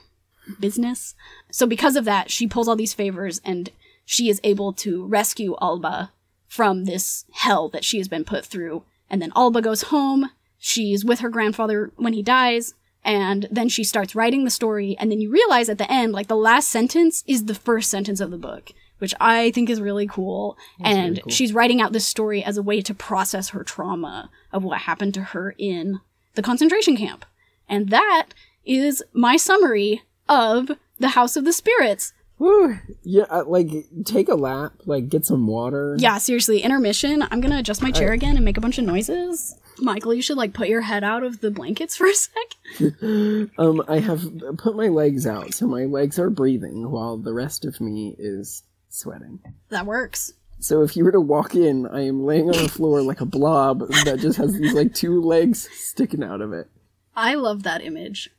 business. 0.59 1.15
So 1.51 1.65
because 1.65 1.95
of 1.95 2.05
that, 2.05 2.31
she 2.31 2.47
pulls 2.47 2.67
all 2.67 2.75
these 2.75 2.93
favors 2.93 3.41
and 3.43 3.71
she 4.05 4.29
is 4.29 4.41
able 4.43 4.73
to 4.73 5.05
rescue 5.05 5.55
Alba 5.61 6.11
from 6.47 6.85
this 6.85 7.25
hell 7.31 7.69
that 7.69 7.85
she 7.85 7.99
has 7.99 8.07
been 8.07 8.25
put 8.25 8.45
through. 8.45 8.83
And 9.09 9.21
then 9.21 9.31
Alba 9.35 9.61
goes 9.61 9.83
home. 9.83 10.31
She's 10.57 11.05
with 11.05 11.19
her 11.19 11.29
grandfather 11.29 11.91
when 11.95 12.13
he 12.13 12.23
dies. 12.23 12.73
And 13.03 13.47
then 13.49 13.69
she 13.69 13.83
starts 13.83 14.15
writing 14.15 14.43
the 14.43 14.49
story. 14.49 14.97
And 14.99 15.11
then 15.11 15.21
you 15.21 15.29
realize 15.29 15.69
at 15.69 15.77
the 15.77 15.89
end, 15.91 16.11
like 16.11 16.27
the 16.27 16.35
last 16.35 16.69
sentence 16.69 17.23
is 17.27 17.45
the 17.45 17.55
first 17.55 17.89
sentence 17.89 18.19
of 18.19 18.31
the 18.31 18.37
book, 18.37 18.71
which 18.97 19.13
I 19.19 19.51
think 19.51 19.69
is 19.69 19.79
really 19.79 20.07
cool. 20.07 20.57
and 20.83 21.15
very 21.15 21.21
cool. 21.21 21.31
she's 21.31 21.53
writing 21.53 21.79
out 21.79 21.93
this 21.93 22.05
story 22.05 22.43
as 22.43 22.57
a 22.57 22.63
way 22.63 22.81
to 22.81 22.93
process 22.93 23.49
her 23.49 23.63
trauma 23.63 24.29
of 24.51 24.63
what 24.63 24.81
happened 24.81 25.13
to 25.13 25.21
her 25.21 25.55
in 25.57 26.01
the 26.35 26.41
concentration 26.41 26.97
camp. 26.97 27.25
And 27.67 27.89
that 27.89 28.29
is 28.65 29.03
my 29.13 29.37
summary 29.37 30.01
of 30.29 30.71
The 30.99 31.09
House 31.09 31.35
of 31.35 31.43
the 31.43 31.51
Spirits. 31.53 32.13
Whew. 32.37 32.79
yeah, 33.03 33.23
uh, 33.23 33.43
like 33.45 33.69
take 34.05 34.29
a 34.29 34.35
lap, 34.35 34.71
like 34.85 35.09
get 35.09 35.25
some 35.25 35.45
water. 35.45 35.97
Yeah, 35.99 36.17
seriously, 36.19 36.61
intermission. 36.61 37.21
I'm 37.29 37.41
gonna 37.41 37.57
adjust 37.57 37.81
my 37.81 37.91
chair 37.91 38.13
again 38.13 38.37
and 38.37 38.45
make 38.45 38.55
a 38.55 38.61
bunch 38.61 38.77
of 38.77 38.85
noises. 38.85 39.55
Michael, 39.81 40.13
you 40.13 40.21
should 40.21 40.37
like 40.37 40.53
put 40.53 40.69
your 40.69 40.81
head 40.81 41.03
out 41.03 41.23
of 41.23 41.41
the 41.41 41.51
blankets 41.51 41.95
for 41.97 42.07
a 42.07 42.13
sec. 42.13 42.31
Um, 43.57 43.83
I 43.89 43.99
have 43.99 44.23
put 44.57 44.77
my 44.77 44.87
legs 44.87 45.27
out, 45.27 45.53
so 45.53 45.67
my 45.67 45.83
legs 45.83 46.17
are 46.17 46.29
breathing 46.29 46.89
while 46.89 47.17
the 47.17 47.33
rest 47.33 47.65
of 47.65 47.81
me 47.81 48.15
is 48.17 48.63
sweating. 48.87 49.39
That 49.69 49.85
works. 49.85 50.33
So 50.61 50.81
if 50.83 50.95
you 50.95 51.03
were 51.03 51.11
to 51.11 51.21
walk 51.21 51.55
in, 51.55 51.87
I 51.87 52.01
am 52.01 52.25
laying 52.25 52.47
on 52.47 52.63
the 52.63 52.69
floor 52.69 53.01
like 53.01 53.21
a 53.21 53.25
blob 53.25 53.79
that 54.05 54.19
just 54.19 54.37
has 54.37 54.53
these 54.57 54.73
like 54.73 54.93
two 54.93 55.21
legs 55.21 55.69
sticking 55.73 56.23
out 56.23 56.41
of 56.41 56.53
it. 56.53 56.69
I 57.15 57.35
love 57.35 57.63
that 57.63 57.81
image 57.81 58.29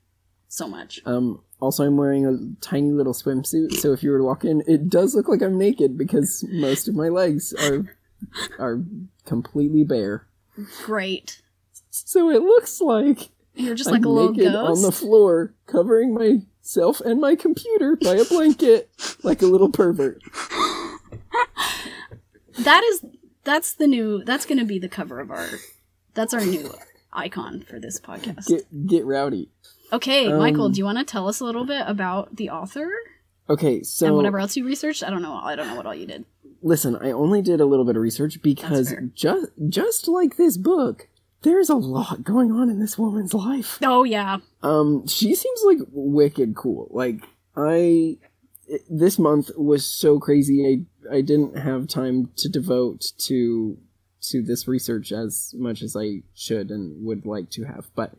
so 0.49 0.69
much. 0.69 1.01
Um, 1.05 1.43
also, 1.61 1.85
I'm 1.85 1.97
wearing 1.97 2.27
a 2.27 2.39
tiny 2.61 2.91
little 2.91 3.13
swimsuit, 3.13 3.75
so 3.75 3.93
if 3.93 4.03
you 4.03 4.11
were 4.11 4.19
to 4.19 4.25
walk 4.25 4.45
in, 4.45 4.63
it 4.67 4.89
does 4.89 5.15
look 5.15 5.29
like 5.29 5.43
I'm 5.43 5.59
naked 5.59 5.97
because 5.97 6.45
most 6.49 6.89
of 6.89 6.95
my 6.95 7.09
legs 7.09 7.53
are 7.55 7.97
are 8.59 8.83
completely 9.25 9.85
bare. 9.85 10.27
Great. 10.85 11.43
So 11.91 12.31
it 12.31 12.43
looks 12.43 12.81
like 12.81 13.31
You're 13.55 13.75
just 13.75 13.89
I'm 13.89 13.95
like 13.95 14.05
a 14.05 14.09
little 14.09 14.33
naked 14.33 14.53
ghost. 14.53 14.79
on 14.79 14.83
the 14.83 14.93
floor, 14.93 15.55
covering 15.67 16.15
myself 16.15 17.01
and 17.01 17.21
my 17.21 17.35
computer 17.35 17.97
by 17.97 18.17
a 18.17 18.25
blanket, 18.25 18.91
like 19.23 19.43
a 19.43 19.47
little 19.47 19.71
pervert. 19.71 20.23
that 22.59 22.83
is 22.85 23.05
that's 23.45 23.75
the 23.75 23.87
new. 23.87 24.23
That's 24.25 24.47
going 24.47 24.59
to 24.59 24.65
be 24.65 24.79
the 24.79 24.89
cover 24.89 25.21
of 25.21 25.31
our. 25.31 25.49
That's 26.15 26.35
our 26.35 26.45
new 26.45 26.73
icon 27.13 27.63
for 27.63 27.79
this 27.79 28.01
podcast. 28.01 28.49
Get 28.49 28.87
get 28.87 29.05
rowdy. 29.05 29.51
Okay, 29.93 30.33
Michael, 30.33 30.67
Um, 30.67 30.73
do 30.73 30.79
you 30.79 30.85
want 30.85 30.99
to 30.99 31.05
tell 31.05 31.29
us 31.29 31.41
a 31.41 31.45
little 31.45 31.65
bit 31.65 31.83
about 31.87 32.37
the 32.37 32.51
author 32.51 32.91
Okay, 33.49 33.83
so 33.83 34.07
and 34.07 34.17
whatever 34.17 34.39
else 34.39 34.57
you 34.57 34.65
researched? 34.65 35.03
I 35.03 35.11
don't 35.11 35.23
know. 35.23 35.35
I 35.35 35.57
don't 35.57 35.67
know 35.67 35.75
what 35.75 35.87
all 35.87 35.95
you 35.95 36.07
did. 36.07 36.25
listen, 36.63 36.95
I 36.97 37.11
only 37.11 37.43
did 37.43 37.61
a 37.61 37.65
little 37.67 37.85
bit 37.85 37.97
of 37.97 38.03
research 38.03 38.41
because 38.43 38.95
just 39.15 39.49
just 39.69 40.07
like 40.09 40.37
this 40.37 40.57
book, 40.57 41.09
there's 41.43 41.69
a 41.69 41.75
lot 41.75 42.23
going 42.23 42.53
on 42.53 42.71
in 42.71 42.79
this 42.79 42.97
woman's 42.99 43.35
life. 43.35 43.79
Oh 43.83 44.05
yeah, 44.05 44.39
Um, 44.63 45.07
she 45.09 45.35
seems 45.35 45.63
like 45.65 45.79
wicked 45.91 46.55
cool. 46.55 46.87
Like 46.93 47.25
I, 47.57 48.19
this 48.89 49.19
month 49.19 49.51
was 49.57 49.85
so 49.85 50.21
crazy. 50.21 50.87
I 51.11 51.17
I 51.17 51.21
didn't 51.23 51.57
have 51.59 51.89
time 51.89 52.31
to 52.37 52.49
devote 52.49 53.13
to 53.27 53.79
to 54.23 54.43
this 54.43 54.69
research 54.69 55.11
as 55.13 55.55
much 55.57 55.83
as 55.83 55.97
I 55.97 56.23
should 56.35 56.71
and 56.71 57.05
would 57.05 57.27
like 57.27 57.51
to 57.51 57.65
have. 57.65 57.91
But 57.97 58.13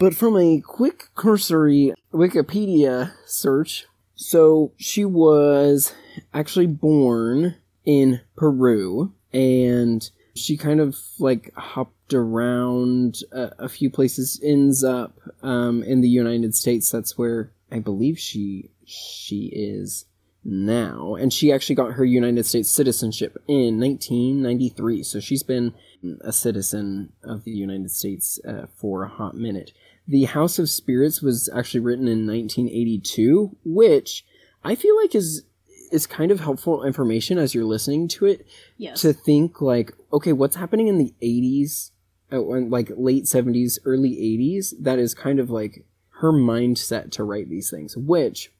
but 0.00 0.14
from 0.14 0.36
a 0.36 0.60
quick 0.62 1.10
cursory 1.14 1.92
Wikipedia 2.12 3.12
search, 3.26 3.86
so 4.16 4.72
she 4.76 5.04
was 5.04 5.94
actually 6.34 6.66
born 6.66 7.56
in 7.84 8.20
Peru 8.34 9.12
and 9.32 10.10
she 10.34 10.56
kind 10.56 10.80
of 10.80 10.96
like 11.18 11.52
hopped 11.54 12.14
around 12.14 13.18
a, 13.30 13.52
a 13.60 13.68
few 13.68 13.90
places 13.90 14.40
ends 14.42 14.82
up 14.82 15.20
um, 15.42 15.82
in 15.82 16.00
the 16.00 16.08
united 16.08 16.54
states. 16.54 16.90
That's 16.90 17.16
where 17.18 17.52
i 17.70 17.78
believe 17.78 18.18
she 18.18 18.70
she 18.84 19.50
is 19.52 20.06
now. 20.42 21.14
And 21.14 21.32
she 21.32 21.52
actually 21.52 21.76
got 21.76 21.92
her 21.92 22.04
united 22.04 22.46
states 22.46 22.70
citizenship 22.70 23.36
in 23.46 23.78
1993 23.78 25.02
so 25.02 25.20
she's 25.20 25.42
been 25.42 25.74
a 26.22 26.32
citizen 26.32 27.12
of 27.22 27.44
the 27.44 27.50
united 27.50 27.90
states 27.90 28.40
uh, 28.48 28.66
for 28.74 29.04
a 29.04 29.08
hot 29.08 29.34
minute 29.34 29.72
the 30.06 30.24
house 30.24 30.58
of 30.58 30.68
spirits 30.68 31.22
was 31.22 31.48
actually 31.54 31.80
written 31.80 32.08
in 32.08 32.26
1982 32.26 33.56
which 33.64 34.24
i 34.64 34.74
feel 34.74 34.96
like 34.96 35.14
is 35.14 35.44
is 35.92 36.06
kind 36.06 36.30
of 36.30 36.40
helpful 36.40 36.84
information 36.84 37.36
as 37.38 37.54
you're 37.54 37.64
listening 37.64 38.06
to 38.06 38.24
it 38.24 38.46
yes. 38.76 39.00
to 39.00 39.12
think 39.12 39.60
like 39.60 39.92
okay 40.12 40.32
what's 40.32 40.56
happening 40.56 40.88
in 40.88 40.98
the 40.98 41.12
80s 41.22 41.90
uh, 42.32 42.40
like 42.40 42.90
late 42.96 43.24
70s 43.24 43.78
early 43.84 44.10
80s 44.10 44.74
that 44.80 44.98
is 44.98 45.14
kind 45.14 45.40
of 45.40 45.50
like 45.50 45.84
her 46.20 46.32
mindset 46.32 47.10
to 47.12 47.24
write 47.24 47.48
these 47.48 47.70
things 47.70 47.96
which 47.96 48.52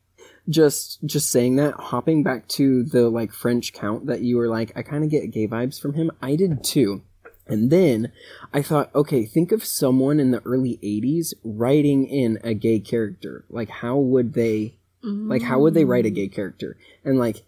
just 0.49 1.05
just 1.05 1.31
saying 1.31 1.57
that 1.57 1.75
hopping 1.75 2.23
back 2.23 2.49
to 2.49 2.83
the 2.83 3.09
like 3.09 3.33
french 3.33 3.73
count 3.73 4.07
that 4.07 4.23
you 4.23 4.37
were 4.37 4.49
like 4.49 4.73
i 4.75 4.83
kind 4.83 5.05
of 5.05 5.11
get 5.11 5.31
gay 5.31 5.47
vibes 5.47 5.81
from 5.81 5.95
him. 5.95 6.11
I 6.21 6.35
did 6.37 6.65
too 6.65 7.03
and 7.51 7.71
then 7.71 8.13
i 8.53 8.63
thought 8.63 8.95
okay 8.95 9.25
think 9.25 9.53
of 9.53 9.65
someone 9.65 10.21
in 10.21 10.31
the 10.31 10.43
early 10.45 10.79
80s 10.83 11.35
writing 11.45 12.07
in 12.07 12.39
a 12.43 12.55
gay 12.55 12.81
character. 12.81 13.45
Like 13.49 13.71
how 13.71 13.97
would 13.97 14.35
they 14.35 14.77
like 15.03 15.43
how 15.43 15.61
would 15.61 15.75
they 15.75 15.85
write 15.85 16.07
a 16.07 16.11
gay 16.11 16.29
mm. 16.29 16.35
character? 16.35 16.77
And 17.05 17.19
like 17.19 17.45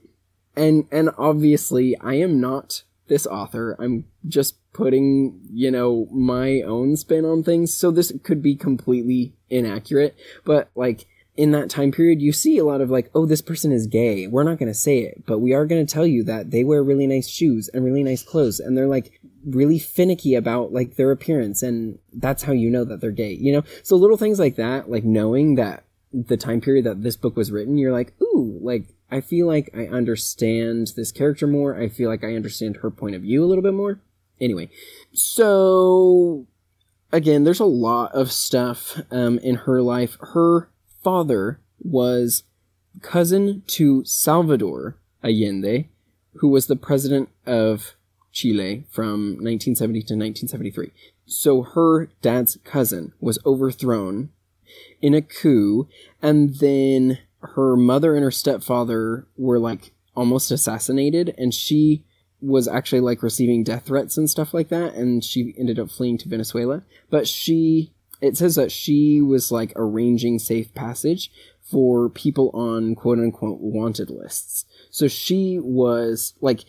and 0.57 0.87
and 0.91 1.11
obviously 1.19 1.97
i 1.99 2.15
am 2.15 2.41
not 2.41 2.83
this 3.09 3.27
author. 3.27 3.77
I'm 3.79 4.05
just 4.27 4.57
putting 4.73 5.41
you 5.53 5.71
know 5.71 6.09
my 6.11 6.63
own 6.63 6.97
spin 6.97 7.25
on 7.25 7.43
things. 7.43 7.75
So 7.75 7.91
this 7.91 8.13
could 8.23 8.43
be 8.43 8.55
completely 8.55 9.35
inaccurate 9.51 10.17
but 10.45 10.71
like 10.75 11.07
in 11.37 11.51
that 11.53 11.71
time 11.71 11.91
period 11.91 12.21
you 12.21 12.33
see 12.33 12.59
a 12.59 12.65
lot 12.65 12.81
of 12.81 12.91
like 12.91 13.11
oh 13.15 13.25
this 13.25 13.41
person 13.41 13.73
is 13.73 13.87
gay 13.87 14.27
we're 14.27 14.43
not 14.43 14.59
going 14.59 14.71
to 14.71 14.79
say 14.79 14.99
it 14.99 15.25
but 15.27 15.39
we 15.39 15.55
are 15.55 15.65
going 15.65 15.85
to 15.85 15.93
tell 15.93 16.07
you 16.07 16.23
that 16.23 16.51
they 16.51 16.63
wear 16.63 16.83
really 16.83 17.07
nice 17.07 17.29
shoes 17.29 17.69
and 17.73 17.85
really 17.85 18.03
nice 18.03 18.23
clothes 18.23 18.61
and 18.61 18.77
they're 18.77 18.87
like 18.87 19.21
really 19.47 19.79
finicky 19.79 20.35
about 20.35 20.73
like 20.73 20.97
their 20.97 21.11
appearance 21.11 21.63
and 21.63 21.99
that's 22.13 22.43
how 22.43 22.53
you 22.53 22.69
know 22.69 22.85
that 22.85 23.01
they're 23.01 23.11
gay 23.11 23.33
you 23.33 23.53
know 23.53 23.63
so 23.83 23.97
little 23.97 24.17
things 24.17 24.39
like 24.39 24.57
that 24.57 24.91
like 24.91 25.05
knowing 25.05 25.55
that 25.55 25.85
the 26.13 26.37
time 26.37 26.61
period 26.61 26.85
that 26.85 27.03
this 27.03 27.17
book 27.17 27.37
was 27.37 27.51
written, 27.51 27.79
you're 27.79 27.93
like, 27.93 28.13
ooh, 28.21 28.59
like 28.61 28.95
I 29.11 29.21
feel 29.21 29.47
like 29.47 29.71
I 29.75 29.87
understand 29.87 30.93
this 30.97 31.13
character 31.13 31.47
more. 31.47 31.79
I 31.79 31.89
feel 31.89 32.09
like 32.09 32.25
I 32.25 32.35
understand 32.35 32.79
her 32.79 32.91
point 32.91 33.15
of 33.15 33.23
view 33.23 33.45
a 33.45 33.47
little 33.47 33.63
bit 33.63 33.75
more. 33.75 34.01
Anyway, 34.41 34.71
so 35.13 36.47
again, 37.13 37.45
there's 37.45 37.61
a 37.61 37.65
lot 37.65 38.13
of 38.13 38.31
stuff 38.33 39.01
um, 39.11 39.39
in 39.39 39.55
her 39.57 39.81
life. 39.81 40.17
Her 40.21 40.69
father 41.03 41.61
was 41.81 42.45
cousin 43.01 43.63
to 43.67 44.05
Salvador 44.05 44.97
Allende, 45.23 45.89
who 46.37 46.49
was 46.49 46.67
the 46.67 46.77
president 46.77 47.29
of 47.47 47.95
Chile 48.33 48.85
from 48.91 49.37
1970 49.41 50.01
to 50.01 50.15
1973. 50.15 50.91
So 51.27 51.63
her 51.63 52.07
dad's 52.21 52.59
cousin 52.65 53.13
was 53.21 53.39
overthrown 53.45 54.31
in 55.01 55.15
a 55.15 55.23
coup, 55.23 55.89
and 56.21 56.57
then 56.57 57.19
her 57.41 57.77
mother 57.77 58.15
and 58.15 58.25
her 58.25 58.31
stepfather 58.31 59.27
were 59.37 59.59
like 59.59 59.93
almost 60.15 60.51
assassinated, 60.51 61.35
and 61.37 61.53
she 61.53 62.05
was 62.41 62.67
actually 62.67 63.01
like 63.01 63.23
receiving 63.23 63.63
death 63.63 63.87
threats 63.87 64.17
and 64.17 64.29
stuff 64.29 64.53
like 64.53 64.69
that, 64.69 64.95
and 64.95 65.25
she 65.25 65.55
ended 65.59 65.79
up 65.79 65.91
fleeing 65.91 66.19
to 66.19 66.29
Venezuela. 66.29 66.83
But 67.11 67.29
she, 67.29 67.93
it 68.23 68.37
says 68.39 68.55
that 68.55 68.73
she 68.73 69.21
was 69.21 69.53
like 69.53 69.73
arranging 69.77 70.39
safe 70.39 70.73
passage 70.75 71.31
for 71.61 72.09
people 72.09 72.51
on 72.55 72.95
quote 72.95 73.19
unquote 73.19 73.59
wanted 73.61 74.09
lists. 74.11 74.65
So 74.91 75.09
she 75.09 75.59
was 75.61 76.35
like, 76.41 76.61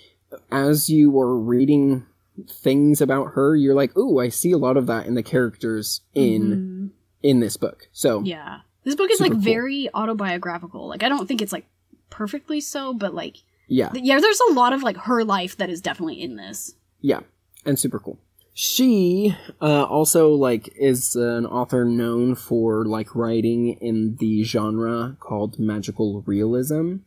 as 0.51 0.89
you 0.89 1.11
were 1.11 1.37
reading 1.37 2.05
things 2.49 2.99
about 3.01 3.33
her, 3.33 3.55
you're 3.55 3.75
like, 3.75 3.95
ooh, 3.97 4.19
I 4.19 4.29
see 4.29 4.51
a 4.51 4.57
lot 4.57 4.75
of 4.77 4.87
that 4.87 5.05
in 5.05 5.13
the 5.13 5.23
characters 5.23 6.01
in 6.15 6.41
Mhm. 6.41 6.89
in 7.21 7.39
this 7.39 7.55
book. 7.57 7.87
So 7.93 8.21
Yeah. 8.23 8.59
This 8.83 8.95
book 8.95 9.11
is 9.11 9.21
like 9.21 9.31
cool. 9.31 9.41
very 9.41 9.89
autobiographical. 9.93 10.87
Like 10.87 11.03
I 11.03 11.09
don't 11.09 11.27
think 11.27 11.41
it's 11.41 11.53
like 11.53 11.67
perfectly 12.09 12.59
so, 12.59 12.93
but 12.93 13.13
like 13.13 13.37
yeah, 13.67 13.89
th- 13.89 14.03
yeah, 14.03 14.19
there's 14.19 14.41
a 14.49 14.53
lot 14.53 14.73
of 14.73 14.83
like 14.83 14.97
her 14.97 15.23
life 15.23 15.55
that 15.57 15.69
is 15.69 15.81
definitely 15.81 16.21
in 16.21 16.35
this. 16.35 16.75
yeah, 17.01 17.21
and 17.65 17.77
super 17.79 17.99
cool. 17.99 18.17
She 18.53 19.35
uh, 19.61 19.83
also 19.83 20.29
like 20.29 20.69
is 20.75 21.15
an 21.15 21.45
author 21.45 21.85
known 21.85 22.35
for 22.35 22.85
like 22.85 23.15
writing 23.15 23.73
in 23.81 24.17
the 24.17 24.43
genre 24.43 25.17
called 25.19 25.57
magical 25.57 26.21
realism. 26.27 26.97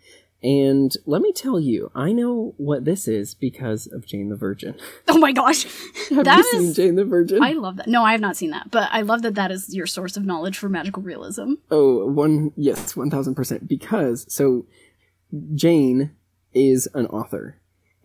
And 0.43 0.95
let 1.07 1.23
me 1.23 1.33
tell 1.33 1.59
you, 1.59 1.91
I 1.95 2.13
know 2.13 2.55
what 2.57 2.85
this 2.85 3.09
is 3.09 3.35
because 3.35 3.87
of 3.87 4.07
Jane 4.07 4.29
the 4.29 4.37
Virgin. 4.37 4.77
Oh 5.09 5.19
my 5.19 5.33
gosh. 5.33 5.65
Have 6.11 6.25
That 6.25 6.39
you 6.53 6.61
seen 6.61 6.75
Jane 6.75 6.95
the 6.97 7.05
Virgin? 7.05 7.43
I 7.43 7.53
love 7.53 7.77
that. 7.77 7.89
No, 7.89 8.05
I 8.05 8.13
have 8.13 8.21
not 8.21 8.37
seen 8.37 8.51
that, 8.51 8.71
but 8.71 8.89
I 8.93 9.01
love 9.01 9.23
that 9.23 9.35
that 9.37 9.51
is 9.51 9.75
your 9.75 9.87
source 9.87 10.17
of 10.17 10.27
knowledge 10.27 10.59
for 10.59 10.69
magical 10.69 11.03
realism. 11.03 11.55
Oh, 11.71 12.07
one 12.07 12.53
yes, 12.57 12.95
one 12.95 13.09
thousand 13.09 13.35
percent. 13.35 13.67
Because 13.67 14.27
so 14.29 14.67
Jane 15.55 16.11
is 16.53 16.87
an 16.93 17.07
author, 17.07 17.57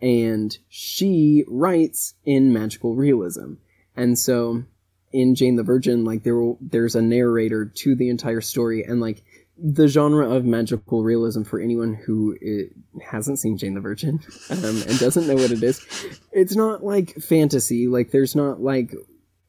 and 0.02 0.58
she 0.68 1.44
writes 1.46 2.14
in 2.26 2.52
magical 2.52 2.94
realism, 2.94 3.54
and 3.96 4.18
so 4.18 4.64
in 5.12 5.34
Jane 5.34 5.56
the 5.56 5.62
Virgin, 5.62 6.04
like 6.04 6.24
there 6.24 6.36
will, 6.36 6.58
there's 6.60 6.94
a 6.94 7.02
narrator 7.02 7.64
to 7.64 7.94
the 7.94 8.10
entire 8.10 8.40
story, 8.40 8.82
and 8.82 9.00
like 9.00 9.22
the 9.56 9.86
genre 9.86 10.28
of 10.28 10.44
magical 10.44 11.04
realism 11.04 11.42
for 11.42 11.60
anyone 11.60 11.94
who 11.94 12.36
i 12.42 13.04
hasn't 13.04 13.38
seen 13.38 13.56
Jane 13.56 13.74
the 13.74 13.80
Virgin 13.80 14.18
um, 14.50 14.64
and 14.64 14.98
doesn't 14.98 15.26
know 15.26 15.34
what 15.34 15.52
it 15.52 15.62
is, 15.62 15.86
it's 16.32 16.56
not 16.56 16.84
like 16.84 17.14
fantasy. 17.16 17.86
Like 17.86 18.10
there's 18.10 18.34
not 18.34 18.60
like 18.60 18.92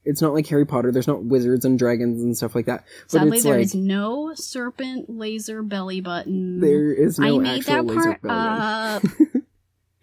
it's 0.06 0.22
not 0.22 0.34
like 0.34 0.46
Harry 0.48 0.66
Potter. 0.66 0.92
There's 0.92 1.08
not 1.08 1.24
wizards 1.24 1.66
and 1.66 1.80
dragons 1.80 2.22
and 2.22 2.36
stuff 2.36 2.56
like 2.56 2.66
that. 2.66 2.84
But 3.06 3.12
Sadly, 3.12 3.38
it's 3.38 3.44
there 3.44 3.56
like 3.56 3.64
is 3.64 3.76
no 3.76 4.34
serpent 4.36 5.10
laser 5.10 5.64
belly 5.64 6.02
button. 6.02 6.60
there 6.60 6.92
is 6.92 7.18
no 7.18 7.40
I 7.40 7.42
made 7.42 7.60
actual 7.60 7.74
that 7.74 7.86
laser 7.86 8.02
part 8.02 8.22
belly. 8.22 8.36
up. 8.36 9.04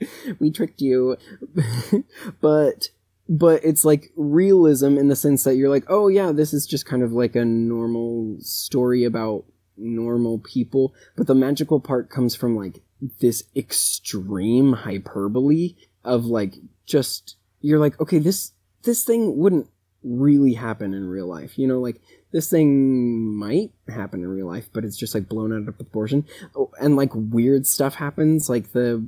we 0.38 0.50
tricked 0.50 0.80
you. 0.80 1.16
But 2.40 2.90
but 3.28 3.64
it's 3.64 3.84
like 3.84 4.10
realism 4.16 4.98
in 4.98 5.06
the 5.06 5.14
sense 5.14 5.44
that 5.44 5.54
you're 5.54 5.68
like 5.68 5.84
oh 5.86 6.08
yeah 6.08 6.32
this 6.32 6.52
is 6.52 6.66
just 6.66 6.84
kind 6.84 7.04
of 7.04 7.12
like 7.12 7.36
a 7.36 7.44
normal 7.44 8.36
story 8.40 9.04
about 9.04 9.44
normal 9.76 10.38
people. 10.38 10.94
But 11.16 11.26
the 11.26 11.34
magical 11.34 11.80
part 11.80 12.10
comes 12.10 12.34
from 12.34 12.56
like 12.56 12.82
this 13.20 13.44
extreme 13.56 14.72
hyperbole 14.74 15.76
of 16.04 16.26
like 16.26 16.56
just 16.86 17.36
you're 17.60 17.78
like 17.78 17.98
okay 18.00 18.18
this 18.18 18.52
this 18.82 19.04
thing 19.04 19.36
wouldn't 19.38 19.68
really 20.02 20.54
happen 20.54 20.94
in 20.94 21.08
real 21.08 21.26
life. 21.26 21.58
You 21.58 21.68
know 21.68 21.80
like 21.80 22.00
this 22.32 22.50
thing 22.50 23.34
might 23.36 23.72
happen 23.88 24.22
in 24.22 24.28
real 24.28 24.46
life 24.46 24.68
but 24.72 24.84
it's 24.84 24.96
just 24.96 25.14
like 25.14 25.28
blown 25.28 25.52
out 25.52 25.68
of 25.68 25.76
proportion. 25.76 26.26
Oh, 26.56 26.70
and 26.80 26.96
like 26.96 27.10
weird 27.14 27.66
stuff 27.66 27.94
happens 27.94 28.48
like 28.48 28.72
the 28.72 29.04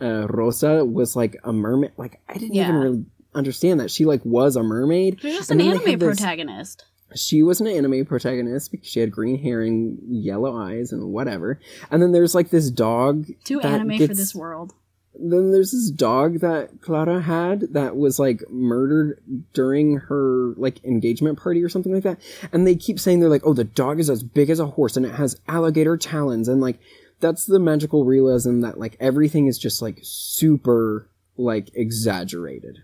uh, 0.00 0.26
Rosa 0.28 0.84
was 0.84 1.16
like 1.16 1.36
a 1.44 1.52
mermaid. 1.52 1.92
Like 1.96 2.20
I 2.28 2.34
didn't 2.34 2.56
even 2.56 2.74
really 2.74 3.04
understand 3.34 3.80
that 3.80 3.90
she 3.90 4.04
like 4.04 4.24
was 4.24 4.56
a 4.56 4.62
mermaid. 4.62 5.18
She's 5.20 5.36
just 5.36 5.50
an 5.50 5.60
anime 5.60 5.98
this- 5.98 6.18
protagonist. 6.18 6.84
She 7.14 7.42
was 7.42 7.60
an 7.60 7.68
anime 7.68 8.04
protagonist 8.04 8.72
because 8.72 8.88
she 8.88 8.98
had 8.98 9.12
green 9.12 9.38
hair 9.40 9.62
and 9.62 9.96
yellow 10.08 10.56
eyes 10.56 10.90
and 10.90 11.04
whatever. 11.12 11.60
And 11.90 12.02
then 12.02 12.10
there's 12.10 12.34
like 12.34 12.50
this 12.50 12.68
dog. 12.68 13.26
Too 13.44 13.60
anime 13.60 13.96
for 13.98 14.08
this 14.08 14.34
world. 14.34 14.74
then 15.14 15.52
there's 15.52 15.70
this 15.70 15.88
dog 15.90 16.40
that 16.40 16.80
Clara 16.82 17.20
had 17.22 17.72
that 17.72 17.96
was 17.96 18.18
like 18.18 18.42
murdered 18.50 19.20
during 19.54 19.98
her 19.98 20.52
like 20.56 20.84
engagement 20.84 21.38
party 21.40 21.62
or 21.62 21.68
something 21.68 21.94
like 21.94 22.02
that. 22.02 22.20
And 22.52 22.66
they 22.66 22.74
keep 22.74 22.98
saying 22.98 23.20
they're 23.20 23.28
like, 23.30 23.46
oh, 23.46 23.54
the 23.54 23.64
dog 23.64 24.00
is 24.00 24.10
as 24.10 24.24
big 24.24 24.50
as 24.50 24.58
a 24.58 24.66
horse 24.66 24.96
and 24.96 25.06
it 25.06 25.14
has 25.14 25.40
alligator 25.46 25.96
talons. 25.96 26.48
And 26.48 26.60
like, 26.60 26.80
that's 27.20 27.46
the 27.46 27.58
magical 27.58 28.04
realism 28.04 28.60
that 28.60 28.78
like 28.78 28.96
everything 29.00 29.46
is 29.46 29.58
just 29.58 29.80
like 29.82 29.98
super 30.02 31.08
like 31.36 31.70
exaggerated. 31.74 32.82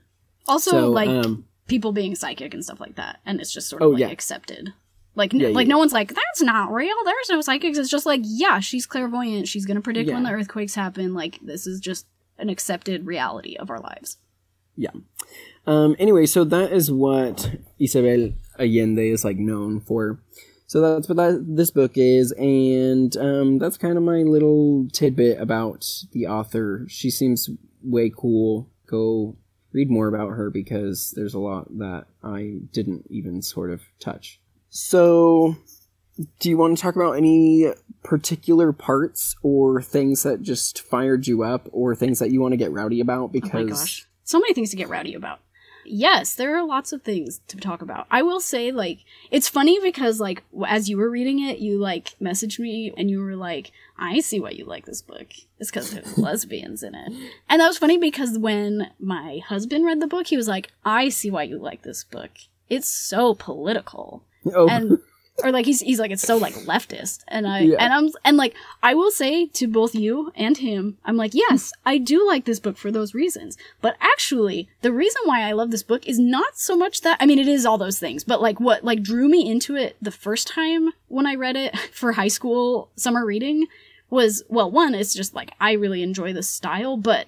Also, 0.49 0.71
So, 0.71 0.91
like 0.91 1.09
um, 1.09 1.45
people 1.69 1.93
being 1.93 2.15
psychic 2.15 2.53
and 2.55 2.65
stuff 2.65 2.81
like 2.81 2.97
that, 2.97 3.21
and 3.25 3.41
it's 3.41 3.53
just 3.53 3.69
sort 3.69 3.83
Oh, 3.83 3.87
of 3.89 3.93
like 3.93 4.01
yeah. 4.01 4.09
accepted. 4.09 4.73
Like, 5.15 5.35
n- 5.35 5.41
Yeah, 5.41 5.49
like 5.49 5.67
yeah. 5.67 5.73
no 5.73 5.79
one's 5.79 5.93
like, 5.93 6.09
that's 6.15 6.41
not 6.43 6.73
real. 6.73 6.95
There's 7.05 7.29
no 7.29 7.41
psychics. 7.43 7.77
It's 7.77 7.91
just 7.91 8.07
like, 8.07 8.23
yeah, 8.25 8.61
she's 8.61 8.87
clairvoyant. 8.87 9.47
She's 9.47 9.67
gonna 9.67 9.83
predict 9.83 10.11
when 10.11 10.23
the 10.23 10.31
earthquakes 10.31 10.75
happen. 10.75 11.13
Like, 11.15 11.39
this 11.43 11.67
is 11.67 11.81
just 11.81 12.07
an 12.39 12.49
accepted 12.49 13.07
reality 13.07 13.55
of 13.57 13.69
our 13.71 13.79
lives. 13.79 14.17
Yeah. 14.77 14.91
Um, 15.67 15.95
anyway, 15.99 16.25
so 16.27 16.45
that 16.45 16.73
is 16.73 16.91
what 16.91 17.57
Isabel 17.79 18.33
Allende 18.59 19.11
is 19.11 19.23
like 19.25 19.37
known 19.37 19.81
for. 19.81 20.19
So 20.73 20.81
that's 20.81 21.07
what 21.07 21.19
that, 21.19 21.45
this 21.47 21.71
book 21.71 21.99
is, 21.99 22.33
and 22.33 23.15
um, 23.19 23.59
that's 23.59 23.77
kind 23.77 23.99
of 23.99 24.03
my 24.05 24.23
little 24.23 24.89
tidbit 24.91 25.39
about 25.39 25.87
the 26.13 26.27
author. 26.27 26.87
She 26.89 27.11
seems 27.11 27.51
way 27.83 28.11
cool. 28.11 28.71
Go 28.87 29.37
read 29.73 29.91
more 29.91 30.09
about 30.09 30.31
her 30.31 30.49
because 30.49 31.13
there's 31.15 31.35
a 31.35 31.39
lot 31.39 31.69
that 31.77 32.07
I 32.25 32.61
didn't 32.73 33.05
even 33.11 33.43
sort 33.43 33.71
of 33.71 33.83
touch. 34.01 34.41
So, 34.71 35.57
do 36.41 36.49
you 36.49 36.57
want 36.57 36.79
to 36.79 36.83
talk 36.83 36.97
about 36.97 37.19
any 37.19 37.71
particular 38.03 38.73
parts 38.73 39.37
or 39.43 39.83
things 39.83 40.23
that 40.23 40.41
just 40.41 40.81
fired 40.81 41.27
you 41.27 41.43
up 41.43 41.69
or 41.71 41.95
things 41.95 42.19
that 42.19 42.31
you 42.31 42.41
want 42.41 42.53
to 42.53 42.57
get 42.57 42.73
rowdy 42.73 43.01
about? 43.01 43.31
Because 43.31 43.51
Oh 43.53 43.59
my 43.59 43.65
gosh. 43.65 44.09
So 44.25 44.41
many 44.41 44.55
things 44.55 44.71
to 44.71 44.77
get 44.77 44.89
rowdy 44.89 45.13
about. 45.13 45.41
Yes, 45.85 46.35
there 46.35 46.57
are 46.57 46.65
lots 46.65 46.93
of 46.93 47.03
things 47.03 47.41
to 47.49 47.57
talk 47.57 47.83
about. 47.83 48.07
I 48.11 48.23
will 48.23 48.41
say, 48.41 48.73
like, 48.73 49.01
it's 49.31 49.49
funny 49.49 49.81
because, 49.81 50.21
like, 50.21 50.43
as 50.67 50.89
you 50.89 50.97
were 50.97 51.11
reading 51.11 51.41
it, 51.41 51.59
you, 51.59 51.79
like, 51.79 52.15
messaged 52.21 52.59
me 52.59 52.93
and 52.97 53.11
you 53.11 53.21
were 53.21 53.37
like, 53.37 53.73
I 53.99 54.21
see 54.21 54.41
why 54.41 54.51
you 54.51 54.65
like 54.65 54.87
this 54.87 55.03
book. 55.03 55.29
It's 55.59 55.71
because 55.71 55.91
there's 55.91 56.19
lesbians 56.19 56.83
in 56.83 56.95
it. 56.95 57.13
And 57.49 57.61
that 57.61 57.69
was 57.69 57.79
funny 57.79 57.99
because 57.99 58.39
when 58.39 58.91
my 58.99 59.41
husband 59.47 59.85
read 59.85 60.01
the 60.01 60.07
book, 60.07 60.27
he 60.29 60.37
was 60.37 60.49
like, 60.49 60.71
I 60.85 61.09
see 61.09 61.31
why 61.31 61.45
you 61.45 61.59
like 61.59 61.83
this 61.83 62.05
book. 62.05 62.31
It's 62.69 62.89
so 62.89 63.35
political 63.35 64.25
oh, 64.55 64.69
and 64.69 64.99
or 65.43 65.51
like 65.51 65.65
he's 65.65 65.81
he's 65.81 65.99
like 65.99 66.11
it's 66.11 66.23
so 66.23 66.37
like 66.37 66.53
leftist 66.55 67.21
and 67.29 67.47
i 67.47 67.61
Yeah. 67.61 67.77
and 67.81 67.93
i'm 67.93 68.11
and 68.25 68.37
like 68.37 68.55
i 68.83 68.95
will 68.95 69.11
say 69.11 69.47
to 69.47 69.67
both 69.67 69.95
you 69.95 70.31
and 70.35 70.59
him 70.59 70.99
i'm 71.05 71.17
like 71.17 71.33
yes 71.35 71.73
i 71.87 71.97
do 71.99 72.27
like 72.27 72.45
this 72.45 72.61
book 72.61 72.77
for 72.77 72.91
those 72.91 73.15
reasons 73.15 73.57
but 73.81 73.97
actually 74.01 74.69
the 74.83 74.93
reason 74.93 75.23
why 75.25 75.41
i 75.43 75.53
love 75.53 75.71
this 75.71 75.83
book 75.83 76.07
is 76.07 76.19
not 76.19 76.59
so 76.59 76.77
much 76.77 77.01
that 77.01 77.17
i 77.21 77.27
mean 77.27 77.39
it 77.39 77.49
is 77.49 77.65
all 77.65 77.79
those 77.79 77.99
things 77.99 78.25
but 78.25 78.43
like 78.43 78.61
what 78.61 78.85
like 78.85 79.03
drew 79.03 79.27
me 79.29 79.51
into 79.51 79.75
it 79.75 79.97
the 80.03 80.11
first 80.11 80.47
time 80.49 80.91
when 81.09 81.27
i 81.27 81.35
read 81.35 81.57
it 81.57 81.77
for 81.93 82.13
high 82.13 82.29
school 82.29 82.91
summer 82.97 83.25
reading 83.25 83.67
was 84.11 84.43
well 84.49 84.71
one 84.71 84.95
it's 84.95 85.15
just 85.15 85.35
like 85.35 85.53
i 85.59 85.73
really 85.73 86.03
enjoy 86.03 86.33
the 86.33 86.43
style 86.43 86.97
but 86.99 87.27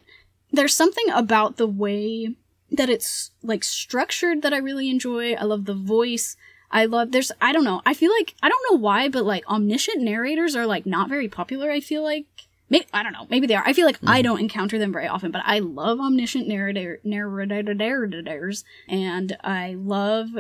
there's 0.52 0.74
something 0.74 1.08
about 1.10 1.56
the 1.56 1.66
way 1.66 2.36
that 2.70 2.90
it's 2.90 3.30
like 3.42 3.64
structured 3.64 4.42
that 4.42 4.52
I 4.52 4.56
really 4.56 4.88
enjoy. 4.90 5.34
I 5.34 5.44
love 5.44 5.64
the 5.64 5.74
voice. 5.74 6.36
I 6.74 6.86
love 6.86 7.12
there's 7.12 7.30
I 7.40 7.52
don't 7.52 7.64
know. 7.64 7.80
I 7.86 7.94
feel 7.94 8.10
like 8.10 8.34
I 8.42 8.48
don't 8.48 8.66
know 8.70 8.76
why, 8.78 9.08
but 9.08 9.24
like 9.24 9.46
omniscient 9.48 10.02
narrators 10.02 10.56
are 10.56 10.66
like 10.66 10.84
not 10.84 11.08
very 11.08 11.28
popular. 11.28 11.70
I 11.70 11.78
feel 11.78 12.02
like 12.02 12.26
maybe 12.68 12.86
I 12.92 13.04
don't 13.04 13.12
know. 13.12 13.28
Maybe 13.30 13.46
they 13.46 13.54
are. 13.54 13.62
I 13.64 13.72
feel 13.72 13.86
like 13.86 14.00
I 14.04 14.18
mm-hmm. 14.18 14.24
don't 14.24 14.40
encounter 14.40 14.78
them 14.78 14.92
very 14.92 15.06
often, 15.06 15.30
but 15.30 15.42
I 15.46 15.60
love 15.60 16.00
omniscient 16.00 16.48
narrator 16.48 17.00
narrators, 17.04 18.64
and 18.88 19.36
I 19.44 19.74
love 19.78 20.30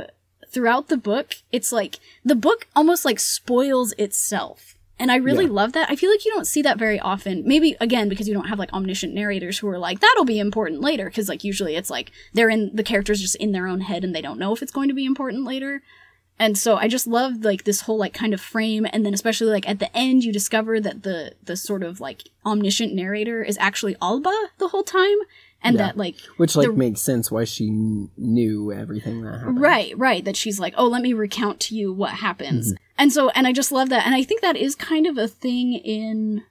throughout 0.48 0.88
the 0.88 0.96
book. 0.96 1.36
It's 1.52 1.72
like 1.72 2.00
the 2.24 2.34
book 2.34 2.66
almost 2.74 3.04
like 3.04 3.20
spoils 3.20 3.92
itself. 3.96 4.76
And 4.98 5.10
I 5.10 5.16
really 5.16 5.44
Yeah. 5.46 5.50
love 5.50 5.72
that. 5.72 5.90
I 5.90 5.96
feel 5.96 6.10
like 6.10 6.24
you 6.24 6.32
don't 6.32 6.46
see 6.46 6.62
that 6.62 6.78
very 6.78 7.00
often. 7.00 7.42
Maybe 7.46 7.76
again 7.80 8.08
because 8.08 8.28
you 8.28 8.34
don't 8.34 8.48
have 8.48 8.58
like 8.60 8.72
omniscient 8.72 9.12
narrators 9.12 9.58
who 9.58 9.68
are 9.68 9.78
like 9.78 10.00
that'll 10.00 10.24
be 10.24 10.38
important 10.38 10.80
later 10.80 11.06
because 11.06 11.28
like 11.28 11.44
usually 11.44 11.76
it's 11.76 11.90
like 11.90 12.10
they're 12.32 12.48
in 12.50 12.70
the 12.74 12.84
characters 12.84 13.20
just 13.20 13.36
in 13.36 13.52
their 13.52 13.66
own 13.66 13.82
head 13.82 14.04
and 14.04 14.14
they 14.14 14.22
don't 14.22 14.38
know 14.38 14.52
if 14.52 14.62
it's 14.62 14.72
going 14.72 14.88
to 14.88 14.94
be 14.94 15.04
important 15.04 15.44
later. 15.44 15.82
And 16.38 16.58
so 16.58 16.76
I 16.76 16.88
just 16.88 17.06
love 17.06 17.44
like 17.44 17.64
this 17.64 17.82
whole 17.82 17.96
like 17.98 18.12
kind 18.12 18.34
of 18.34 18.40
frame 18.40 18.86
and 18.92 19.06
then 19.06 19.14
especially 19.14 19.48
like 19.48 19.68
at 19.68 19.78
the 19.78 19.94
end 19.96 20.24
you 20.24 20.32
discover 20.32 20.80
that 20.80 21.02
the 21.04 21.34
the 21.44 21.56
sort 21.56 21.82
of 21.82 22.00
like 22.00 22.22
omniscient 22.44 22.92
narrator 22.92 23.42
is 23.42 23.56
actually 23.58 23.94
Alba 24.02 24.34
the 24.58 24.68
whole 24.68 24.82
time 24.82 25.16
and 25.62 25.76
Yeah. 25.76 25.86
that 25.86 25.96
like 25.96 26.16
which 26.36 26.56
like 26.56 26.66
the- 26.66 26.72
makes 26.74 27.00
sense 27.00 27.30
why 27.30 27.44
she 27.44 27.66
kn- 27.68 28.10
knew 28.16 28.72
everything 28.72 29.22
that 29.22 29.38
happened. 29.38 29.60
Right, 29.60 29.96
right. 29.96 30.24
That 30.24 30.36
she's 30.36 30.58
like, 30.58 30.74
oh, 30.76 30.88
let 30.88 31.02
me 31.02 31.12
recount 31.12 31.60
to 31.60 31.76
you 31.76 31.92
what 31.92 32.10
happens. 32.14 32.72
Mm-hmm. 32.72 32.82
And 32.98 33.12
so, 33.12 33.28
and 33.30 33.46
I 33.46 33.52
just 33.52 33.72
love 33.72 33.88
that. 33.90 34.04
And 34.04 34.14
I 34.14 34.22
think 34.24 34.40
that 34.40 34.56
is 34.56 34.74
kind 34.74 35.06
of 35.06 35.16
a 35.18 35.26
thing 35.28 35.72
in, 35.74 36.42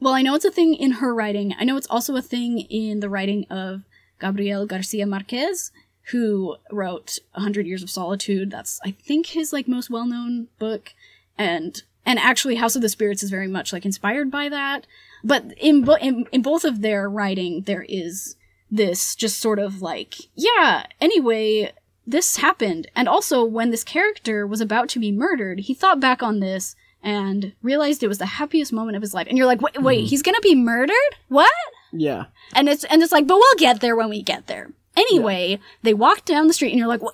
well, 0.00 0.14
I 0.14 0.22
know 0.22 0.34
it's 0.34 0.44
a 0.44 0.50
thing 0.50 0.74
in 0.74 0.92
her 0.92 1.14
writing. 1.14 1.54
I 1.58 1.64
know 1.64 1.76
it's 1.76 1.86
also 1.90 2.16
a 2.16 2.22
thing 2.22 2.58
in 2.60 3.00
the 3.00 3.08
writing 3.08 3.44
of 3.50 3.82
Gabriel 4.20 4.66
Garcia 4.66 5.06
Marquez, 5.06 5.70
who 6.10 6.56
wrote 6.70 7.18
A 7.34 7.40
Hundred 7.40 7.66
Years 7.66 7.82
of 7.82 7.90
Solitude. 7.90 8.50
That's, 8.50 8.80
I 8.84 8.90
think, 8.90 9.26
his 9.26 9.52
like 9.52 9.68
most 9.68 9.90
well 9.90 10.06
known 10.06 10.48
book. 10.58 10.94
And, 11.38 11.82
and 12.04 12.18
actually 12.18 12.56
House 12.56 12.76
of 12.76 12.82
the 12.82 12.88
Spirits 12.88 13.22
is 13.22 13.30
very 13.30 13.48
much 13.48 13.72
like 13.72 13.84
inspired 13.84 14.30
by 14.30 14.48
that. 14.48 14.86
But 15.24 15.52
in, 15.58 15.84
bo- 15.84 15.94
in, 15.94 16.26
in 16.32 16.42
both 16.42 16.64
of 16.64 16.80
their 16.80 17.08
writing, 17.08 17.62
there 17.62 17.86
is 17.88 18.36
this 18.70 19.14
just 19.14 19.38
sort 19.38 19.58
of 19.58 19.82
like, 19.82 20.14
yeah, 20.34 20.86
anyway, 21.00 21.72
this 22.06 22.38
happened. 22.38 22.88
And 22.96 23.08
also, 23.08 23.44
when 23.44 23.70
this 23.70 23.84
character 23.84 24.46
was 24.46 24.60
about 24.60 24.88
to 24.90 24.98
be 24.98 25.12
murdered, 25.12 25.60
he 25.60 25.74
thought 25.74 26.00
back 26.00 26.22
on 26.22 26.40
this 26.40 26.74
and 27.02 27.52
realized 27.62 28.02
it 28.02 28.08
was 28.08 28.18
the 28.18 28.26
happiest 28.26 28.72
moment 28.72 28.96
of 28.96 29.02
his 29.02 29.14
life. 29.14 29.26
And 29.28 29.36
you're 29.36 29.46
like, 29.46 29.60
wait, 29.60 29.80
wait, 29.80 30.00
hmm. 30.00 30.06
he's 30.06 30.22
gonna 30.22 30.40
be 30.40 30.54
murdered? 30.54 30.96
What? 31.28 31.52
Yeah. 31.92 32.26
And 32.54 32.68
it's 32.68 32.84
and 32.84 33.02
it's 33.02 33.12
like, 33.12 33.26
but 33.26 33.36
we'll 33.36 33.58
get 33.58 33.80
there 33.80 33.96
when 33.96 34.08
we 34.08 34.22
get 34.22 34.46
there. 34.46 34.70
Anyway, 34.96 35.58
they 35.82 35.94
walk 35.94 36.24
down 36.26 36.48
the 36.48 36.52
street 36.52 36.70
and 36.70 36.78
you're 36.78 36.86
like, 36.88 37.00
well, 37.02 37.12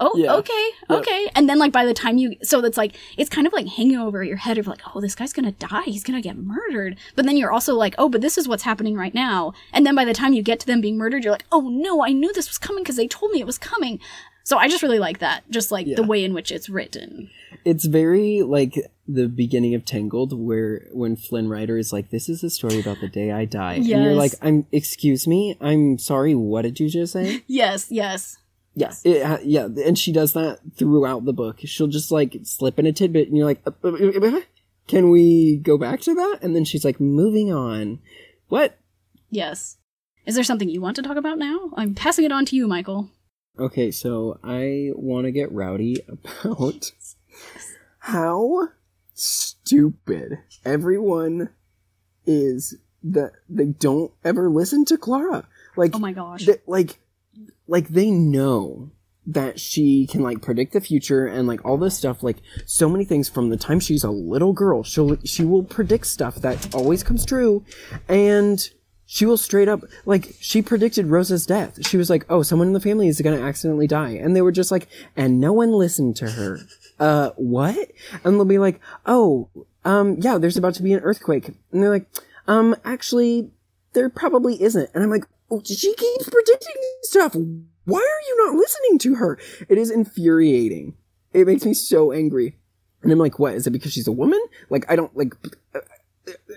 oh, 0.00 0.16
Yeah. 0.16 0.34
okay, 0.36 0.68
Yep. 0.88 1.00
okay. 1.00 1.30
And 1.34 1.48
then 1.48 1.58
like 1.58 1.70
by 1.72 1.84
the 1.84 1.92
time 1.92 2.16
you, 2.16 2.36
so 2.42 2.64
it's 2.64 2.78
like, 2.78 2.96
it's 3.18 3.28
kind 3.28 3.46
of 3.46 3.52
like 3.52 3.66
hanging 3.68 3.98
over 3.98 4.24
your 4.24 4.38
head 4.38 4.56
of 4.56 4.66
like, 4.66 4.80
oh, 4.94 5.00
this 5.00 5.14
guy's 5.14 5.32
gonna 5.34 5.52
die. 5.52 5.82
He's 5.84 6.02
gonna 6.04 6.22
get 6.22 6.36
murdered. 6.38 6.96
But 7.16 7.26
then 7.26 7.36
you're 7.36 7.52
also 7.52 7.74
like, 7.74 7.94
oh, 7.98 8.08
but 8.08 8.22
this 8.22 8.38
is 8.38 8.48
what's 8.48 8.62
happening 8.62 8.96
right 8.96 9.14
now. 9.14 9.52
And 9.72 9.84
then 9.84 9.94
by 9.94 10.04
the 10.06 10.14
time 10.14 10.32
you 10.32 10.42
get 10.42 10.60
to 10.60 10.66
them 10.66 10.80
being 10.80 10.96
murdered, 10.96 11.22
you're 11.24 11.32
like, 11.32 11.44
oh 11.52 11.68
no, 11.68 12.02
I 12.02 12.12
knew 12.12 12.32
this 12.32 12.48
was 12.48 12.58
coming 12.58 12.82
because 12.82 12.96
they 12.96 13.06
told 13.08 13.32
me 13.32 13.40
it 13.40 13.46
was 13.46 13.58
coming. 13.58 14.00
So 14.44 14.58
I 14.58 14.68
just 14.68 14.82
really 14.82 14.98
like 14.98 15.18
that, 15.18 15.48
just 15.50 15.70
like 15.70 15.86
the 15.94 16.02
way 16.02 16.24
in 16.24 16.34
which 16.34 16.50
it's 16.50 16.68
written. 16.68 17.30
It's 17.64 17.84
very 17.84 18.42
like 18.42 18.74
the 19.06 19.28
beginning 19.28 19.74
of 19.74 19.84
Tangled, 19.84 20.32
where 20.32 20.88
when 20.92 21.16
Flynn 21.16 21.48
Rider 21.48 21.76
is 21.76 21.92
like, 21.92 22.10
"This 22.10 22.28
is 22.28 22.42
a 22.42 22.50
story 22.50 22.80
about 22.80 23.00
the 23.00 23.08
day 23.08 23.32
I 23.32 23.44
die," 23.44 23.74
and 23.74 23.86
you're 23.86 24.14
like, 24.14 24.32
"I'm 24.40 24.66
excuse 24.72 25.26
me, 25.26 25.56
I'm 25.60 25.98
sorry, 25.98 26.34
what 26.34 26.62
did 26.62 26.80
you 26.80 26.88
just 26.88 27.12
say?" 27.12 27.42
Yes, 27.46 27.90
yes. 27.90 28.38
Yes, 28.76 29.02
it, 29.04 29.44
yeah, 29.44 29.66
and 29.84 29.98
she 29.98 30.12
does 30.12 30.32
that 30.34 30.60
throughout 30.76 31.24
the 31.24 31.32
book. 31.32 31.58
She'll 31.64 31.88
just 31.88 32.12
like 32.12 32.36
slip 32.44 32.78
in 32.78 32.86
a 32.86 32.92
tidbit, 32.92 33.28
and 33.28 33.36
you're 33.36 33.46
like, 33.46 33.60
"Uh, 33.66 33.72
uh, 33.82 33.88
uh, 33.88 34.36
uh, 34.36 34.40
"Can 34.86 35.10
we 35.10 35.56
go 35.56 35.76
back 35.76 36.00
to 36.02 36.14
that?" 36.14 36.38
And 36.40 36.54
then 36.54 36.64
she's 36.64 36.84
like, 36.84 37.00
"Moving 37.00 37.52
on." 37.52 37.98
What? 38.48 38.78
Yes. 39.28 39.76
Is 40.24 40.34
there 40.36 40.44
something 40.44 40.68
you 40.68 40.80
want 40.80 40.96
to 40.96 41.02
talk 41.02 41.16
about 41.16 41.38
now? 41.38 41.70
I'm 41.76 41.94
passing 41.94 42.24
it 42.24 42.32
on 42.32 42.44
to 42.46 42.56
you, 42.56 42.68
Michael. 42.68 43.10
Okay, 43.60 43.90
so 43.90 44.38
I 44.42 44.90
want 44.94 45.26
to 45.26 45.30
get 45.32 45.52
rowdy 45.52 45.98
about 46.08 46.92
how 47.98 48.68
stupid 49.12 50.38
everyone 50.64 51.50
is 52.26 52.76
that 53.02 53.32
they 53.48 53.66
don't 53.66 54.12
ever 54.24 54.48
listen 54.48 54.84
to 54.86 54.96
Clara. 54.96 55.46
Like, 55.76 55.94
Oh 55.94 55.98
my 55.98 56.12
gosh. 56.12 56.46
th- 56.46 56.62
like, 56.66 57.00
like 57.66 57.88
they 57.88 58.10
know 58.10 58.90
that 59.26 59.60
she 59.60 60.06
can 60.06 60.22
like 60.22 60.40
predict 60.40 60.72
the 60.72 60.80
future 60.80 61.26
and 61.26 61.46
like 61.46 61.64
all 61.64 61.76
this 61.76 61.96
stuff. 61.96 62.22
Like 62.22 62.38
so 62.66 62.88
many 62.88 63.04
things 63.04 63.28
from 63.28 63.50
the 63.50 63.56
time 63.56 63.78
she's 63.78 64.02
a 64.02 64.10
little 64.10 64.52
girl. 64.54 64.82
She'll 64.82 65.18
she 65.24 65.44
will 65.44 65.62
predict 65.62 66.06
stuff 66.06 66.36
that 66.36 66.74
always 66.74 67.02
comes 67.02 67.24
true, 67.26 67.64
and 68.08 68.68
she 69.12 69.26
will 69.26 69.36
straight 69.36 69.66
up 69.66 69.82
like 70.06 70.36
she 70.38 70.62
predicted 70.62 71.06
Rosa's 71.06 71.44
death. 71.44 71.84
She 71.84 71.96
was 71.96 72.08
like, 72.08 72.24
"Oh, 72.30 72.42
someone 72.42 72.68
in 72.68 72.74
the 72.74 72.80
family 72.80 73.08
is 73.08 73.20
going 73.20 73.36
to 73.36 73.44
accidentally 73.44 73.88
die," 73.88 74.10
and 74.10 74.36
they 74.36 74.40
were 74.40 74.52
just 74.52 74.70
like, 74.70 74.86
and 75.16 75.40
no 75.40 75.52
one 75.52 75.72
listened 75.72 76.14
to 76.16 76.30
her. 76.30 76.60
Uh, 77.00 77.30
what? 77.36 77.90
And 78.24 78.34
they'll 78.34 78.44
be 78.44 78.58
like, 78.58 78.78
"Oh, 79.06 79.48
um, 79.86 80.18
yeah, 80.20 80.36
there's 80.36 80.58
about 80.58 80.74
to 80.74 80.82
be 80.82 80.92
an 80.92 81.00
earthquake," 81.00 81.48
and 81.48 81.82
they're 81.82 81.88
like, 81.88 82.06
"Um, 82.46 82.76
actually, 82.84 83.50
there 83.94 84.10
probably 84.10 84.62
isn't." 84.62 84.90
And 84.92 85.02
I'm 85.02 85.08
like, 85.08 85.24
"Oh, 85.50 85.62
she 85.64 85.94
keeps 85.94 86.28
predicting 86.28 86.74
stuff. 87.00 87.34
Why 87.86 88.00
are 88.00 88.28
you 88.28 88.46
not 88.46 88.54
listening 88.54 88.98
to 88.98 89.14
her?" 89.14 89.38
It 89.70 89.78
is 89.78 89.90
infuriating. 89.90 90.92
It 91.32 91.46
makes 91.46 91.64
me 91.64 91.72
so 91.72 92.12
angry. 92.12 92.58
And 93.02 93.10
I'm 93.10 93.18
like, 93.18 93.38
"What? 93.38 93.54
Is 93.54 93.66
it 93.66 93.70
because 93.70 93.94
she's 93.94 94.06
a 94.06 94.12
woman? 94.12 94.40
Like, 94.68 94.84
I 94.90 94.94
don't 94.94 95.16
like." 95.16 95.32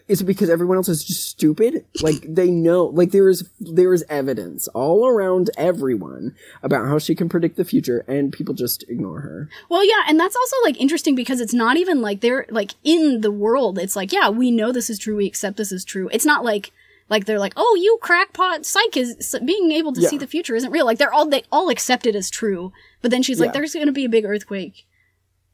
Is 0.07 0.21
it 0.21 0.25
because 0.25 0.49
everyone 0.49 0.77
else 0.77 0.89
is 0.89 1.03
just 1.03 1.25
stupid? 1.29 1.85
Like 2.01 2.25
they 2.27 2.51
know, 2.51 2.85
like 2.85 3.11
there 3.11 3.29
is 3.29 3.49
there 3.59 3.93
is 3.93 4.03
evidence 4.09 4.67
all 4.69 5.07
around 5.07 5.49
everyone 5.57 6.35
about 6.61 6.87
how 6.87 6.99
she 6.99 7.15
can 7.15 7.29
predict 7.29 7.55
the 7.55 7.63
future, 7.65 8.03
and 8.07 8.33
people 8.33 8.53
just 8.53 8.83
ignore 8.89 9.21
her. 9.21 9.49
Well, 9.69 9.85
yeah, 9.85 10.03
and 10.07 10.19
that's 10.19 10.35
also 10.35 10.55
like 10.63 10.79
interesting 10.79 11.15
because 11.15 11.39
it's 11.39 11.53
not 11.53 11.77
even 11.77 12.01
like 12.01 12.21
they're 12.21 12.45
like 12.49 12.73
in 12.83 13.21
the 13.21 13.31
world. 13.31 13.79
It's 13.79 13.95
like, 13.95 14.11
yeah, 14.11 14.29
we 14.29 14.51
know 14.51 14.71
this 14.71 14.89
is 14.89 14.99
true. 14.99 15.15
We 15.15 15.25
accept 15.25 15.57
this 15.57 15.71
is 15.71 15.85
true. 15.85 16.09
It's 16.11 16.25
not 16.25 16.43
like 16.43 16.71
like 17.09 17.25
they're 17.25 17.39
like, 17.39 17.53
oh, 17.55 17.77
you 17.81 17.97
crackpot 18.01 18.65
psych 18.65 18.97
is 18.97 19.35
being 19.45 19.71
able 19.71 19.93
to 19.93 20.01
Yeah. 20.01 20.09
see 20.09 20.17
the 20.17 20.27
future 20.27 20.55
isn't 20.55 20.71
real. 20.71 20.85
Like 20.85 20.97
they're 20.97 21.13
all 21.13 21.27
they 21.27 21.43
all 21.51 21.69
accept 21.69 22.05
it 22.05 22.15
as 22.15 22.29
true. 22.29 22.71
But 23.01 23.11
then 23.11 23.23
she's 23.23 23.39
like, 23.39 23.53
there's 23.53 23.73
going 23.73 23.87
to 23.87 23.91
be 23.93 24.05
a 24.05 24.09
big 24.09 24.25
earthquake, 24.25 24.85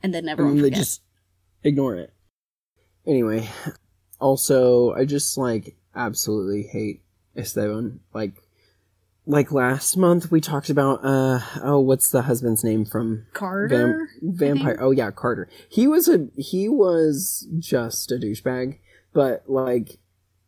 and 0.02 0.14
then 0.14 0.28
everyone 0.28 0.56
mean, 0.56 0.64
they 0.64 0.70
just 0.70 1.02
ignore 1.64 1.96
it. 1.96 2.14
Anyway, 3.08 3.48
also, 4.20 4.94
I 4.94 5.06
just 5.06 5.38
like 5.38 5.76
absolutely 5.96 6.64
hate 6.64 7.02
Esteban. 7.36 8.00
Like, 8.14 8.34
like 9.26 9.52
last 9.52 9.96
month 9.96 10.32
we 10.32 10.42
talked 10.42 10.70
about 10.70 11.06
uh 11.06 11.40
oh, 11.62 11.80
what's 11.80 12.10
the 12.10 12.24
husband's 12.24 12.64
name 12.64 12.86
from 12.86 13.26
Carter. 13.34 14.08
Vam- 14.22 14.38
vampire? 14.38 14.78
Oh 14.80 14.92
yeah, 14.92 15.12
Carter. 15.12 15.48
He 15.70 15.88
was 15.88 16.08
a 16.08 16.28
he 16.36 16.68
was 16.68 17.48
just 17.60 18.12
a 18.12 18.16
douchebag, 18.16 18.80
but 19.14 19.44
like 19.48 20.00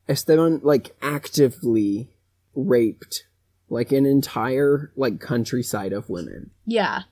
Esteban 0.09 0.61
like 0.63 0.95
actively 1.01 2.09
raped 2.55 3.25
like 3.69 3.91
an 3.91 4.05
entire 4.05 4.91
like 4.95 5.19
countryside 5.19 5.93
of 5.93 6.09
women. 6.09 6.51
yeah, 6.65 7.03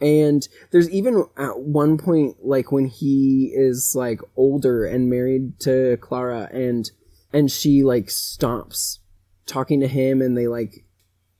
And 0.00 0.46
there's 0.70 0.88
even 0.90 1.24
at 1.36 1.58
one 1.58 1.98
point, 1.98 2.36
like 2.44 2.70
when 2.70 2.86
he 2.86 3.52
is 3.54 3.94
like 3.96 4.20
older 4.36 4.84
and 4.84 5.10
married 5.10 5.58
to 5.60 5.96
Clara, 6.00 6.48
and 6.52 6.90
and 7.32 7.50
she 7.50 7.82
like 7.82 8.10
stops 8.10 9.00
talking 9.46 9.80
to 9.80 9.88
him, 9.88 10.22
and 10.22 10.36
they 10.36 10.46
like 10.46 10.84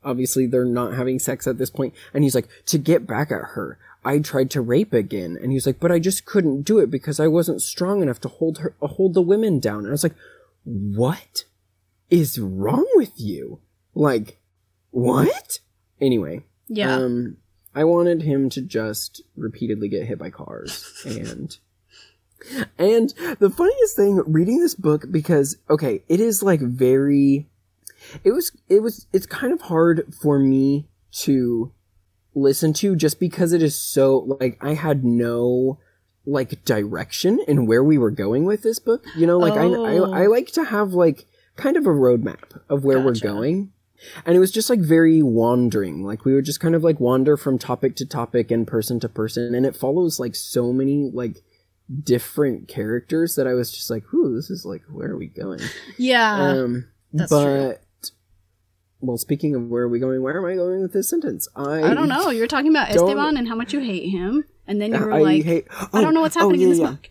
obviously 0.05 0.47
they're 0.47 0.65
not 0.65 0.95
having 0.95 1.19
sex 1.19 1.47
at 1.47 1.59
this 1.59 1.71
point, 1.71 1.95
and 2.13 2.25
he's 2.25 2.35
like 2.35 2.49
to 2.67 2.79
get 2.79 3.07
back 3.07 3.31
at 3.31 3.51
her. 3.55 3.79
I 4.05 4.21
tried 4.21 4.51
to 4.53 4.61
rape 4.61 4.93
again, 4.93 5.37
and 5.41 5.53
he's 5.53 5.67
like, 5.67 5.81
but 5.81 5.93
I 5.93 5.99
just 5.99 6.25
couldn't 6.25 6.63
do 6.63 6.79
it 6.79 6.91
because 6.91 7.21
I 7.21 7.27
wasn't 7.27 7.63
strong 7.63 8.01
enough 8.03 8.21
to 8.23 8.29
hold 8.29 8.59
her, 8.59 8.75
hold 8.81 9.15
the 9.15 9.23
women 9.23 9.59
down. 9.59 9.81
And 9.81 9.89
I 9.89 9.91
was 9.91 10.03
like, 10.03 10.15
what 10.65 11.45
is 12.11 12.39
wrong 12.39 12.87
with 12.95 13.13
you? 13.17 13.61
Like, 13.95 14.39
what? 14.91 15.59
Anyway, 16.01 16.45
yeah. 16.69 16.95
um, 16.95 17.37
I 17.79 17.85
wanted 17.85 18.23
him 18.23 18.49
to 18.51 18.61
just 18.61 19.23
repeatedly 19.37 19.89
get 19.89 20.09
hit 20.09 20.19
by 20.19 20.31
cars 20.31 20.85
and 21.07 21.57
and 22.77 23.15
the 23.39 23.51
funniest 23.51 23.95
thing 23.95 24.21
reading 24.27 24.59
this 24.59 24.75
book 24.75 25.05
because 25.13 25.59
okay, 25.71 26.03
it 26.09 26.19
is 26.19 26.43
like 26.43 26.59
very 26.61 27.47
it 28.25 28.33
was 28.33 28.51
it 28.69 28.83
was 28.83 29.07
it's 29.13 29.27
kind 29.27 29.53
of 29.53 29.61
hard 29.61 30.13
for 30.13 30.41
me 30.41 30.89
to 31.23 31.73
listen 32.35 32.73
to 32.73 32.97
just 32.97 33.21
because 33.21 33.53
it 33.53 33.63
is 33.63 33.77
so 33.77 34.37
like 34.41 34.59
I 34.61 34.75
had 34.75 35.05
no 35.05 35.79
like 36.27 36.65
direction 36.65 37.39
in 37.47 37.67
where 37.67 37.85
we 37.85 37.97
were 37.97 38.11
going 38.11 38.45
with 38.45 38.65
this 38.65 38.81
book. 38.81 39.05
You 39.17 39.29
know, 39.29 39.39
like 39.39 39.53
Oh. 39.53 39.85
I, 39.85 39.93
I 39.93 40.23
I 40.23 40.27
oh. 40.27 40.31
like 40.31 40.49
to 40.55 40.65
have 40.65 40.95
like 40.95 41.27
kind 41.55 41.77
of 41.77 41.87
a 41.87 41.91
roadmap 41.91 42.61
of 42.69 42.83
where 42.83 42.97
Gotcha. 42.97 43.07
we're 43.07 43.35
going. 43.35 43.73
And 44.25 44.37
it 44.37 44.39
was 44.39 44.53
just 44.53 44.71
like 44.71 44.81
very 44.81 45.23
wandering. 45.23 46.05
Like 46.05 46.25
we 46.25 46.35
would 46.35 46.45
just 46.45 46.61
kind 46.61 46.75
of 46.75 46.85
like 46.85 47.01
wander 47.01 47.37
from 47.37 47.59
topic 47.59 47.97
to 47.97 48.07
topic 48.07 48.51
and 48.51 48.67
person 48.67 49.01
to 49.01 49.09
person. 49.09 49.55
And 49.55 49.67
it 49.67 49.77
follows 49.77 50.21
like 50.21 50.35
so 50.35 50.73
many 50.73 51.11
like 51.13 51.43
different 52.03 52.69
characters 52.69 53.35
that 53.37 53.47
I 53.47 53.55
was 53.55 53.73
just 53.73 53.91
like, 53.91 54.05
whoo, 54.13 54.35
this 54.35 54.51
is 54.51 54.65
like, 54.65 54.83
where 54.91 55.11
are 55.11 55.17
we 55.17 55.27
going? 55.27 55.61
yeah. 55.99 56.35
um, 56.35 56.89
that's 57.13 57.31
but, 57.31 57.45
true. 57.45 58.11
well, 59.01 59.17
speaking 59.17 59.55
of 59.55 59.69
where 59.69 59.85
are 59.85 59.89
we 59.89 59.99
going, 59.99 60.23
where 60.23 60.39
am 60.39 60.45
I 60.45 60.55
going 60.55 60.83
with 60.83 60.93
this 60.93 61.09
sentence? 61.09 61.49
I, 61.57 61.83
I 61.83 61.95
don't 61.95 62.09
know. 62.09 62.31
You're 62.31 62.47
talking 62.47 62.71
about 62.71 62.91
Esteban 62.91 63.37
and 63.37 63.49
how 63.49 63.55
much 63.55 63.73
you 63.73 63.81
hate 63.81 64.11
him, 64.11 64.45
and 64.67 64.81
then 64.81 64.93
you 64.93 65.01
were 65.01 65.13
I 65.13 65.23
like, 65.23 65.45
hate, 65.45 65.67
I 65.93 66.03
don't 66.03 66.15
know 66.15 66.21
what's 66.21 66.35
happening 66.35 66.61
in 66.61 66.69
this 66.71 66.79
yeah. 66.79 66.91
book. 66.91 67.11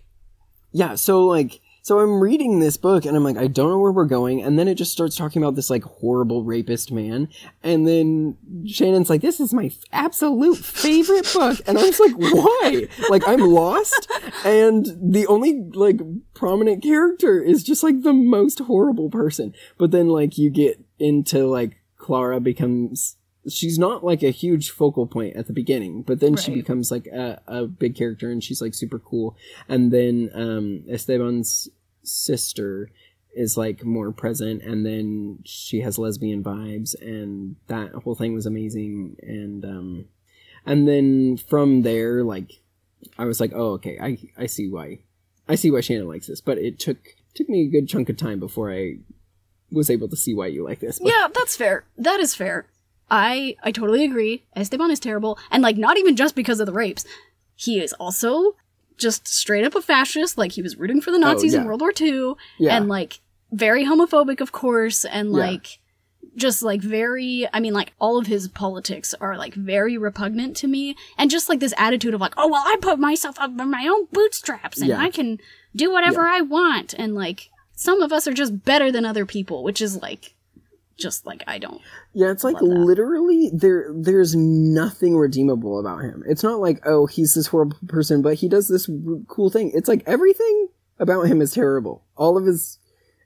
Yeah, 0.71 0.95
so 0.95 1.25
like 1.25 1.59
so 1.87 1.99
I'm 1.99 2.19
reading 2.19 2.59
this 2.59 2.75
book 2.75 3.05
and 3.05 3.15
I'm 3.15 3.23
like, 3.23 3.37
I 3.37 3.47
don't 3.47 3.69
know 3.69 3.79
where 3.79 3.93
we're 3.93 4.03
going, 4.03 4.43
and 4.43 4.59
then 4.59 4.67
it 4.67 4.75
just 4.75 4.91
starts 4.91 5.15
talking 5.15 5.41
about 5.41 5.55
this 5.55 5.69
like 5.69 5.85
horrible 5.85 6.43
rapist 6.43 6.91
man, 6.91 7.29
and 7.63 7.87
then 7.87 8.35
Shannon's 8.67 9.09
like, 9.09 9.21
This 9.21 9.39
is 9.39 9.53
my 9.53 9.67
f- 9.67 9.77
absolute 9.93 10.57
favorite 10.57 11.31
book, 11.33 11.61
and 11.65 11.77
I 11.77 11.83
was 11.83 11.97
like, 11.97 12.11
Why? 12.17 12.87
like 13.09 13.25
I'm 13.25 13.39
lost, 13.39 14.11
and 14.43 14.85
the 15.01 15.27
only 15.27 15.63
like 15.75 16.01
prominent 16.33 16.83
character 16.83 17.41
is 17.41 17.63
just 17.63 17.83
like 17.83 18.01
the 18.01 18.11
most 18.11 18.59
horrible 18.59 19.09
person. 19.09 19.53
But 19.77 19.91
then 19.91 20.09
like 20.09 20.37
you 20.37 20.49
get 20.49 20.83
into 20.99 21.47
like 21.47 21.77
Clara 21.97 22.41
becomes 22.41 23.15
she's 23.49 23.79
not 23.79 24.03
like 24.03 24.23
a 24.23 24.29
huge 24.29 24.71
focal 24.71 25.07
point 25.07 25.37
at 25.37 25.47
the 25.47 25.53
beginning, 25.53 26.01
but 26.01 26.19
then 26.19 26.35
she 26.35 26.53
becomes 26.53 26.91
like 26.91 27.07
a, 27.07 27.41
a 27.47 27.65
big 27.65 27.95
character 27.95 28.29
and 28.29 28.43
she's 28.43 28.61
like 28.61 28.73
super 28.73 28.99
cool. 28.99 29.37
And 29.69 29.91
then 29.91 30.29
um 30.33 30.83
Esteban's 30.89 31.69
sister 32.07 32.89
is 33.35 33.57
like 33.57 33.83
more 33.83 34.11
present 34.11 34.63
and 34.63 34.85
then 34.85 35.39
she 35.43 35.81
has 35.81 35.99
lesbian 35.99 36.43
vibes 36.43 36.99
and 37.01 37.55
that 37.67 37.91
whole 37.91 38.15
thing 38.15 38.33
was 38.33 38.45
amazing 38.47 39.15
and 39.21 39.63
um 39.63 40.05
and 40.65 40.87
then 40.87 41.37
from 41.37 41.83
there 41.83 42.23
like 42.23 42.61
I 43.17 43.25
was 43.25 43.39
like, 43.39 43.51
"Oh, 43.53 43.73
okay. 43.73 43.97
I 44.01 44.17
I 44.37 44.45
see 44.47 44.69
why. 44.69 44.99
I 45.47 45.55
see 45.55 45.71
why 45.71 45.81
Shannon 45.81 46.07
likes 46.07 46.27
this." 46.27 46.41
But 46.41 46.57
it 46.57 46.79
took 46.79 46.97
took 47.33 47.49
me 47.49 47.61
a 47.61 47.69
good 47.69 47.87
chunk 47.87 48.09
of 48.09 48.17
time 48.17 48.39
before 48.39 48.71
I 48.71 48.97
was 49.71 49.89
able 49.89 50.07
to 50.09 50.15
see 50.15 50.33
why 50.33 50.47
you 50.47 50.63
like 50.63 50.79
this. 50.79 50.99
But 50.99 51.09
Yeah, 51.09 51.27
that's 51.33 51.55
fair. 51.55 51.85
That 51.97 52.19
is 52.19 52.35
fair. 52.35 52.67
I 53.09 53.55
I 53.63 53.71
totally 53.71 54.03
agree. 54.03 54.45
Esteban 54.55 54.91
is 54.91 54.99
terrible, 54.99 55.37
and 55.51 55.63
like 55.63 55.77
not 55.77 55.97
even 55.97 56.15
just 56.15 56.35
because 56.35 56.59
of 56.59 56.65
the 56.65 56.73
rapes. 56.73 57.05
He 57.55 57.79
is 57.79 57.93
also 57.93 58.55
just 58.97 59.27
straight 59.27 59.63
up 59.65 59.75
a 59.75 59.81
fascist. 59.81 60.37
Like 60.37 60.53
he 60.53 60.61
was 60.61 60.77
rooting 60.77 61.01
for 61.01 61.11
the 61.11 61.17
oh, 61.17 61.21
Nazis 61.21 61.53
in 61.53 61.59
Oh, 61.59 61.63
yeah. 61.63 61.67
World 61.67 61.81
War 61.81 61.93
II, 61.99 62.33
Yeah. 62.59 62.75
and 62.77 62.87
like 62.87 63.19
very 63.51 63.85
homophobic, 63.85 64.41
of 64.41 64.51
course, 64.51 65.05
and 65.05 65.29
Yeah. 65.31 65.37
like 65.37 65.79
just 66.35 66.61
like 66.61 66.81
very. 66.81 67.47
I 67.53 67.59
mean, 67.59 67.73
like 67.73 67.93
all 67.99 68.17
of 68.17 68.27
his 68.27 68.47
politics 68.47 69.13
are 69.19 69.37
like 69.37 69.53
very 69.55 69.97
repugnant 69.97 70.55
to 70.57 70.67
me, 70.67 70.95
and 71.17 71.31
just 71.31 71.49
like 71.49 71.59
this 71.59 71.73
attitude 71.77 72.13
of 72.13 72.21
like, 72.21 72.33
oh 72.37 72.47
well, 72.47 72.63
I 72.65 72.77
put 72.81 72.99
myself 72.99 73.39
up 73.39 73.51
in 73.59 73.69
my 73.71 73.87
own 73.87 74.05
bootstraps, 74.11 74.79
and 74.79 74.89
Yeah. 74.89 74.99
I 74.99 75.09
can 75.09 75.39
do 75.75 75.91
whatever 75.91 76.27
I 76.27 76.41
want, 76.41 76.93
and 76.93 77.15
like 77.15 77.49
some 77.75 78.01
of 78.01 78.11
us 78.11 78.27
are 78.27 78.33
just 78.33 78.65
better 78.65 78.91
than 78.91 79.05
other 79.05 79.25
people, 79.25 79.63
which 79.63 79.81
is 79.81 80.01
like. 80.01 80.33
Just 80.97 81.25
like 81.25 81.43
I 81.45 81.59
don't 81.59 81.81
Yeah, 82.13 82.31
it's 82.31 82.43
like 82.43 82.59
literally 82.59 83.51
there 83.53 83.91
there's 83.93 84.35
nothing 84.35 85.15
redeemable 85.15 85.79
about 85.79 86.01
him. 86.01 86.23
It's 86.27 86.43
not 86.43 86.59
like, 86.59 86.81
oh, 86.85 87.05
he's 87.05 87.35
this 87.35 87.47
horrible 87.47 87.77
person, 87.87 88.21
but 88.21 88.35
he 88.35 88.49
does 88.49 88.67
this 88.67 88.89
r- 88.89 89.19
cool 89.27 89.49
thing. 89.49 89.71
It's 89.75 89.87
like 89.87 90.03
everything 90.07 90.69
about 90.99 91.23
him 91.23 91.41
is 91.41 91.53
terrible. 91.53 92.03
All 92.15 92.37
of 92.37 92.45
his 92.45 92.79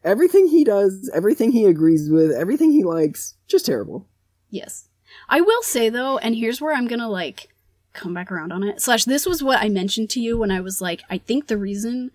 everything 0.03 0.47
he 0.47 0.63
does, 0.63 1.09
everything 1.13 1.51
he 1.51 1.65
agrees 1.65 2.09
with, 2.09 2.32
everything 2.32 2.72
he 2.72 2.84
likes, 2.84 3.36
just 3.47 3.65
terrible. 3.65 4.07
Yes. 4.49 4.89
I 5.30 5.41
will 5.41 5.61
say 5.61 5.89
though, 5.89 6.17
and 6.17 6.36
here's 6.36 6.61
where 6.61 6.76
I'm 6.76 6.88
gonna 6.88 7.09
like 7.09 7.49
come 7.93 8.13
back 8.13 8.32
around 8.32 8.51
on 8.51 8.63
it. 8.63 8.82
Slash, 8.82 9.05
this 9.05 9.26
was 9.26 9.43
what 9.43 9.61
I 9.61 9.69
mentioned 9.69 10.09
to 10.11 10.19
you 10.19 10.38
when 10.38 10.51
I 10.51 10.61
was 10.61 10.82
like, 10.82 11.03
I 11.09 11.17
think 11.17 11.47
the 11.47 11.57
reason, 11.57 12.11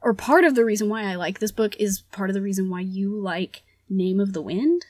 or 0.00 0.14
part 0.14 0.44
of 0.44 0.54
the 0.54 0.64
reason 0.64 0.88
why 0.88 1.04
I 1.04 1.14
like 1.14 1.38
this 1.38 1.52
book 1.52 1.76
is 1.76 2.02
part 2.12 2.30
of 2.30 2.34
the 2.34 2.42
reason 2.42 2.70
why 2.70 2.80
you 2.80 3.14
like 3.14 3.62
Name 3.88 4.20
of 4.20 4.32
the 4.32 4.42
Wind, 4.42 4.86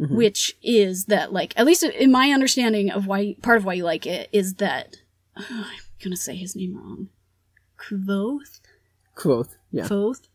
Mhm. 0.00 0.10
which 0.10 0.56
is 0.62 1.06
that 1.06 1.32
like, 1.32 1.54
at 1.56 1.64
least 1.64 1.82
in 1.82 2.10
my 2.12 2.30
understanding 2.30 2.90
of 2.90 3.06
why, 3.06 3.34
part 3.42 3.56
of 3.56 3.64
why 3.64 3.72
you 3.74 3.84
like 3.84 4.06
it 4.06 4.28
is 4.32 4.54
that, 4.56 4.96
I'm 5.36 5.64
gonna 6.04 6.16
say 6.16 6.36
his 6.36 6.54
name 6.54 6.76
wrong. 6.76 7.08
Kvothe? 7.78 8.60
Quoth. 9.14 9.56
Yeah. 9.72 9.86
Foth. 9.86 10.28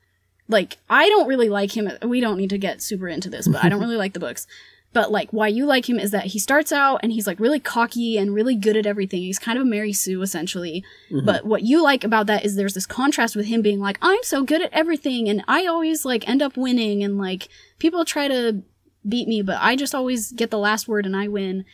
Like, 0.47 0.77
I 0.89 1.07
don't 1.09 1.27
really 1.27 1.49
like 1.49 1.77
him. 1.77 1.89
We 2.03 2.19
don't 2.19 2.37
need 2.37 2.49
to 2.49 2.57
get 2.57 2.81
super 2.81 3.07
into 3.07 3.29
this, 3.29 3.47
but 3.47 3.63
I 3.63 3.69
don't 3.69 3.79
really 3.85 3.95
like 3.97 4.13
the 4.13 4.19
books. 4.19 4.47
But 4.93 5.09
like, 5.11 5.31
why 5.31 5.47
you 5.47 5.65
like 5.65 5.87
him 5.87 5.97
is 5.97 6.11
that 6.11 6.25
he 6.25 6.39
starts 6.39 6.71
out 6.73 6.99
and 7.01 7.13
he's 7.13 7.25
like 7.25 7.39
really 7.39 7.59
cocky 7.61 8.17
and 8.17 8.33
really 8.33 8.55
good 8.55 8.75
at 8.75 8.85
everything. 8.85 9.21
He's 9.21 9.39
kind 9.39 9.57
of 9.57 9.61
a 9.61 9.69
Mary 9.69 9.93
Sue 9.93 10.21
essentially. 10.21 10.83
Mhm. 11.09 11.25
But 11.25 11.45
what 11.45 11.61
you 11.61 11.81
like 11.81 12.03
about 12.03 12.27
that 12.27 12.43
is 12.43 12.55
there's 12.55 12.73
this 12.73 12.85
contrast 12.85 13.35
with 13.35 13.45
him 13.45 13.61
being 13.61 13.79
like, 13.79 13.97
I'm 14.01 14.21
so 14.23 14.43
good 14.43 14.61
at 14.61 14.73
everything 14.73 15.29
and 15.29 15.43
I 15.47 15.65
always 15.65 16.03
like 16.03 16.27
end 16.27 16.41
up 16.41 16.57
winning 16.57 17.03
and 17.03 17.17
like 17.17 17.47
people 17.79 18.03
try 18.03 18.27
to 18.27 18.63
beat 19.07 19.27
me, 19.27 19.41
but 19.41 19.57
I 19.59 19.75
just 19.75 19.95
always 19.95 20.31
get 20.31 20.51
the 20.51 20.57
last 20.59 20.87
word 20.87 21.05
and 21.05 21.15
I 21.15 21.27
win. 21.27 21.65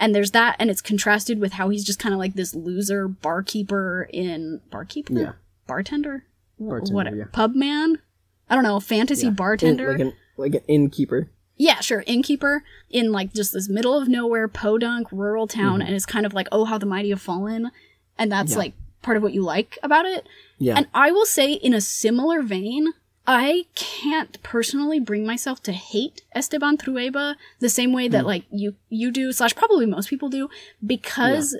And 0.00 0.14
there's 0.14 0.30
that, 0.30 0.54
and 0.60 0.70
it's 0.70 0.80
contrasted 0.80 1.40
with 1.40 1.54
how 1.54 1.70
he's 1.70 1.84
just 1.84 1.98
kind 1.98 2.12
of 2.14 2.18
like 2.20 2.34
this 2.34 2.54
loser 2.54 3.08
barkeeper 3.08 4.08
in 4.12 4.60
barkeeper, 4.70 5.12
Yeah. 5.18 5.32
bartender, 5.66 6.24
Bartender, 6.60 6.94
whatever, 6.94 7.16
yeah. 7.16 7.24
pub 7.32 7.54
man. 7.54 7.98
I 8.48 8.54
don't 8.54 8.64
know, 8.64 8.78
fantasy 8.80 9.26
Yeah. 9.26 9.32
bartender. 9.32 9.90
In- 9.92 9.98
like 9.98 10.00
an 10.06 10.12
like 10.36 10.54
an 10.54 10.62
innkeeper. 10.68 11.30
Yeah, 11.56 11.80
sure. 11.80 12.04
Innkeeper 12.06 12.62
in 12.88 13.10
like 13.10 13.34
just 13.34 13.52
this 13.52 13.68
middle 13.68 13.98
of 13.98 14.06
nowhere 14.08 14.46
podunk 14.46 15.10
rural 15.10 15.48
town, 15.48 15.82
and 15.82 15.92
it's 15.94 16.06
kind 16.06 16.24
of 16.24 16.32
like, 16.32 16.46
oh, 16.52 16.64
how 16.64 16.78
the 16.78 16.86
mighty 16.86 17.10
have 17.10 17.20
fallen, 17.20 17.72
and 18.16 18.30
that's 18.30 18.52
Mm-hmm. 18.52 18.58
Like 18.60 18.72
part 19.02 19.16
of 19.16 19.22
what 19.24 19.32
you 19.32 19.42
like 19.42 19.78
about 19.82 20.06
it. 20.06 20.28
Yeah. 20.58 20.76
And 20.76 20.86
I 20.94 21.10
will 21.10 21.26
say, 21.26 21.52
in 21.54 21.74
a 21.74 21.80
similar 21.80 22.42
vein, 22.42 22.92
I 23.30 23.66
can't 23.74 24.42
personally 24.42 24.98
bring 24.98 25.26
myself 25.26 25.62
to 25.64 25.72
hate 25.72 26.22
Esteban 26.34 26.78
Trueba 26.78 27.34
the 27.60 27.68
same 27.68 27.92
way 27.92 28.08
that 28.08 28.24
like 28.24 28.44
you 28.50 28.74
you 28.88 29.10
do 29.10 29.32
slash 29.32 29.54
probably 29.54 29.84
most 29.84 30.08
people 30.08 30.30
do 30.30 30.48
because 30.84 31.54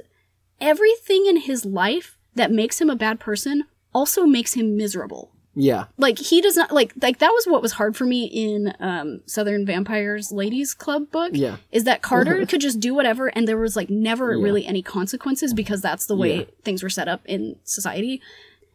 everything 0.60 1.26
in 1.26 1.36
his 1.36 1.64
life 1.66 2.16
that 2.34 2.50
makes 2.50 2.80
him 2.80 2.88
a 2.88 2.96
bad 2.96 3.20
person 3.20 3.64
also 3.94 4.24
makes 4.24 4.54
him 4.54 4.76
miserable. 4.78 5.30
Yeah. 5.54 5.86
Like 5.98 6.18
he 6.18 6.40
does 6.40 6.56
not 6.56 6.72
like 6.72 6.92
like 7.02 7.18
that 7.18 7.32
was 7.32 7.44
what 7.46 7.60
was 7.62 7.72
hard 7.72 7.96
for 7.96 8.04
me 8.06 8.24
in 8.26 8.74
um 8.80 9.20
Southern 9.26 9.66
Vampires 9.66 10.30
Ladies 10.32 10.72
Club 10.72 11.10
book. 11.10 11.32
Yeah. 11.34 11.56
Is 11.72 11.84
that 11.84 12.00
Carter 12.00 12.46
could 12.50 12.60
just 12.60 12.80
do 12.80 12.94
whatever 12.94 13.26
and 13.28 13.46
there 13.46 13.58
was 13.58 13.76
like 13.76 13.90
never 13.90 14.34
Yeah. 14.34 14.42
really 14.42 14.64
any 14.66 14.82
consequences 14.82 15.52
because 15.52 15.80
that's 15.82 16.06
the 16.06 16.16
way 16.16 16.38
Yeah. 16.38 16.44
things 16.64 16.82
were 16.82 16.88
set 16.90 17.08
up 17.08 17.20
in 17.26 17.56
society. 17.64 18.22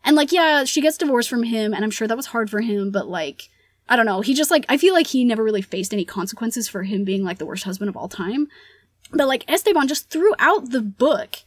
And 0.04 0.16
like 0.16 0.32
yeah, 0.32 0.64
she 0.66 0.82
gets 0.82 0.98
divorced 0.98 1.30
from 1.30 1.44
him 1.44 1.74
and 1.74 1.84
I'm 1.84 1.92
sure 1.92 2.08
that 2.08 2.18
was 2.18 2.28
hard 2.28 2.50
for 2.50 2.62
him, 2.62 2.92
but 2.92 3.08
like 3.08 3.50
I 3.90 3.96
don't 3.96 4.06
know, 4.06 4.22
he 4.22 4.34
just 4.34 4.52
like 4.52 4.66
I 4.70 4.78
feel 4.78 4.94
like 4.94 5.08
he 5.08 5.24
never 5.24 5.44
really 5.44 5.62
faced 5.62 5.94
any 5.94 6.06
consequences 6.06 6.68
for 6.70 6.84
him 6.84 7.04
being 7.04 7.24
like 7.24 7.38
the 7.38 7.46
worst 7.46 7.64
husband 7.64 7.90
of 7.90 7.98
all 7.98 8.08
time. 8.10 8.48
But 9.12 9.28
like 9.28 9.44
Esteban 9.48 9.88
just 9.88 10.10
throughout 10.10 10.72
the 10.72 10.82
book, 10.82 11.38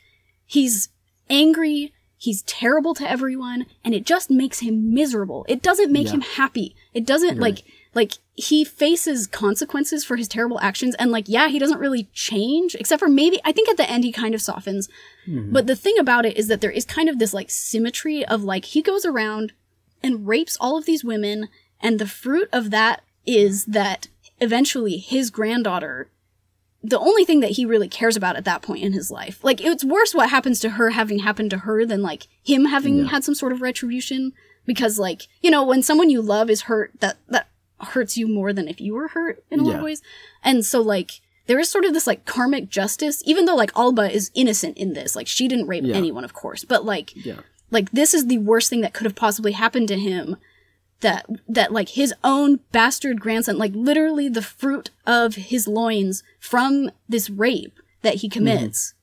he's 0.45 0.89
angry, 1.29 1.93
he's 2.17 2.43
terrible 2.43 2.95
to 2.95 3.09
everyone, 3.11 3.67
and 3.85 3.95
it 3.95 4.07
just 4.07 4.31
makes 4.31 4.61
him 4.61 4.95
miserable. 4.95 5.45
It 5.49 5.63
doesn't 5.63 5.93
make 5.93 6.07
Yeah. 6.07 6.13
him 6.15 6.21
happy. 6.21 6.77
It 6.95 7.05
doesn't 7.07 7.39
like 7.39 7.63
like 7.97 8.13
he 8.35 8.63
faces 8.65 9.27
consequences 9.27 10.05
for 10.05 10.17
his 10.17 10.29
terrible 10.29 10.61
actions 10.61 10.95
and 10.97 11.11
like 11.11 11.25
yeah, 11.27 11.49
he 11.49 11.59
doesn't 11.59 11.81
really 11.81 12.05
change 12.13 12.77
except 12.77 13.01
for 13.01 13.09
maybe 13.09 13.41
I 13.45 13.51
think 13.51 13.69
at 13.69 13.79
the 13.79 13.91
end 13.91 14.05
he 14.05 14.13
kind 14.13 14.35
of 14.35 14.43
softens. 14.43 14.89
Hmm. 15.25 15.51
But 15.51 15.67
the 15.67 15.75
thing 15.75 15.99
about 15.99 16.27
it 16.27 16.37
is 16.37 16.47
that 16.49 16.61
there 16.61 16.71
is 16.71 16.85
kind 16.85 17.09
of 17.09 17.19
this 17.19 17.35
like 17.35 17.51
symmetry 17.51 18.25
of 18.25 18.45
like 18.45 18.67
he 18.67 18.83
goes 18.83 19.05
around 19.05 19.53
and 20.03 20.29
rapes 20.29 20.57
all 20.61 20.77
of 20.79 20.85
these 20.85 21.03
women 21.03 21.49
and 21.81 21.99
the 21.99 22.07
fruit 22.07 22.49
of 22.53 22.71
that 22.71 23.03
is 23.25 23.65
that 23.65 24.09
eventually 24.41 24.99
his 24.99 25.31
granddaughter 25.31 26.11
the 26.83 26.99
only 27.01 27.25
thing 27.25 27.41
that 27.41 27.53
he 27.53 27.65
really 27.67 27.89
cares 27.89 28.17
about 28.17 28.37
at 28.37 28.45
that 28.45 28.63
point 28.63 28.85
in 28.85 28.93
his 28.93 29.11
life. 29.11 29.43
Like 29.43 29.61
it's 29.61 29.83
worse 29.85 30.15
what 30.15 30.31
happens 30.31 30.61
to 30.61 30.71
her 30.71 30.91
having 30.91 31.21
happened 31.21 31.51
to 31.51 31.59
her 31.59 31.85
than 31.87 32.03
like 32.03 32.29
him 32.45 32.67
having 32.67 32.99
Yeah. 32.99 33.07
had 33.09 33.25
some 33.25 33.35
sort 33.35 33.53
of 33.53 33.63
retribution 33.63 34.33
because 34.67 34.99
like, 34.99 35.23
you 35.41 35.51
know, 35.51 35.65
when 35.65 35.83
someone 35.83 36.11
you 36.11 36.21
love 36.21 36.51
is 36.51 36.63
hurt 36.63 36.93
that 37.01 37.17
that 37.29 37.49
hurts 37.81 38.17
you 38.17 38.27
more 38.29 38.53
than 38.53 38.69
if 38.69 38.81
you 38.81 38.95
were 38.95 39.09
hurt 39.09 39.43
in 39.51 39.61
a 39.61 39.63
lot 39.65 39.77
of 39.77 39.83
ways. 39.83 40.03
And 40.43 40.65
so 40.65 40.81
like 40.81 41.21
there 41.47 41.59
is 41.59 41.69
sort 41.69 41.85
of 41.85 41.93
this 41.95 42.07
like 42.07 42.25
karmic 42.25 42.69
justice 42.69 43.23
even 43.27 43.45
though 43.45 43.55
like 43.57 43.71
Alba 43.77 44.11
is 44.11 44.31
innocent 44.35 44.77
in 44.79 44.95
this. 44.95 45.15
Like 45.15 45.27
she 45.27 45.47
didn't 45.49 45.67
rape 45.69 45.85
Yeah. 45.85 45.95
anyone 45.97 46.25
of 46.25 46.33
course, 46.35 46.65
but 46.65 46.85
like 46.85 47.13
Yeah. 47.25 47.41
like 47.71 47.91
this 47.93 48.15
is 48.15 48.27
the 48.27 48.39
worst 48.39 48.71
thing 48.71 48.81
that 48.81 48.95
could 48.95 49.05
have 49.05 49.15
possibly 49.15 49.53
happened 49.53 49.89
to 49.89 49.99
him 49.99 50.37
that 51.01 51.27
that 51.47 51.73
like 51.73 51.91
his 51.91 52.15
own 52.25 52.61
bastard 52.73 53.21
grandson 53.21 53.59
like 53.59 53.73
literally 53.75 54.29
the 54.31 54.41
fruit 54.43 54.91
of 55.07 55.35
his 55.35 55.69
loins 55.69 56.23
from 56.41 56.91
this 57.09 57.29
rape 57.29 57.79
that 58.01 58.15
he 58.17 58.29
commits 58.31 58.95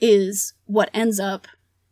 is 0.00 0.54
what 0.66 0.90
ends 0.94 1.20
up 1.20 1.46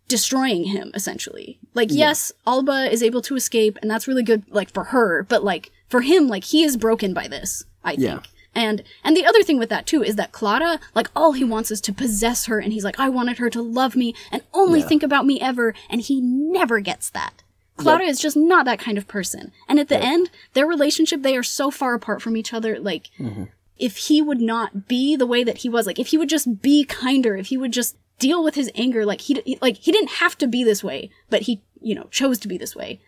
destroying 0.09 0.65
him 0.65 0.91
essentially 0.95 1.59
like 1.75 1.89
yes 1.91 2.33
alba 2.47 2.91
is 2.91 3.03
able 3.03 3.21
to 3.23 3.37
escape 3.37 3.79
and 3.83 3.91
that's 3.91 4.07
really 4.09 4.23
good 4.23 4.43
like 4.51 4.73
for 4.73 4.85
her 4.85 5.23
but 5.25 5.43
like 5.45 5.71
for 5.95 6.03
him 6.13 6.23
like 6.35 6.45
he 6.53 6.61
is 6.69 6.77
broken 6.87 7.11
by 7.21 7.27
this 7.35 7.51
i 7.85 7.95
think 7.95 8.03
Yeah. 8.03 8.21
and 8.67 8.83
and 9.05 9.17
the 9.17 9.27
other 9.31 9.43
thing 9.45 9.59
with 9.61 9.69
that 9.75 9.87
too 9.91 10.03
is 10.11 10.17
that 10.17 10.33
Clara, 10.39 10.73
like 10.99 11.09
all 11.19 11.33
he 11.41 11.45
wants 11.55 11.71
is 11.75 11.81
to 11.87 11.93
possess 12.03 12.41
her, 12.47 12.59
and 12.63 12.73
he's 12.73 12.87
like, 12.89 12.99
I 13.07 13.09
wanted 13.19 13.37
her 13.43 13.51
to 13.57 13.63
love 13.81 13.95
me 14.03 14.09
and 14.33 14.43
only 14.63 14.81
Yeah. 14.81 14.89
think 14.91 15.03
about 15.09 15.27
me 15.31 15.37
ever, 15.51 15.67
and 15.91 16.01
he 16.09 16.17
never 16.61 16.79
gets 16.91 17.07
that. 17.19 17.35
Clara 17.83 18.05
is 18.13 18.21
just 18.27 18.37
not 18.53 18.65
that 18.67 18.79
kind 18.87 18.97
of 19.01 19.09
person. 19.17 19.45
And 19.69 19.77
at 19.83 19.89
the 19.93 20.01
end, 20.13 20.25
their 20.55 20.69
relationship, 20.75 21.23
they 21.23 21.37
are 21.37 21.43
so 21.61 21.67
far 21.81 21.93
apart 21.95 22.23
from 22.23 22.37
each 22.37 22.53
other. 22.57 22.73
Like, 22.79 23.05
mm-hmm. 23.19 23.45
if 23.89 23.95
he 24.07 24.23
would 24.29 24.41
not 24.55 24.87
be 24.95 25.17
the 25.17 25.31
way 25.35 25.43
that 25.49 25.59
he 25.63 25.69
was, 25.69 25.85
like 25.89 25.99
if 26.05 26.09
he 26.13 26.19
would 26.19 26.33
just 26.37 26.49
be 26.63 26.85
kinder, 26.85 27.33
if 27.43 27.49
he 27.53 27.57
would 27.63 27.73
just 27.81 27.97
deal 28.21 28.41
with 28.47 28.55
his 28.55 28.71
anger, 28.85 29.03
like 29.05 29.23
he 29.23 29.33
he- 29.45 29.59
like 29.67 29.77
he 29.79 29.91
didn't 29.97 30.23
have 30.23 30.39
to 30.39 30.47
be 30.47 30.63
this 30.65 30.83
way, 30.85 31.11
but 31.33 31.43
he 31.49 31.53
you 31.89 31.95
know 31.97 32.07
chose 32.19 32.39
to 32.41 32.49
be 32.53 32.59
this 32.59 32.77
way. 32.77 33.01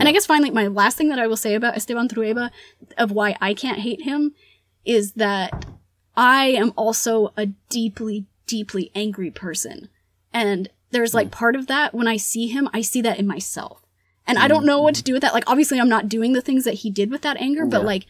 And 0.00 0.08
I 0.08 0.12
guess 0.12 0.26
finally, 0.26 0.50
my 0.50 0.66
last 0.66 0.96
thing 0.96 1.08
that 1.08 1.18
I 1.18 1.26
will 1.26 1.36
say 1.36 1.54
about 1.54 1.76
Esteban 1.76 2.08
Trueba 2.08 2.50
of 2.98 3.12
why 3.12 3.36
I 3.40 3.54
can't 3.54 3.78
hate 3.78 4.02
him 4.02 4.34
is 4.84 5.12
that 5.12 5.64
I 6.16 6.46
am 6.46 6.72
also 6.76 7.32
a 7.36 7.46
deeply, 7.68 8.26
deeply 8.46 8.90
angry 8.94 9.30
person. 9.30 9.88
And 10.32 10.68
there's 10.90 11.14
like 11.14 11.28
mm. 11.28 11.32
part 11.32 11.56
of 11.56 11.66
that 11.68 11.94
when 11.94 12.08
I 12.08 12.16
see 12.16 12.48
him, 12.48 12.68
I 12.72 12.80
see 12.80 13.00
that 13.02 13.18
in 13.18 13.26
myself. 13.26 13.84
And 14.26 14.38
I 14.38 14.46
mm. 14.46 14.48
don't 14.48 14.66
know 14.66 14.80
what 14.80 14.94
to 14.96 15.02
mm. 15.02 15.04
do 15.04 15.12
with 15.12 15.22
that. 15.22 15.34
Like, 15.34 15.48
obviously, 15.48 15.78
I'm 15.78 15.88
not 15.88 16.08
doing 16.08 16.32
the 16.32 16.40
things 16.40 16.64
that 16.64 16.74
he 16.74 16.90
did 16.90 17.10
with 17.10 17.22
that 17.22 17.36
anger, 17.36 17.66
but 17.66 17.82
Yeah. 17.82 17.86
like, 17.86 18.06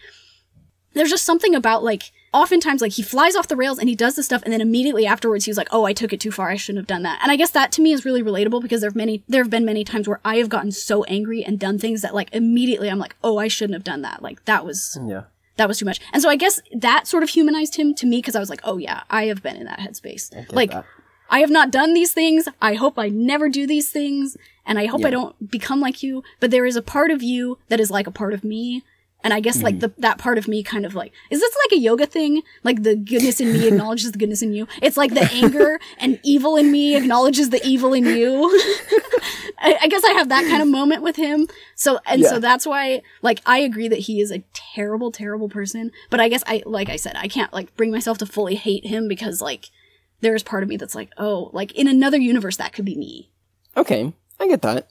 there's 0.94 1.10
just 1.10 1.24
something 1.24 1.54
about 1.54 1.84
like, 1.84 2.12
oftentimes, 2.34 2.82
like, 2.82 2.92
he 2.92 3.02
flies 3.02 3.36
off 3.36 3.48
the 3.48 3.56
rails 3.56 3.78
and 3.78 3.88
he 3.88 3.94
does 3.94 4.16
this 4.16 4.26
stuff, 4.26 4.42
and 4.42 4.52
then 4.52 4.60
immediately 4.60 5.06
afterwards, 5.06 5.44
he's 5.46 5.56
like, 5.56 5.68
oh, 5.70 5.84
I 5.84 5.92
took 5.94 6.12
it 6.12 6.20
too 6.20 6.30
far. 6.32 6.50
I 6.50 6.56
shouldn't 6.56 6.80
have 6.80 6.86
done 6.86 7.02
that. 7.04 7.20
And 7.22 7.30
I 7.32 7.36
guess 7.36 7.52
that 7.52 7.72
to 7.72 7.80
me 7.82 7.92
is 7.92 8.04
really 8.04 8.22
relatable 8.22 8.60
because 8.60 8.80
there 8.82 8.90
have 8.90 8.96
many, 8.96 9.22
there 9.28 9.42
have 9.42 9.50
been 9.50 9.64
many 9.64 9.84
times 9.84 10.06
where 10.08 10.20
I 10.24 10.36
have 10.36 10.48
gotten 10.48 10.72
so 10.72 11.04
angry 11.04 11.42
and 11.44 11.58
done 11.58 11.78
things 11.78 12.02
that, 12.02 12.14
like, 12.14 12.28
immediately 12.34 12.90
I'm 12.90 12.98
like, 12.98 13.16
oh, 13.24 13.38
I 13.38 13.48
shouldn't 13.48 13.74
have 13.74 13.84
done 13.84 14.02
that. 14.02 14.20
Like, 14.22 14.44
that 14.44 14.66
was 14.66 14.98
Yeah. 15.06 15.22
that 15.56 15.68
was 15.68 15.78
too 15.78 15.84
much. 15.86 16.00
And 16.12 16.20
so 16.20 16.28
I 16.28 16.36
guess 16.36 16.60
that 16.74 17.06
sort 17.06 17.22
of 17.22 17.28
humanized 17.30 17.76
him 17.76 17.94
to 17.94 18.06
me 18.06 18.18
because 18.18 18.34
I 18.36 18.40
was 18.40 18.50
like, 18.50 18.60
oh 18.64 18.76
yeah, 18.76 19.02
I 19.08 19.26
have 19.26 19.40
been 19.42 19.56
in 19.56 19.64
that 19.66 19.78
headspace. 19.78 20.52
Like, 20.52 20.72
that. 20.72 20.84
I 21.30 21.38
have 21.40 21.50
not 21.50 21.70
done 21.70 21.94
these 21.94 22.12
things. 22.12 22.48
I 22.60 22.74
hope 22.74 22.98
I 22.98 23.08
never 23.08 23.48
do 23.48 23.66
these 23.66 23.88
things. 23.90 24.36
And 24.66 24.78
I 24.78 24.86
hope 24.86 25.04
I 25.04 25.10
don't 25.10 25.50
become 25.50 25.80
like 25.80 26.02
you. 26.02 26.22
But 26.40 26.50
there 26.50 26.66
is 26.66 26.74
a 26.76 26.82
part 26.82 27.10
of 27.10 27.22
you 27.22 27.58
that 27.68 27.80
is 27.80 27.90
like 27.90 28.06
a 28.06 28.10
part 28.10 28.34
of 28.34 28.44
me. 28.44 28.82
And 29.24 29.32
I 29.32 29.40
guess 29.40 29.56
Mm-hmm. 29.56 29.64
like 29.64 29.80
the, 29.80 29.92
that 29.98 30.18
part 30.18 30.38
of 30.38 30.46
me 30.46 30.62
kind 30.62 30.86
of 30.86 30.94
like, 30.94 31.12
is 31.30 31.40
this 31.40 31.56
like 31.64 31.78
a 31.78 31.80
yoga 31.82 32.06
thing? 32.06 32.42
Like 32.62 32.82
the 32.84 32.94
goodness 32.94 33.40
in 33.40 33.52
me 33.52 33.66
acknowledges 33.72 34.12
the 34.12 34.18
goodness 34.18 34.42
in 34.42 34.52
you. 34.52 34.68
It's 34.80 34.96
like 34.96 35.14
the 35.14 35.28
anger 35.32 35.80
and 35.98 36.20
evil 36.22 36.56
in 36.56 36.70
me 36.70 36.94
acknowledges 36.94 37.50
the 37.50 37.60
evil 37.66 37.92
in 37.94 38.04
you. 38.04 38.50
I, 39.58 39.78
I 39.82 39.88
guess 39.88 40.04
I 40.04 40.10
have 40.12 40.28
that 40.28 40.46
kind 40.48 40.60
of 40.62 40.68
moment 40.68 41.02
with 41.02 41.16
him. 41.16 41.48
So, 41.74 41.98
and 42.06 42.22
so 42.24 42.38
that's 42.38 42.66
why, 42.66 43.02
like, 43.22 43.40
I 43.46 43.58
agree 43.58 43.88
that 43.88 44.00
he 44.00 44.20
is 44.20 44.30
a 44.30 44.42
terrible, 44.52 45.10
terrible 45.10 45.48
person. 45.48 45.90
But 46.10 46.20
I 46.20 46.28
guess 46.28 46.42
I, 46.46 46.62
like 46.66 46.90
I 46.90 46.96
said, 46.96 47.16
I 47.16 47.28
can't, 47.28 47.52
like, 47.52 47.74
bring 47.76 47.90
myself 47.90 48.18
to 48.18 48.26
fully 48.26 48.56
hate 48.56 48.84
him 48.84 49.08
because, 49.08 49.40
like, 49.40 49.70
there's 50.20 50.42
part 50.42 50.62
of 50.62 50.68
me 50.68 50.76
that's 50.76 50.94
like, 50.94 51.10
oh, 51.16 51.50
like, 51.54 51.72
in 51.72 51.88
another 51.88 52.18
universe, 52.18 52.56
that 52.58 52.72
could 52.74 52.84
be 52.84 52.96
me. 52.96 53.30
Okay. 53.76 54.12
I 54.38 54.48
get 54.48 54.62
that. 54.62 54.88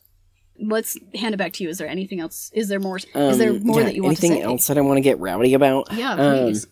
Let's 0.59 0.97
hand 1.15 1.33
it 1.33 1.37
back 1.37 1.53
to 1.53 1.63
you. 1.63 1.69
Is 1.69 1.77
there 1.77 1.87
anything 1.87 2.19
else? 2.19 2.51
Is 2.53 2.67
there 2.69 2.79
more? 2.79 2.99
Um, 3.15 3.21
is 3.23 3.37
there 3.37 3.53
more 3.53 3.79
yeah, 3.79 3.85
that 3.87 3.95
you 3.95 4.03
want 4.03 4.11
anything 4.11 4.29
to 4.31 4.35
say? 4.35 4.41
Anything 4.41 4.51
else 4.51 4.67
that 4.67 4.77
I 4.77 4.81
want 4.81 4.97
to 4.97 5.01
get 5.01 5.19
rowdy 5.19 5.53
about? 5.53 5.91
Yeah, 5.91 6.13
Um, 6.13 6.37
please. 6.45 6.67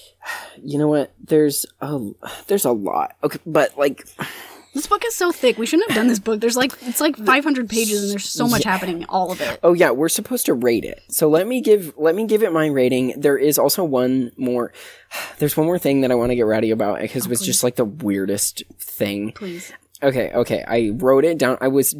you 0.62 0.78
know 0.78 0.88
what? 0.88 1.12
There's 1.22 1.66
a 1.80 2.00
there's 2.46 2.64
a 2.64 2.72
lot. 2.72 3.16
Okay, 3.22 3.38
but 3.46 3.76
like 3.76 4.06
this 4.74 4.86
book 4.86 5.02
is 5.04 5.14
so 5.14 5.32
thick. 5.32 5.58
We 5.58 5.66
shouldn't 5.66 5.90
have 5.90 5.96
done 5.96 6.08
this 6.08 6.18
book. 6.18 6.40
There's 6.40 6.56
like, 6.56 6.72
it's 6.82 7.00
like 7.00 7.16
500 7.16 7.68
pages 7.68 8.02
and 8.02 8.12
there's 8.12 8.28
so 8.28 8.46
much 8.46 8.64
happening 8.64 9.04
all 9.08 9.32
of 9.32 9.40
it. 9.40 9.58
Oh 9.62 9.72
yeah, 9.72 9.90
we're 9.90 10.08
supposed 10.08 10.46
to 10.46 10.54
rate 10.54 10.84
it. 10.84 11.02
So 11.08 11.28
let 11.28 11.46
me 11.46 11.60
give 11.60 11.94
let 11.96 12.14
me 12.14 12.26
give 12.26 12.42
it 12.42 12.52
my 12.52 12.66
rating. 12.66 13.14
There 13.20 13.38
is 13.38 13.58
also 13.58 13.84
one 13.84 14.32
more 14.36 14.72
there's 15.38 15.56
one 15.56 15.66
more 15.66 15.78
thing 15.78 16.02
that 16.02 16.10
I 16.10 16.14
want 16.14 16.30
to 16.30 16.36
get 16.36 16.42
rowdy 16.42 16.70
about 16.70 17.00
because 17.00 17.26
it 17.26 17.30
was 17.30 17.40
just 17.40 17.64
like 17.64 17.76
the 17.76 17.84
weirdest 17.84 18.62
thing. 18.78 19.32
Please. 19.32 19.72
Okay, 20.02 20.30
okay. 20.34 20.62
I 20.68 20.90
wrote 20.94 21.24
it 21.24 21.38
down. 21.38 21.56
I 21.60 21.68
was 21.68 21.94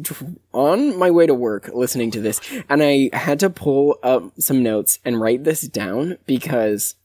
on 0.53 0.97
my 0.97 1.09
way 1.09 1.25
to 1.25 1.33
work 1.33 1.69
listening 1.73 2.11
to 2.11 2.21
this 2.21 2.39
and 2.69 2.83
I 2.83 3.09
had 3.13 3.39
to 3.39 3.49
pull 3.49 3.97
up 4.03 4.39
some 4.39 4.61
notes 4.61 4.99
and 5.03 5.19
write 5.19 5.43
this 5.43 5.61
down 5.61 6.17
because 6.25 6.95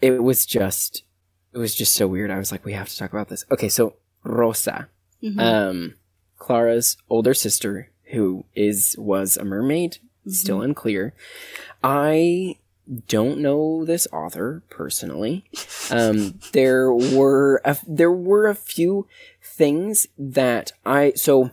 it 0.00 0.22
was 0.22 0.46
just 0.46 1.02
it 1.52 1.58
was 1.58 1.74
just 1.74 1.94
so 1.94 2.06
weird. 2.06 2.30
I 2.30 2.38
was 2.38 2.50
like 2.52 2.64
we 2.64 2.72
have 2.72 2.88
to 2.88 2.96
talk 2.96 3.12
about 3.12 3.28
this. 3.28 3.44
Okay, 3.50 3.68
so 3.68 3.96
Rosa 4.22 4.88
Mhm. 5.22 5.40
um, 5.40 5.94
Clara's 6.38 6.96
older 7.08 7.32
sister, 7.34 7.90
who 8.12 8.44
is 8.54 8.96
was 8.98 9.36
a 9.36 9.44
mermaid, 9.44 9.98
still 10.26 10.60
unclear. 10.62 11.14
I 11.82 12.56
don't 13.06 13.38
know 13.38 13.84
this 13.84 14.06
author 14.12 14.62
personally. 14.68 15.44
Um, 15.90 16.38
there 16.52 16.92
were 16.92 17.60
a, 17.64 17.76
there 17.86 18.12
were 18.12 18.46
a 18.46 18.54
few 18.54 19.06
things 19.42 20.06
that 20.18 20.72
I 20.84 21.12
so 21.16 21.50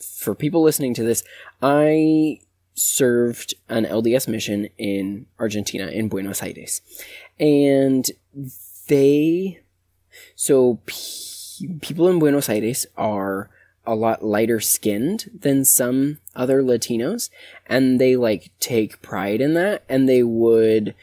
for 0.00 0.34
people 0.34 0.62
listening 0.62 0.94
to 0.94 1.02
this, 1.02 1.24
I 1.62 2.40
served 2.74 3.54
an 3.68 3.84
LDS 3.84 4.28
mission 4.28 4.68
in 4.78 5.26
Argentina 5.38 5.88
in 5.88 6.08
Buenos 6.08 6.42
Aires, 6.42 6.82
and 7.38 8.08
they 8.86 9.60
so 10.36 10.80
pe- 10.86 11.66
people 11.80 12.08
in 12.08 12.18
Buenos 12.18 12.48
Aires 12.48 12.86
are 12.96 13.50
a 13.90 13.94
lot 13.94 14.24
lighter 14.24 14.60
skinned 14.60 15.30
than 15.38 15.64
some 15.64 16.18
other 16.34 16.62
Latinos, 16.62 17.30
and 17.66 18.00
they 18.00 18.16
like 18.16 18.50
take 18.60 19.02
pride 19.02 19.40
in 19.40 19.54
that, 19.54 19.84
and 19.88 20.08
they 20.08 20.22
would 20.22 20.94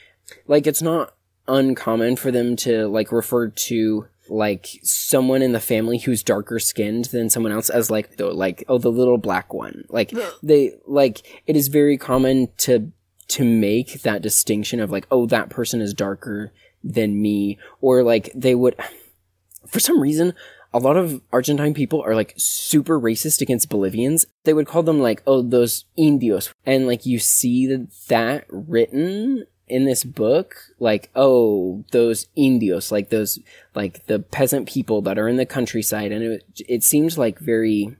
like 0.47 0.67
it's 0.67 0.81
not 0.81 1.13
uncommon 1.47 2.15
for 2.15 2.31
them 2.31 2.55
to 2.57 2.87
like 2.87 3.11
refer 3.11 3.47
to 3.47 4.07
like 4.29 4.67
someone 4.83 5.41
in 5.41 5.53
the 5.53 5.59
family 5.59 5.97
who's 5.97 6.21
darker 6.21 6.59
skinned 6.59 7.05
than 7.05 7.29
someone 7.29 7.53
else 7.53 7.69
as 7.69 7.89
like 7.89 8.17
the 8.17 8.27
like 8.27 8.63
oh 8.67 8.77
the 8.77 8.91
little 8.91 9.17
black 9.17 9.53
one. 9.53 9.85
Like 9.89 10.13
they 10.41 10.73
like 10.85 11.41
it 11.45 11.55
is 11.55 11.67
very 11.67 11.97
common 11.97 12.49
to 12.57 12.91
to 13.29 13.43
make 13.43 14.01
that 14.03 14.21
distinction 14.21 14.79
of 14.79 14.91
like, 14.91 15.05
oh, 15.11 15.25
that 15.25 15.49
person 15.49 15.81
is 15.81 15.93
darker 15.93 16.51
than 16.83 17.21
me, 17.21 17.57
or 17.81 18.03
like 18.03 18.31
they 18.33 18.55
would, 18.55 18.75
for 19.67 19.79
some 19.79 19.99
reason, 19.99 20.33
a 20.77 20.79
lot 20.79 20.95
of 20.95 21.21
Argentine 21.33 21.73
people 21.73 22.01
are 22.03 22.13
like 22.13 22.33
super 22.37 22.99
racist 22.99 23.41
against 23.41 23.69
Bolivians. 23.69 24.27
They 24.43 24.53
would 24.53 24.67
call 24.67 24.83
them 24.83 24.99
like, 24.99 25.23
oh, 25.25 25.41
those 25.41 25.85
indios. 25.95 26.53
And 26.65 26.85
like 26.85 27.05
you 27.05 27.17
see 27.17 27.65
that, 27.67 27.87
that 28.09 28.45
written 28.49 29.45
in 29.67 29.85
this 29.85 30.03
book, 30.03 30.55
like, 30.79 31.09
oh, 31.15 31.83
those 31.91 32.27
indios, 32.35 32.91
like 32.91 33.09
those, 33.09 33.39
like 33.73 34.05
the 34.05 34.19
peasant 34.19 34.69
people 34.69 35.01
that 35.01 35.17
are 35.17 35.27
in 35.27 35.37
the 35.37 35.47
countryside. 35.47 36.11
And 36.11 36.23
it, 36.23 36.43
it 36.67 36.83
seems 36.83 37.17
like 37.17 37.39
very 37.39 37.97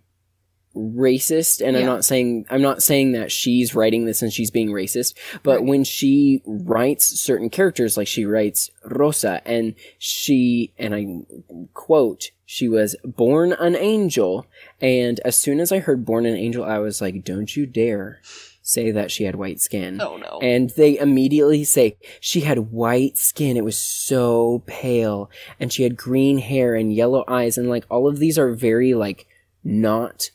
racist 0.76 1.66
and 1.66 1.76
i'm 1.76 1.88
not 1.88 2.06
saying 2.06 2.46
i'm 2.52 2.62
not 2.62 2.84
saying 2.84 3.14
that 3.14 3.32
she's 3.32 3.74
writing 3.74 4.06
this 4.06 4.22
and 4.22 4.32
she's 4.32 4.52
being 4.52 4.70
racist 4.70 5.16
but 5.42 5.64
when 5.64 5.84
she 5.84 6.44
writes 6.46 7.20
certain 7.20 7.50
characters 7.50 7.98
like 7.98 8.06
she 8.08 8.26
writes 8.26 8.70
rosa 8.86 9.42
and 9.44 9.74
she 9.98 10.72
and 10.78 10.94
i 10.94 11.08
quote 11.74 12.30
she 12.50 12.68
was 12.68 12.96
born 13.04 13.52
an 13.54 13.76
angel 13.76 14.48
and 14.82 15.20
as 15.26 15.36
soon 15.38 15.60
as 15.60 15.72
i 15.72 15.80
heard 15.80 16.06
born 16.06 16.26
an 16.26 16.36
angel 16.36 16.64
i 16.64 16.80
was 16.80 17.02
like 17.02 17.24
don't 17.24 17.56
you 17.58 17.66
dare 17.68 18.20
say 18.62 18.90
that 18.92 19.12
she 19.12 19.26
had 19.26 19.36
white 19.36 19.60
skin 19.62 20.00
Oh 20.02 20.18
no. 20.18 20.40
and 20.42 20.70
they 20.72 20.98
immediately 20.98 21.64
say 21.64 21.96
she 22.20 22.42
had 22.42 22.72
white 22.72 23.18
skin. 23.18 23.56
It 23.56 23.64
was 23.64 23.78
so 23.78 24.62
pale. 24.66 25.32
And 25.58 25.72
she 25.72 25.84
had 25.84 25.96
green 25.96 26.40
hair 26.40 26.76
and 26.76 26.94
yellow 26.94 27.24
eyes. 27.30 27.58
And 27.58 27.70
like 27.70 27.86
all 27.90 28.10
of 28.10 28.20
these 28.20 28.38
are 28.38 28.52
very 28.52 28.94
like 28.94 29.26
not 29.64 30.32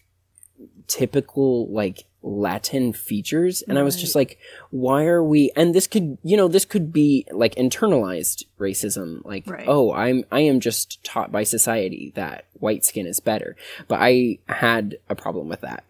typical 0.87 1.71
like 1.71 2.05
Latin 2.23 2.93
features. 2.93 3.63
And 3.63 3.79
I 3.79 3.83
was 3.83 4.01
just 4.01 4.15
like, 4.15 4.39
why 4.71 5.05
are 5.07 5.23
we, 5.23 5.51
and 5.57 5.75
this 5.75 5.87
could, 5.87 6.19
you 6.23 6.37
know, 6.37 6.49
this 6.49 6.65
could 6.65 6.93
be 6.93 7.27
like 7.33 7.55
internalized 7.57 8.45
racism. 8.59 9.25
Like, 9.25 9.47
Right. 9.47 9.65
oh, 9.67 9.93
I'm, 9.93 10.25
I 10.31 10.41
am 10.41 10.61
just 10.61 11.03
taught 11.05 11.33
by 11.33 11.43
society 11.43 12.13
that 12.15 12.47
white 12.55 12.85
skin 12.85 13.07
is 13.07 13.21
better. 13.21 13.57
But 13.89 13.99
I 14.01 14.39
had 14.49 14.97
a 15.09 15.15
problem 15.15 15.49
with 15.49 15.61
that. 15.63 15.85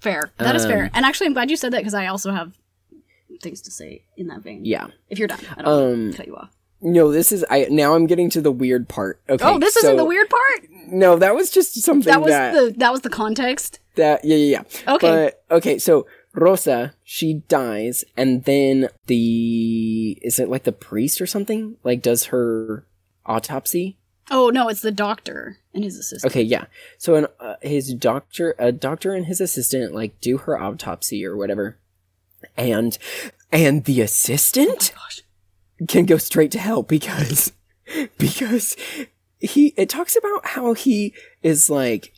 fair. 0.00 0.30
That 0.38 0.54
is 0.56 0.64
Um, 0.64 0.70
fair. 0.70 0.90
And 0.94 1.04
actually, 1.04 1.26
I'm 1.28 1.32
glad 1.32 1.50
you 1.50 1.56
said 1.56 1.72
that 1.72 1.78
because 1.78 1.94
I 1.94 2.06
also 2.06 2.30
have 2.32 2.56
things 3.42 3.60
to 3.62 3.70
say 3.70 4.02
in 4.16 4.28
that 4.28 4.40
vein. 4.42 4.64
Yeah. 4.64 4.88
If 5.10 5.18
you're 5.18 5.28
done, 5.28 5.40
I 5.56 5.62
don't 5.62 5.92
Um, 6.08 6.12
cut 6.12 6.26
you 6.26 6.36
off. 6.36 6.55
No, 6.80 7.10
this 7.10 7.32
is, 7.32 7.44
I, 7.50 7.66
now 7.70 7.94
I'm 7.94 8.06
getting 8.06 8.28
to 8.30 8.40
the 8.40 8.52
weird 8.52 8.88
part. 8.88 9.20
Okay. 9.28 9.44
oh, 9.44 9.58
this 9.58 9.76
isn't 9.76 9.96
the 9.96 10.04
weird 10.04 10.28
part. 10.28 10.68
No, 10.88 11.16
that 11.16 11.34
was 11.34 11.50
just 11.50 11.74
something 11.82 12.10
That 12.10 12.20
was 12.20 12.30
that, 12.30 12.52
the 12.52 12.74
that 12.78 12.92
was 12.92 13.00
the 13.00 13.10
context. 13.10 13.80
that 13.96 14.24
yeah 14.24 14.36
yeah 14.36 14.58
yeah. 14.58 14.94
Okay. 14.94 15.32
But 15.48 15.56
okay, 15.56 15.78
so 15.78 16.06
Rosa 16.32 16.94
she 17.02 17.42
dies, 17.48 18.04
and 18.16 18.44
then 18.44 18.88
the 19.06 20.18
is 20.22 20.38
it 20.38 20.48
like 20.48 20.62
the 20.64 20.72
priest 20.72 21.20
or 21.20 21.26
something 21.26 21.76
like 21.82 22.02
does 22.02 22.26
her 22.26 22.86
autopsy? 23.24 23.98
Oh 24.30 24.50
no, 24.50 24.68
it's 24.68 24.82
the 24.82 24.92
doctor 24.92 25.58
and 25.74 25.82
his 25.82 25.96
assistant. 25.98 26.32
Okay, 26.32 26.42
yeah. 26.42 26.66
So 26.98 27.14
an 27.14 27.26
uh, 27.40 27.54
his 27.62 27.94
doctor, 27.94 28.54
a 28.58 28.70
doctor 28.70 29.14
and 29.14 29.26
his 29.26 29.40
assistant 29.40 29.94
like 29.94 30.20
do 30.20 30.38
her 30.38 30.60
autopsy 30.60 31.24
or 31.24 31.36
whatever, 31.36 31.78
and 32.56 32.96
and 33.50 33.84
the 33.84 34.00
assistant 34.00 34.92
Gosh. 34.94 35.22
Can 35.88 36.06
go 36.06 36.16
straight 36.16 36.50
to 36.52 36.58
hell 36.58 36.82
because 36.82 37.52
because 38.18 38.76
he 39.38 39.74
it 39.76 39.88
talks 39.88 40.16
about 40.16 40.46
how 40.46 40.72
he 40.72 41.14
is 41.42 41.68
like 41.68 42.14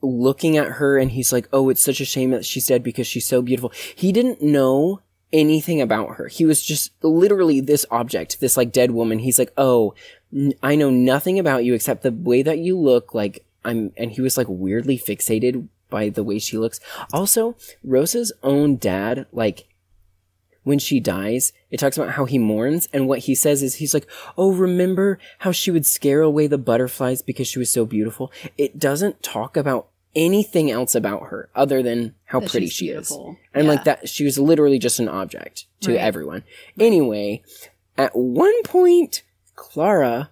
looking 0.00 0.56
at 0.56 0.72
her 0.72 0.96
and 0.96 1.10
he's 1.12 1.32
like 1.32 1.48
oh 1.52 1.68
it's 1.68 1.82
such 1.82 2.00
a 2.00 2.04
shame 2.04 2.30
that 2.30 2.44
she's 2.44 2.66
dead 2.66 2.82
because 2.82 3.06
she's 3.06 3.26
so 3.26 3.42
beautiful. 3.42 3.72
He 3.94 4.12
didn't 4.12 4.42
know 4.42 5.02
anything 5.32 5.80
about 5.80 6.16
her. 6.16 6.28
He 6.28 6.46
was 6.46 6.64
just 6.64 6.92
literally 7.02 7.60
this 7.60 7.84
object 7.90 8.40
this 8.40 8.56
like 8.56 8.72
dead 8.72 8.92
woman. 8.92 9.18
He's 9.18 9.38
like 9.38 9.52
oh 9.56 9.94
n- 10.34 10.54
i 10.62 10.74
know 10.74 10.90
nothing 10.90 11.38
about 11.38 11.64
you 11.64 11.74
except 11.74 12.02
the 12.02 12.12
way 12.12 12.42
that 12.42 12.58
you 12.58 12.78
look 12.78 13.14
like 13.14 13.44
i'm 13.64 13.92
and 13.96 14.12
he 14.12 14.20
was 14.20 14.36
like 14.36 14.46
weirdly 14.48 14.98
fixated 14.98 15.68
by 15.90 16.08
the 16.08 16.24
way 16.24 16.38
she 16.38 16.56
looks. 16.58 16.80
Also 17.12 17.56
rosa's 17.84 18.32
own 18.42 18.76
dad 18.76 19.26
like 19.32 19.67
when 20.68 20.78
she 20.78 21.00
dies, 21.00 21.52
it 21.70 21.78
talks 21.80 21.96
about 21.96 22.10
how 22.12 22.26
he 22.26 22.38
mourns, 22.38 22.88
and 22.92 23.08
what 23.08 23.20
he 23.20 23.34
says 23.34 23.62
is 23.62 23.76
he's 23.76 23.94
like, 23.94 24.06
Oh, 24.36 24.52
remember 24.52 25.18
how 25.38 25.50
she 25.50 25.70
would 25.70 25.86
scare 25.86 26.20
away 26.20 26.46
the 26.46 26.58
butterflies 26.58 27.22
because 27.22 27.48
she 27.48 27.58
was 27.58 27.70
so 27.70 27.84
beautiful? 27.86 28.30
It 28.56 28.78
doesn't 28.78 29.22
talk 29.22 29.56
about 29.56 29.88
anything 30.14 30.70
else 30.70 30.94
about 30.94 31.24
her 31.28 31.48
other 31.54 31.82
than 31.82 32.14
how 32.26 32.40
That 32.40 32.50
pretty 32.50 32.68
she 32.68 32.86
beautiful. 32.86 33.32
is. 33.32 33.36
And 33.54 33.64
Yeah. 33.64 33.70
like 33.72 33.84
that, 33.84 34.08
she 34.08 34.24
was 34.24 34.38
literally 34.38 34.78
just 34.78 35.00
an 35.00 35.08
object 35.08 35.66
to 35.80 35.92
Right. 35.92 36.00
everyone. 36.00 36.44
Anyway, 36.78 37.42
at 37.96 38.14
one 38.14 38.62
point, 38.62 39.22
Clara 39.54 40.30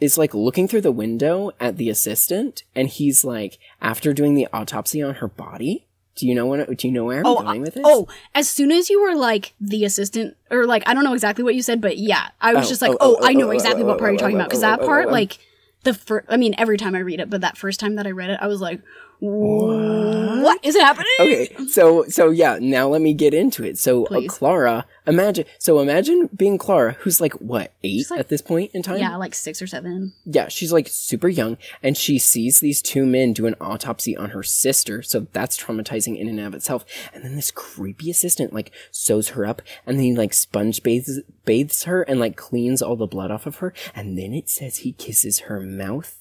is 0.00 0.18
like 0.18 0.34
looking 0.34 0.66
through 0.68 0.80
the 0.80 0.92
window 0.92 1.50
at 1.60 1.76
the 1.76 1.88
assistant, 1.88 2.64
and 2.74 2.88
he's 2.88 3.24
like, 3.24 3.58
after 3.80 4.12
doing 4.12 4.34
the 4.34 4.48
autopsy 4.52 5.00
on 5.02 5.14
her 5.16 5.28
body. 5.28 5.86
Do 6.14 6.26
you 6.26 6.34
know 6.34 6.46
what? 6.46 6.76
Do 6.76 6.86
you 6.86 6.92
know 6.92 7.04
where 7.04 7.20
I'm 7.20 7.26
Oh, 7.26 7.42
going 7.42 7.62
with 7.62 7.74
this? 7.74 7.84
oh! 7.86 8.06
As 8.34 8.48
soon 8.48 8.70
as 8.70 8.90
you 8.90 9.02
were 9.02 9.14
like 9.14 9.54
the 9.60 9.84
assistant, 9.84 10.36
or 10.50 10.66
like 10.66 10.82
I 10.86 10.94
don't 10.94 11.04
know 11.04 11.14
exactly 11.14 11.42
what 11.42 11.54
you 11.54 11.62
said, 11.62 11.80
but 11.80 11.96
yeah, 11.96 12.28
I 12.40 12.52
was 12.54 12.66
Oh, 12.66 12.68
just 12.68 12.82
like, 12.82 12.92
oh, 12.92 12.96
oh, 13.00 13.16
oh, 13.20 13.26
I 13.26 13.30
oh, 13.30 13.38
know 13.38 13.48
oh, 13.48 13.52
exactly 13.52 13.82
oh, 13.82 13.86
what 13.86 13.96
oh, 13.96 13.98
part 13.98 14.12
you're 14.12 14.16
oh, 14.16 14.20
talking 14.20 14.36
oh, 14.36 14.40
about 14.40 14.50
because 14.50 14.62
oh, 14.62 14.66
that 14.66 14.80
oh, 14.80 14.82
oh 14.82 14.86
part, 14.86 15.06
oh, 15.06 15.08
oh. 15.08 15.12
like 15.12 15.38
the 15.84 15.94
first, 15.94 16.26
I 16.28 16.36
mean, 16.36 16.54
every 16.58 16.76
time 16.76 16.94
I 16.94 16.98
read 16.98 17.20
it, 17.20 17.30
but 17.30 17.40
that 17.40 17.56
first 17.56 17.80
time 17.80 17.96
that 17.96 18.06
I 18.06 18.10
read 18.10 18.30
it, 18.30 18.38
I 18.40 18.46
was 18.46 18.60
like, 18.60 18.82
what 19.22 20.58
is 20.64 20.74
it 20.74 20.82
happening? 20.82 21.06
okay 21.20 21.48
so 21.68 22.04
so 22.08 22.30
yeah 22.30 22.58
now 22.60 22.88
let 22.88 23.00
me 23.00 23.14
get 23.14 23.32
into 23.32 23.64
it 23.64 23.78
so 23.78 24.04
uh, 24.04 24.08
Please. 24.08 24.30
clara 24.30 24.84
imagine 25.06 25.44
so 25.58 25.78
imagine 25.80 26.28
being 26.34 26.58
clara 26.58 26.92
who's 27.00 27.20
like 27.20 27.32
what 27.34 27.72
eight 27.84 28.10
like- 28.10 28.20
at 28.20 28.28
this 28.28 28.42
point 28.42 28.70
in 28.74 28.82
time 28.82 28.98
Yeah, 28.98 29.16
like 29.16 29.34
six 29.34 29.62
or 29.62 29.66
seven. 29.66 30.12
yeah 30.24 30.48
she's 30.48 30.72
like 30.72 30.88
super 30.88 31.28
young 31.28 31.56
and 31.82 31.96
she 31.96 32.18
sees 32.18 32.60
these 32.60 32.82
two 32.82 33.06
men 33.06 33.32
do 33.32 33.46
an 33.46 33.54
autopsy 33.60 34.16
on 34.16 34.30
her 34.30 34.42
sister 34.42 35.02
so 35.02 35.26
that's 35.32 35.56
traumatizing 35.58 36.18
in 36.18 36.28
and 36.28 36.40
of 36.40 36.54
itself 36.54 36.84
and 37.14 37.24
then 37.24 37.36
this 37.36 37.50
creepy 37.52 38.10
assistant 38.10 38.52
like 38.52 38.72
sews 38.90 39.30
her 39.30 39.46
up 39.46 39.62
and 39.86 39.98
then 39.98 40.04
he 40.04 40.14
like 40.14 40.34
sponge 40.34 40.82
bathes 40.82 41.20
bathes 41.44 41.84
her 41.84 42.02
and 42.02 42.18
like 42.20 42.36
cleans 42.36 42.82
all 42.82 42.96
the 42.96 43.06
blood 43.06 43.30
off 43.30 43.46
of 43.46 43.56
her 43.56 43.72
and 43.94 44.18
then 44.18 44.32
it 44.34 44.48
says 44.48 44.78
he 44.78 44.92
kisses 44.92 45.40
her 45.40 45.60
mouth 45.60 46.18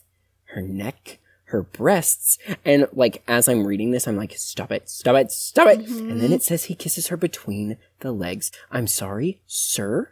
her 0.53 0.61
neck, 0.61 1.17
her 1.51 1.63
breasts, 1.63 2.37
and 2.65 2.87
like 2.91 3.23
as 3.27 3.47
I'm 3.47 3.65
reading 3.65 3.91
this, 3.91 4.07
I'm 4.07 4.17
like, 4.17 4.33
stop 4.37 4.71
it, 4.71 4.89
stop 4.89 5.15
it, 5.15 5.31
stop 5.31 5.67
it. 5.67 5.85
Mm-hmm. 5.85 6.09
And 6.09 6.21
then 6.21 6.33
it 6.33 6.43
says 6.43 6.65
he 6.65 6.75
kisses 6.75 7.07
her 7.07 7.17
between 7.17 7.77
the 7.99 8.11
legs. 8.11 8.51
I'm 8.71 8.87
sorry, 8.87 9.41
sir. 9.45 10.09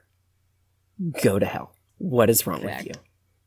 Go 1.24 1.40
to 1.40 1.46
hell. 1.46 1.74
What 1.98 2.30
is 2.30 2.46
wrong 2.46 2.64
with 2.64 2.86
you? 2.86 2.94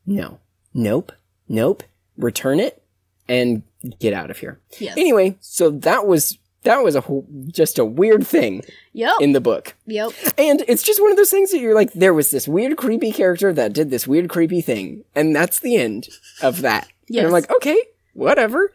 No. 0.06 0.40
Nope. 0.74 1.12
Nope. 1.48 1.82
Return 2.16 2.60
it 2.60 2.82
and 3.28 3.62
get 3.98 4.12
out 4.12 4.30
of 4.30 4.38
here. 4.38 4.60
Yes. 4.78 4.96
Anyway, 4.96 5.36
so 5.40 5.70
that 5.70 6.06
was 6.06 6.38
that 6.64 6.82
was 6.82 6.94
a 6.94 7.00
whole, 7.00 7.26
just 7.48 7.78
a 7.78 7.84
weird 7.84 8.26
thing 8.26 8.62
Yep. 8.92 9.14
in 9.20 9.32
the 9.32 9.40
book. 9.40 9.74
yep. 9.86 10.12
And 10.38 10.62
it's 10.68 10.82
just 10.82 11.00
one 11.02 11.10
of 11.10 11.16
those 11.16 11.30
things 11.30 11.50
that 11.50 11.58
you're 11.60 11.74
like, 11.74 11.92
there 11.92 12.14
was 12.14 12.30
this 12.30 12.46
weird, 12.46 12.76
creepy 12.76 13.10
character 13.12 13.52
that 13.52 13.72
did 13.72 13.90
this 13.90 14.06
weird, 14.06 14.28
creepy 14.28 14.60
thing. 14.60 15.04
And 15.14 15.34
that's 15.34 15.58
the 15.60 15.76
end 15.76 16.08
of 16.42 16.62
that. 16.62 16.84
And 17.08 17.16
Yes. 17.16 17.24
I'm 17.26 17.32
like, 17.32 17.50
okay, 17.56 17.76
whatever. 18.14 18.72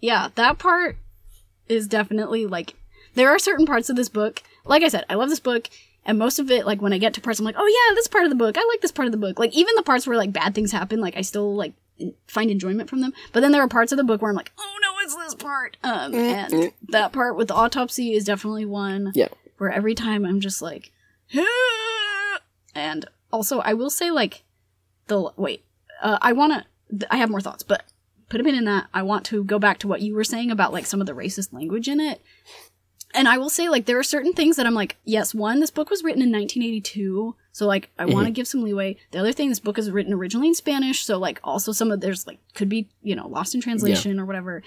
Yeah, 0.00 0.28
that 0.34 0.58
part 0.58 0.96
is 1.68 1.86
definitely 1.86 2.46
like 2.46 2.74
there 3.14 3.30
are 3.30 3.38
certain 3.38 3.66
parts 3.66 3.88
of 3.88 3.96
this 3.96 4.08
book. 4.08 4.42
Like 4.64 4.82
I 4.82 4.88
said, 4.88 5.04
I 5.08 5.14
love 5.14 5.30
this 5.30 5.40
book, 5.40 5.68
and 6.04 6.18
most 6.18 6.38
of 6.38 6.50
it, 6.50 6.66
like 6.66 6.82
when 6.82 6.92
I 6.92 6.98
get 6.98 7.14
to 7.14 7.20
parts, 7.20 7.38
I'm 7.38 7.44
like, 7.46 7.54
oh 7.58 7.66
yeah, 7.88 7.94
this 7.94 8.08
part 8.08 8.24
of 8.24 8.30
the 8.30 8.36
book, 8.36 8.56
I 8.58 8.64
like 8.70 8.80
this 8.82 8.92
part 8.92 9.06
of 9.06 9.12
the 9.12 9.18
book. 9.18 9.38
Like 9.38 9.54
even 9.54 9.74
the 9.76 9.82
parts 9.82 10.06
where 10.06 10.16
like 10.16 10.32
bad 10.32 10.54
things 10.54 10.70
happen, 10.72 11.00
like 11.00 11.16
I 11.16 11.22
still 11.22 11.54
like 11.54 11.72
find 12.26 12.50
enjoyment 12.50 12.90
from 12.90 13.00
them. 13.00 13.12
But 13.32 13.40
then 13.40 13.52
there 13.52 13.62
are 13.62 13.68
parts 13.68 13.90
of 13.92 13.96
the 13.98 14.04
book 14.04 14.20
where 14.20 14.30
I'm 14.30 14.36
like, 14.36 14.52
oh 14.58 14.78
no, 14.82 14.95
it's 15.06 15.16
this 15.16 15.34
part. 15.34 15.76
Um, 15.82 16.14
and 16.14 16.72
that 16.88 17.12
part 17.12 17.36
with 17.36 17.48
the 17.48 17.54
autopsy 17.54 18.12
is 18.14 18.24
definitely 18.24 18.64
one 18.66 19.12
Yeah. 19.14 19.28
where 19.58 19.70
every 19.70 19.94
time 19.94 20.24
I'm 20.24 20.40
just 20.40 20.60
like, 20.60 20.92
"Ah!" 21.34 22.40
and 22.74 23.06
also 23.32 23.60
I 23.60 23.74
will 23.74 23.90
say 23.90 24.10
like 24.10 24.42
the 25.06 25.30
wait, 25.36 25.64
uh, 26.02 26.18
I 26.20 26.32
want 26.32 26.64
to, 26.98 27.12
I 27.12 27.16
have 27.16 27.30
more 27.30 27.40
thoughts, 27.40 27.62
but 27.62 27.84
put 28.28 28.40
a 28.40 28.44
pin 28.44 28.54
in 28.54 28.64
that. 28.64 28.86
I 28.92 29.02
want 29.02 29.24
to 29.26 29.44
go 29.44 29.58
back 29.58 29.78
to 29.78 29.88
what 29.88 30.02
you 30.02 30.14
were 30.14 30.24
saying 30.24 30.50
about 30.50 30.72
like 30.72 30.86
some 30.86 31.00
of 31.00 31.06
the 31.06 31.12
racist 31.14 31.52
language 31.52 31.88
in 31.88 32.00
it. 32.00 32.20
And 33.14 33.28
I 33.28 33.38
will 33.38 33.48
say 33.48 33.68
like 33.68 33.86
there 33.86 33.98
are 33.98 34.02
certain 34.02 34.32
things 34.32 34.56
that 34.56 34.66
I'm 34.66 34.74
like, 34.74 34.96
yes, 35.04 35.32
one, 35.34 35.60
this 35.60 35.70
book 35.70 35.88
was 35.90 36.02
written 36.04 36.20
in 36.22 36.30
1982, 36.32 37.34
so 37.52 37.66
like 37.66 37.88
I 37.98 38.04
want 38.04 38.26
to 38.26 38.32
give 38.32 38.46
some 38.48 38.62
leeway. 38.62 38.96
The 39.12 39.20
other 39.20 39.32
thing, 39.32 39.48
this 39.48 39.60
book 39.60 39.78
is 39.78 39.90
written 39.90 40.12
originally 40.12 40.48
in 40.48 40.54
Spanish, 40.54 41.04
so 41.04 41.16
like 41.18 41.40
also 41.42 41.72
some 41.72 41.90
of 41.90 42.00
there's 42.00 42.26
like 42.26 42.40
could 42.54 42.68
be 42.68 42.88
you 43.02 43.14
know 43.16 43.28
lost 43.28 43.54
in 43.54 43.60
translation 43.62 44.18
or 44.20 44.26
whatever. 44.26 44.62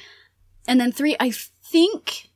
And 0.68 0.80
then 0.80 0.92
three, 0.92 1.16
I 1.20 1.32
think 1.32 2.30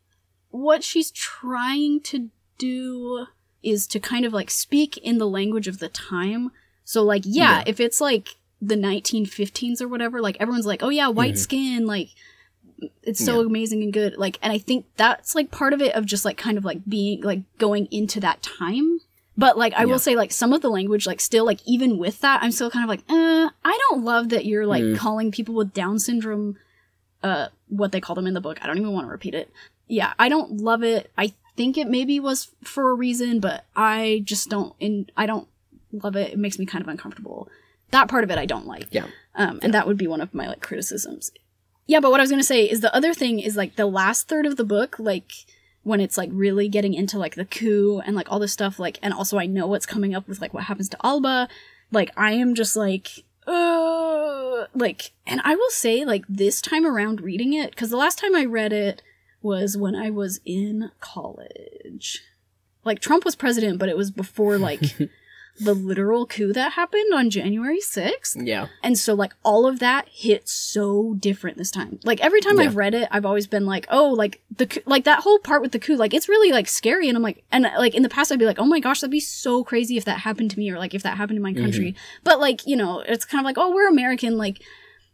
what 0.49 0.84
she's 0.84 1.11
trying 1.11 2.01
to 2.01 2.30
do 2.57 3.26
is 3.61 3.88
to 3.88 3.99
kind 3.99 4.26
of 4.26 4.34
like 4.34 4.49
speak 4.51 4.97
in 4.97 5.17
the 5.17 5.28
language 5.28 5.67
of 5.67 5.80
the 5.80 5.89
time. 5.89 6.51
So 6.84 7.03
like 7.03 7.24
yeah, 7.26 7.57
Yeah. 7.59 7.63
if 7.65 7.80
it's 7.80 8.01
like 8.01 8.36
the 8.61 8.76
1915s 8.76 9.82
or 9.82 9.88
whatever, 9.88 10.21
like 10.21 10.38
everyone's 10.39 10.65
like, 10.65 10.84
"Oh 10.84 10.89
yeah, 10.89 11.07
white 11.09 11.38
skin, 11.38 11.86
like 11.86 12.09
it's 13.03 13.24
so 13.24 13.39
Yeah. 13.39 13.45
amazing 13.47 13.82
and 13.84 13.93
good. 13.93 14.17
Like, 14.17 14.38
and 14.41 14.51
I 14.51 14.57
think 14.57 14.86
that's 14.97 15.36
like 15.36 15.51
part 15.51 15.74
of 15.74 15.82
it 15.82 15.95
of 15.95 16.05
just 16.05 16.26
like 16.26 16.38
kind 16.38 16.57
of 16.57 16.65
like 16.65 16.80
being 16.88 17.21
like 17.21 17.41
going 17.57 17.88
into 17.91 18.19
that 18.21 18.41
time. 18.41 18.99
But 19.38 19.57
like, 19.57 19.74
I 19.74 19.80
Yeah. 19.82 19.86
will 19.86 19.99
say 19.99 20.15
like 20.15 20.32
some 20.32 20.53
of 20.53 20.61
the 20.61 20.69
language, 20.69 21.07
like 21.07 21.19
still 21.21 21.45
like 21.45 21.59
even 21.65 21.97
with 21.97 22.19
that, 22.21 22.43
I'm 22.43 22.51
still 22.51 22.69
kind 22.69 22.84
of 22.84 22.89
like, 22.89 23.03
uh, 23.09 23.49
I 23.63 23.80
don't 23.89 24.03
love 24.03 24.30
that 24.30 24.45
you're 24.45 24.65
like 24.67 24.84
Mm. 24.84 24.97
calling 24.97 25.32
people 25.32 25.55
with 25.55 25.74
Down 25.74 25.97
syndrome, 25.99 26.57
uh, 27.24 27.47
what 27.69 27.91
they 27.91 28.01
call 28.01 28.15
them 28.15 28.28
in 28.28 28.34
the 28.34 28.41
book. 28.41 28.59
I 28.61 28.67
don't 28.67 28.78
even 28.78 28.91
want 28.91 29.07
to 29.07 29.11
repeat 29.11 29.34
it. 29.34 29.49
Yeah, 29.88 30.13
I 30.19 30.30
don't 30.30 30.57
love 30.57 30.84
it. 30.84 31.11
I 31.17 31.34
think 31.55 31.78
it 31.78 31.88
maybe 31.88 32.19
was 32.19 32.51
for 32.63 32.89
a 32.89 32.93
reason, 32.93 33.39
but 33.39 33.65
I 33.76 34.21
just 34.26 34.49
don't. 34.49 34.74
In 34.80 35.09
I 35.17 35.26
don't 35.26 35.47
love 35.91 36.15
it. 36.15 36.34
It 36.34 36.39
makes 36.39 36.59
me 36.59 36.65
kind 36.65 36.82
of 36.84 36.88
uncomfortable. 36.88 37.49
That 37.91 38.07
part 38.07 38.24
of 38.24 38.32
it 38.32 38.38
I 38.38 38.45
don't 38.45 38.67
like. 38.67 38.88
Yeah. 38.91 39.07
Um, 39.36 39.59
and 39.61 39.74
that 39.74 39.88
would 39.88 39.97
be 39.97 40.07
one 40.07 40.21
of 40.21 40.34
my 40.34 40.47
like 40.47 40.61
criticisms. 40.61 41.32
Yeah, 41.86 41.99
but 41.99 42.11
what 42.11 42.19
I 42.19 42.24
was 42.24 42.30
gonna 42.30 42.43
say 42.43 42.65
is 42.65 42.82
the 42.82 42.95
other 42.95 43.13
thing 43.13 43.39
is 43.39 43.55
like 43.55 43.76
the 43.76 43.86
last 43.86 44.28
third 44.28 44.45
of 44.45 44.57
the 44.57 44.63
book, 44.63 44.97
like 44.99 45.32
when 45.84 45.99
it's 45.99 46.17
like 46.17 46.30
really 46.32 46.69
getting 46.69 46.93
into 46.93 47.19
like 47.19 47.36
the 47.36 47.45
coup 47.45 48.01
and 48.05 48.15
like 48.15 48.32
all 48.32 48.39
this 48.39 48.53
stuff, 48.53 48.80
like 48.80 48.99
and 49.01 49.13
also 49.13 49.38
I 49.38 49.45
know 49.45 49.67
what's 49.67 49.86
coming 49.86 50.15
up 50.15 50.28
with 50.28 50.41
like 50.41 50.53
what 50.53 50.63
happens 50.63 50.89
to 50.89 50.97
Alba. 51.05 51.47
Like 51.91 52.11
I 52.17 52.34
am 52.34 52.55
just 52.55 52.76
like 52.76 53.24
uh 53.48 54.68
like 54.74 55.12
and 55.26 55.41
I 55.44 55.56
will 55.56 55.70
say 55.70 56.06
like 56.06 56.24
this 56.28 56.62
time 56.62 56.86
around 56.86 57.22
reading 57.22 57.54
it, 57.54 57.72
because 57.72 57.89
the 57.89 57.98
last 57.98 58.18
time 58.18 58.36
I 58.36 58.46
read 58.46 58.74
it 58.74 59.02
was 59.41 59.78
when 59.78 59.96
I 59.96 60.10
was 60.10 60.39
in 60.46 60.91
college. 61.00 62.24
Like 62.86 63.00
Trump 63.00 63.26
was 63.26 63.36
president, 63.36 63.80
but 63.80 63.89
it 63.89 63.98
was 63.98 64.12
before 64.12 64.58
like 64.58 64.82
the 65.60 65.74
literal 65.74 66.26
coup 66.26 66.51
that 66.54 66.74
happened 66.74 67.14
on 67.14 67.30
January 67.30 67.80
6th. 67.80 68.36
Yeah. 68.45 68.68
And 68.82 68.97
so 68.97 69.14
like 69.14 69.34
all 69.43 69.68
of 69.68 69.80
that 69.80 70.08
hit 70.10 70.49
so 70.49 71.14
different 71.16 71.58
this 71.58 71.70
time. 71.70 71.99
Like 72.04 72.22
every 72.22 72.41
time 72.41 72.58
Yeah. 72.58 72.66
I've 72.66 72.76
read 72.76 72.93
it, 72.95 73.08
I've 73.12 73.26
always 73.26 73.45
been 73.45 73.66
like, 73.66 73.86
oh, 73.89 74.10
like 74.10 74.41
the 74.56 74.66
coup- 74.66 74.82
like 74.86 75.04
that 75.04 75.20
whole 75.20 75.39
part 75.39 75.62
with 75.62 75.72
the 75.72 75.80
coup, 75.80 75.95
like 75.95 76.14
it's 76.14 76.28
really 76.28 76.51
like 76.51 76.68
scary. 76.68 77.08
And 77.08 77.16
I'm 77.16 77.24
like, 77.24 77.43
and 77.51 77.64
like 77.78 77.93
in 77.93 78.04
the 78.04 78.10
past, 78.10 78.32
I'd 78.32 78.39
be 78.39 78.45
like, 78.45 78.60
oh 78.60 78.66
my 78.66 78.80
gosh, 78.80 79.01
that'd 79.01 79.12
be 79.12 79.20
so 79.20 79.64
crazy 79.64 79.95
if 79.95 80.06
that 80.06 80.20
happened 80.20 80.51
to 80.51 80.60
me, 80.60 80.72
or 80.72 80.80
like 80.80 80.93
if 80.93 81.04
that 81.04 81.18
happened 81.18 81.38
in 81.38 81.43
my 81.43 81.54
mm-hmm. 81.54 81.64
country. 81.64 81.95
But 82.24 82.39
like 82.39 82.66
you 82.66 82.76
know, 82.76 82.99
it's 83.01 83.26
kind 83.26 83.39
of 83.39 83.45
like, 83.45 83.58
oh, 83.58 83.74
we're 83.74 83.89
American, 83.89 84.38
like. 84.38 84.62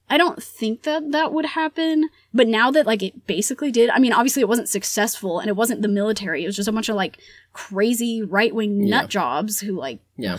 I 0.09 0.17
don't 0.17 0.41
think 0.41 0.83
that 0.83 1.11
that 1.11 1.31
would 1.33 1.45
happen, 1.45 2.09
but 2.33 2.47
now 2.47 2.71
that 2.71 2.87
like 2.87 3.03
it 3.03 3.27
basically 3.27 3.71
did, 3.71 3.89
I 3.91 3.99
mean, 3.99 4.11
obviously 4.13 4.41
it 4.41 4.49
wasn't 4.49 4.69
successful 4.69 5.39
and 5.39 5.47
it 5.49 5.55
wasn't 5.55 5.81
the 5.83 5.87
military. 5.87 6.43
It 6.43 6.47
was 6.47 6.55
just 6.55 6.67
a 6.67 6.71
bunch 6.71 6.89
of 6.89 6.95
like 6.95 7.19
crazy 7.53 8.21
right 8.23 8.53
wing 8.53 8.83
Yeah. 8.83 9.01
nut 9.01 9.09
jobs 9.09 9.59
who 9.59 9.73
like 9.73 9.99
Yeah. 10.17 10.37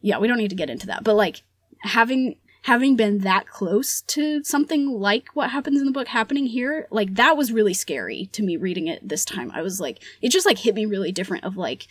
yeah, 0.00 0.18
we 0.18 0.28
don't 0.28 0.38
need 0.38 0.50
to 0.50 0.56
get 0.56 0.70
into 0.70 0.86
that. 0.88 1.02
But 1.04 1.14
like 1.14 1.42
having 1.80 2.36
having 2.62 2.96
been 2.96 3.18
that 3.18 3.46
close 3.46 4.00
to 4.02 4.42
something 4.42 4.88
like 4.90 5.28
what 5.34 5.50
happens 5.50 5.78
in 5.80 5.86
the 5.86 5.92
book 5.92 6.08
happening 6.08 6.46
here, 6.46 6.86
like 6.90 7.14
that 7.14 7.36
was 7.36 7.52
really 7.52 7.74
scary 7.74 8.28
to 8.32 8.42
me 8.42 8.56
reading 8.56 8.86
it 8.88 9.08
this 9.08 9.24
time. 9.24 9.50
I 9.54 9.62
was 9.62 9.80
like 9.80 10.02
it 10.20 10.30
just 10.30 10.46
like 10.46 10.58
hit 10.58 10.74
me 10.74 10.84
really 10.84 11.12
different 11.12 11.44
of 11.44 11.56
like 11.56 11.86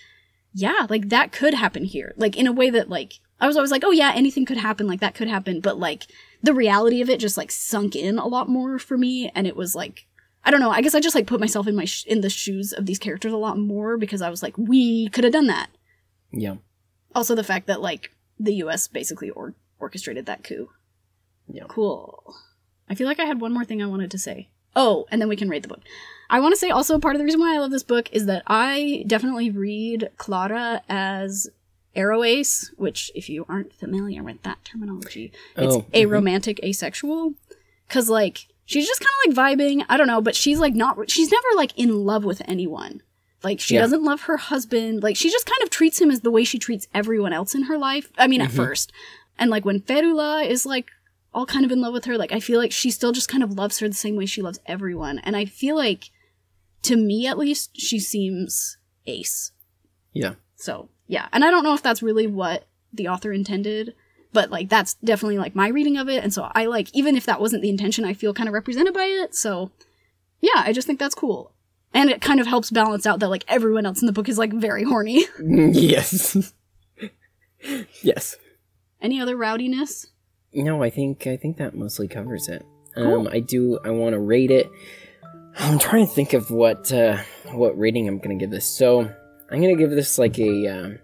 yeah, 0.53 0.85
like 0.89 1.09
that 1.09 1.31
could 1.33 1.53
happen 1.53 1.83
here. 1.83 2.13
Like 2.17 2.37
in 2.37 2.47
a 2.47 2.53
way 2.53 2.69
that 2.69 2.87
like 2.89 3.19
I 3.41 3.47
was 3.47 3.57
always 3.57 3.71
like, 3.71 3.83
"Oh 3.83 3.91
yeah, 3.91 4.13
anything 4.15 4.45
could 4.45 4.55
happen, 4.57 4.87
like 4.87 5.01
that 5.01 5.13
could 5.15 5.27
happen." 5.27 5.59
But 5.59 5.77
like 5.77 6.03
the 6.45 6.53
reality 6.53 7.01
of 7.01 7.09
it 7.09 7.19
just 7.19 7.37
like 7.37 7.51
sunk 7.51 7.95
in 7.95 8.17
a 8.17 8.27
lot 8.27 8.47
more 8.49 8.77
for 8.79 8.97
me 8.97 9.31
and 9.35 9.45
it 9.47 9.55
was 9.55 9.75
like 9.75 10.05
I 10.47 10.51
don't 10.51 10.59
know. 10.59 10.69
I 10.69 10.81
guess 10.81 10.93
I 10.93 10.99
just 10.99 11.15
like 11.15 11.25
put 11.25 11.39
myself 11.39 11.65
in 11.65 11.75
my 11.75 11.85
sh- 11.85 12.05
in 12.05 12.21
the 12.21 12.29
shoes 12.29 12.71
of 12.71 12.85
these 12.85 12.99
characters 12.99 13.33
a 13.33 13.37
lot 13.37 13.57
more 13.57 13.97
because 13.97 14.21
I 14.21 14.29
was 14.29 14.43
like, 14.43 14.55
"We 14.59 15.09
could 15.09 15.23
have 15.23 15.33
done 15.33 15.47
that." 15.47 15.69
Yeah. 16.31 16.57
also 17.15 17.33
the 17.33 17.43
fact 17.43 17.65
that 17.67 17.81
like 17.81 18.11
the 18.39 18.53
US 18.55 18.87
basically 18.87 19.31
or- 19.31 19.55
orchestrated 19.79 20.25
that 20.27 20.43
coup. 20.43 20.69
Yeah. 21.47 21.63
Cool. 21.67 22.35
I 22.89 22.93
feel 22.93 23.07
like 23.07 23.19
I 23.19 23.25
had 23.25 23.41
one 23.41 23.53
more 23.53 23.65
thing 23.65 23.81
I 23.81 23.87
wanted 23.87 24.11
to 24.11 24.19
say. 24.19 24.49
Oh, 24.75 25.07
and 25.09 25.19
then 25.21 25.29
we 25.29 25.35
can 25.35 25.49
rate 25.49 25.63
the 25.63 25.69
book. 25.69 25.81
I 26.29 26.39
want 26.39 26.53
to 26.53 26.59
say 26.59 26.69
also 26.69 26.99
part 26.99 27.15
of 27.15 27.19
the 27.19 27.25
reason 27.25 27.39
why 27.39 27.55
I 27.55 27.59
love 27.59 27.71
this 27.71 27.83
book 27.83 28.09
is 28.11 28.25
that 28.27 28.43
I 28.45 29.03
definitely 29.07 29.49
read 29.49 30.09
Clara 30.17 30.81
as 30.89 31.47
Aroace, 31.95 32.71
which 32.77 33.11
if 33.15 33.29
you 33.29 33.45
aren't 33.47 33.73
familiar 33.73 34.23
with 34.23 34.41
that 34.43 34.63
terminology, 34.65 35.31
it's 35.57 35.75
Oh, 35.75 35.85
a 35.93 36.05
mhm. 36.05 36.09
romantic 36.09 36.59
asexual. 36.63 37.33
Cause 37.89 38.09
like 38.09 38.47
she's 38.65 38.87
just 38.87 39.01
kind 39.01 39.31
of 39.31 39.37
like 39.37 39.57
vibing. 39.57 39.85
I 39.89 39.97
don't 39.97 40.07
know, 40.07 40.21
but 40.21 40.35
she's 40.35 40.59
like 40.59 40.73
not. 40.73 41.09
She's 41.09 41.31
never 41.31 41.47
like 41.55 41.77
in 41.77 42.03
love 42.05 42.23
with 42.25 42.41
anyone. 42.45 43.01
Like 43.43 43.59
she 43.59 43.75
Yeah. 43.75 43.81
doesn't 43.81 44.03
love 44.03 44.21
her 44.21 44.37
husband. 44.37 45.03
Like 45.03 45.15
she 45.15 45.29
just 45.29 45.45
kind 45.45 45.61
of 45.63 45.69
treats 45.69 46.01
him 46.01 46.09
as 46.09 46.21
the 46.21 46.31
way 46.31 46.43
she 46.43 46.57
treats 46.59 46.87
everyone 46.93 47.31
else 47.33 47.53
in 47.55 47.63
her 47.63 47.77
life. 47.77 48.09
I 48.17 48.27
mean, 48.27 48.41
at 48.41 48.49
Mhm. 48.49 48.55
first, 48.55 48.91
and 49.37 49.49
like 49.51 49.65
when 49.65 49.79
Ferula 49.81 50.47
is 50.47 50.65
like 50.65 50.87
all 51.33 51.45
kind 51.45 51.65
of 51.65 51.71
in 51.71 51.81
love 51.81 51.93
with 51.93 52.05
her, 52.05 52.17
like 52.17 52.31
I 52.31 52.39
feel 52.39 52.59
like 52.59 52.71
she 52.71 52.89
still 52.89 53.11
just 53.11 53.27
kind 53.29 53.43
of 53.43 53.53
loves 53.53 53.79
her 53.79 53.87
the 53.87 53.93
same 53.93 54.15
way 54.15 54.25
she 54.25 54.41
loves 54.41 54.59
everyone. 54.65 55.19
And 55.19 55.35
I 55.35 55.45
feel 55.45 55.75
like, 55.75 56.09
to 56.83 56.95
me 56.95 57.27
at 57.27 57.37
least, 57.37 57.71
she 57.79 57.99
seems 57.99 58.77
ace. 59.05 59.51
Yeah. 60.13 60.35
So 60.55 60.89
yeah, 61.07 61.27
and 61.31 61.43
I 61.43 61.51
don't 61.51 61.63
know 61.63 61.73
if 61.73 61.83
that's 61.83 62.01
really 62.01 62.27
what 62.27 62.67
the 62.93 63.07
author 63.07 63.31
intended, 63.31 63.93
but 64.33 64.49
like 64.49 64.69
that's 64.69 64.95
definitely 64.95 65.37
like 65.37 65.55
my 65.55 65.67
reading 65.67 65.97
of 65.97 66.09
it, 66.09 66.23
and 66.23 66.33
so 66.33 66.49
I 66.53 66.65
like 66.65 66.89
even 66.93 67.15
if 67.15 67.25
that 67.25 67.41
wasn't 67.41 67.61
the 67.61 67.69
intention, 67.69 68.05
I 68.05 68.13
feel 68.13 68.33
kind 68.33 68.49
of 68.49 68.53
represented 68.53 68.93
by 68.93 69.05
it. 69.05 69.35
So 69.35 69.71
yeah, 70.41 70.63
I 70.63 70.73
just 70.73 70.87
think 70.87 70.99
that's 70.99 71.15
cool, 71.15 71.51
and 71.93 72.09
it 72.09 72.21
kind 72.21 72.39
of 72.39 72.47
helps 72.47 72.71
balance 72.71 73.05
out 73.05 73.19
that 73.19 73.29
like 73.29 73.45
everyone 73.47 73.85
else 73.85 74.01
in 74.01 74.07
the 74.07 74.13
book 74.13 74.29
is 74.29 74.37
like 74.37 74.53
very 74.53 74.83
horny. 74.83 75.25
yes. 75.43 76.53
yes. 78.01 78.35
Any 79.01 79.19
other 79.21 79.35
rowdiness? 79.35 80.07
No, 80.53 80.81
I 80.81 80.89
think 80.89 81.27
I 81.27 81.37
think 81.37 81.57
that 81.57 81.75
mostly 81.75 82.07
covers 82.07 82.47
it. 82.47 82.65
Cool. 82.95 83.21
Um, 83.21 83.27
I 83.31 83.39
do. 83.41 83.77
I 83.83 83.89
want 83.91 84.13
to 84.13 84.19
rate 84.19 84.51
it. 84.51 84.71
I'm 85.57 85.79
trying 85.79 86.05
to 86.07 86.11
think 86.11 86.33
of 86.33 86.49
what 86.49 86.91
uh, 86.91 87.17
what 87.51 87.77
rating 87.77 88.07
I'm 88.07 88.19
gonna 88.19 88.35
give 88.35 88.51
this. 88.51 88.65
So 88.65 89.11
I'm 89.51 89.61
gonna 89.61 89.75
give 89.75 89.91
this 89.91 90.17
like 90.17 90.37
a. 90.39 90.67
Um, 90.67 90.99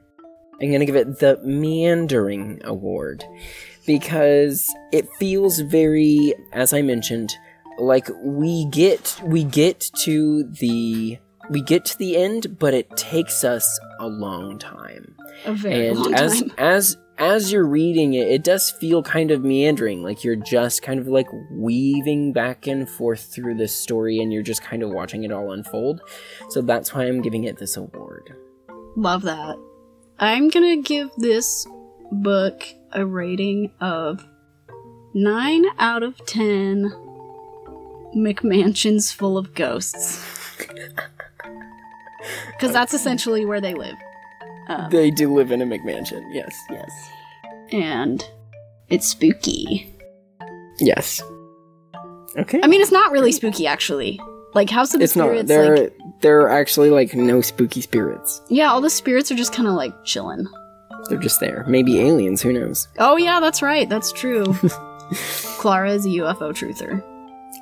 I'm 0.62 0.72
gonna 0.72 0.86
give 0.86 0.96
it 0.96 1.20
the 1.20 1.39
meandering 1.44 2.62
award 2.64 3.24
because 3.88 4.68
it 4.92 5.08
feels 5.20 5.60
very, 5.60 6.34
as 6.54 6.72
I 6.74 6.82
mentioned, 6.82 7.34
like 7.80 8.08
we 8.22 8.66
get 8.70 9.20
we 9.24 9.44
get 9.44 9.80
to 10.04 10.44
the 10.44 11.18
we 11.50 11.62
get 11.62 11.86
to 11.86 11.98
the 11.98 12.18
end, 12.18 12.58
but 12.60 12.74
it 12.74 12.96
takes 12.96 13.44
us 13.44 13.80
a 14.00 14.08
long 14.08 14.58
time 14.60 15.16
A 15.46 15.54
very 15.54 15.88
and 15.88 16.00
long 16.00 16.14
as 16.14 16.39
time. 16.42 16.52
as 16.58 16.98
as 17.22 17.51
you're 17.51 17.65
reading 17.67 18.13
it 18.13 18.28
it 18.28 18.43
does 18.43 18.72
feel 18.72 19.01
kind 19.03 19.32
of 19.32 19.43
meandering 19.43 20.01
like 20.03 20.24
you're 20.24 20.36
just 20.36 20.82
kind 20.82 20.99
of 20.99 21.07
like 21.07 21.28
weaving 21.51 22.34
back 22.34 22.67
and 22.67 22.89
forth 22.89 23.34
through 23.34 23.55
this 23.55 23.76
story 23.76 24.19
and 24.19 24.34
you're 24.34 24.41
just 24.41 24.61
kind 24.61 24.84
of 24.84 24.89
watching 24.89 25.24
it 25.24 25.32
all 25.32 25.51
unfold 25.51 26.01
so 26.49 26.61
that's 26.61 26.93
why 26.93 27.05
i'm 27.05 27.22
giving 27.22 27.43
it 27.43 27.57
this 27.57 27.78
award 27.78 28.36
Love 28.95 29.22
that. 29.22 29.57
I'm 30.19 30.49
gonna 30.49 30.82
give 30.82 31.09
this 31.17 31.65
book 32.11 32.63
a 32.91 33.05
rating 33.05 33.72
of 33.80 34.26
nine 35.13 35.65
out 35.80 36.03
of 36.03 36.17
ten 36.26 36.91
McMansions 38.15 39.13
full 39.13 39.38
of 39.38 39.53
ghosts. 39.53 40.26
Because 42.51 42.72
that's 42.72 42.93
essentially 42.93 43.45
where 43.45 43.59
they 43.59 43.74
live. 43.74 43.95
Um, 44.68 44.89
they 44.91 45.12
do 45.12 45.34
live 45.34 45.51
in 45.51 45.62
a 45.62 45.66
mcmansion 45.66 46.22
yes 46.34 46.55
yes. 46.70 46.91
And 47.72 48.24
it's 48.89 49.07
spooky. 49.07 49.93
yes 50.80 51.22
okay 52.38 52.59
I 52.64 52.68
mean, 52.68 52.82
it's 52.82 52.91
not 52.91 53.12
really 53.12 53.32
spooky, 53.32 53.66
actually. 53.68 54.20
Like 54.53 54.70
House 54.70 54.93
of 54.93 54.99
the 54.99 55.05
it's 55.05 55.16
not 55.16 55.47
there 55.47 55.78
like, 55.78 55.97
there 56.22 56.41
are 56.41 56.49
actually 56.49 56.89
like 56.89 57.16
no 57.16 57.39
spooky 57.41 57.82
spirits 57.82 58.41
yeah, 58.49 58.70
all 58.70 58.82
the 58.82 58.89
spirits 58.89 59.32
are 59.32 59.36
just 59.36 59.53
kind 59.53 59.68
of 59.68 59.76
like 59.76 59.93
chilling. 60.03 60.45
they're 61.09 61.18
just 61.20 61.39
there 61.39 61.64
maybe 61.68 61.99
aliens 62.01 62.41
who 62.41 62.51
knows 62.53 62.88
Oh, 62.99 63.16
yeah, 63.18 63.39
that's 63.39 63.62
right. 63.62 63.88
That's 63.89 64.12
true. 64.12 64.45
Clara 65.59 65.91
is 65.91 66.05
a 66.05 66.09
UFO 66.09 66.51
truther. 66.53 67.01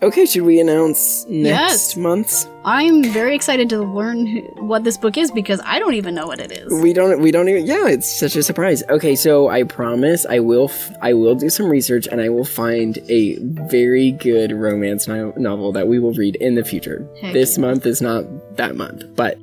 Okay 0.01 0.25
should 0.25 0.43
we 0.43 0.59
announce 0.59 1.25
next 1.27 1.95
Yes. 1.95 1.97
month's 1.97 2.47
I'm 2.65 3.03
very 3.11 3.35
excited 3.35 3.69
to 3.69 3.79
learn 3.81 4.25
who- 4.27 4.41
what 4.65 4.83
this 4.83 4.97
book 4.97 5.17
is 5.17 5.31
because 5.31 5.59
I 5.65 5.79
don't 5.79 5.93
even 5.95 6.13
know 6.15 6.27
what 6.27 6.39
it 6.39 6.51
is. 6.51 6.71
We 6.81 6.93
don't. 6.93 7.19
We 7.21 7.31
don't 7.31 7.49
even. 7.49 7.65
Yeah, 7.65 7.87
it's 7.87 8.05
such 8.07 8.35
a 8.35 8.43
surprise. 8.43 8.83
Okay, 8.89 9.15
so 9.15 9.47
I 9.47 9.63
promise 9.63 10.25
I 10.29 10.39
will. 10.39 10.65
F- 10.65 10.91
I 11.01 11.13
will 11.13 11.33
do 11.35 11.49
some 11.49 11.67
research 11.67 12.05
and 12.11 12.21
I 12.21 12.29
will 12.29 12.45
find 12.45 12.99
a 13.09 13.37
very 13.71 14.11
good 14.11 14.51
romance 14.51 15.07
no- 15.07 15.33
novel 15.37 15.71
that 15.71 15.87
we 15.87 15.97
will 15.99 16.13
read 16.13 16.35
in 16.35 16.53
the 16.55 16.63
future. 16.63 17.07
Heck 17.21 17.33
this 17.33 17.57
yeah. 17.57 17.61
month 17.61 17.85
is 17.87 18.01
not 18.01 18.25
that 18.57 18.75
month, 18.75 19.03
but 19.15 19.37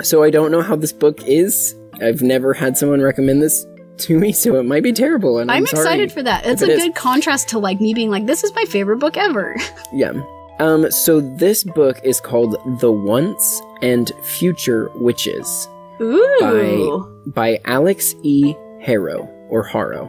so 0.00 0.22
I 0.22 0.30
don't 0.30 0.50
know 0.50 0.62
how 0.62 0.76
this 0.76 0.92
book 0.92 1.20
is. 1.26 1.74
I've 2.00 2.22
never 2.22 2.54
had 2.54 2.78
someone 2.78 3.02
recommend 3.02 3.42
this 3.42 3.66
to 4.00 4.18
me, 4.18 4.32
so 4.32 4.56
it 4.58 4.64
might 4.64 4.82
be 4.82 4.92
terrible. 4.92 5.38
And 5.38 5.50
I'm, 5.50 5.58
I'm 5.58 5.62
excited 5.64 6.12
for 6.12 6.22
that. 6.22 6.46
It's 6.46 6.62
a 6.62 6.66
it 6.66 6.70
is. 6.72 6.82
good 6.82 6.94
contrast 6.94 7.48
to 7.50 7.58
like 7.58 7.80
me 7.80 7.94
being 7.94 8.10
like, 8.10 8.26
this 8.26 8.44
is 8.44 8.54
my 8.54 8.64
favorite 8.64 8.98
book 8.98 9.16
ever. 9.16 9.56
Yeah. 9.92 10.12
Um. 10.60 10.88
So 10.90 11.20
this 11.20 11.64
book 11.64 11.98
is 12.04 12.20
called 12.20 12.54
"The 12.80 12.92
Once 12.92 13.60
and 13.82 14.12
Future 14.22 14.90
Witches" 14.94 15.68
Ooh. 16.00 17.08
by 17.26 17.32
by 17.32 17.60
Alix 17.64 18.14
E. 18.22 18.54
Harrow 18.80 19.28
or 19.48 19.64
Harrow. 19.64 20.08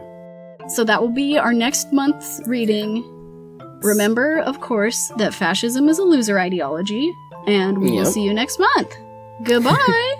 So 0.68 0.84
that 0.84 1.00
will 1.00 1.10
be 1.12 1.36
our 1.36 1.52
next 1.52 1.92
month's 1.92 2.40
reading. 2.46 3.02
Remember, 3.82 4.38
of 4.40 4.60
course, 4.60 5.08
that 5.16 5.34
fascism 5.34 5.88
is 5.88 5.98
a 5.98 6.04
loser 6.04 6.38
ideology, 6.38 7.12
and 7.48 7.78
we 7.78 7.90
will 7.90 8.04
see 8.04 8.22
you 8.22 8.32
next 8.32 8.60
month. 8.60 8.94
Goodbye. 9.42 10.14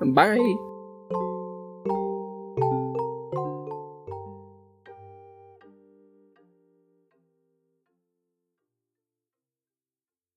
Bye. 0.00 0.67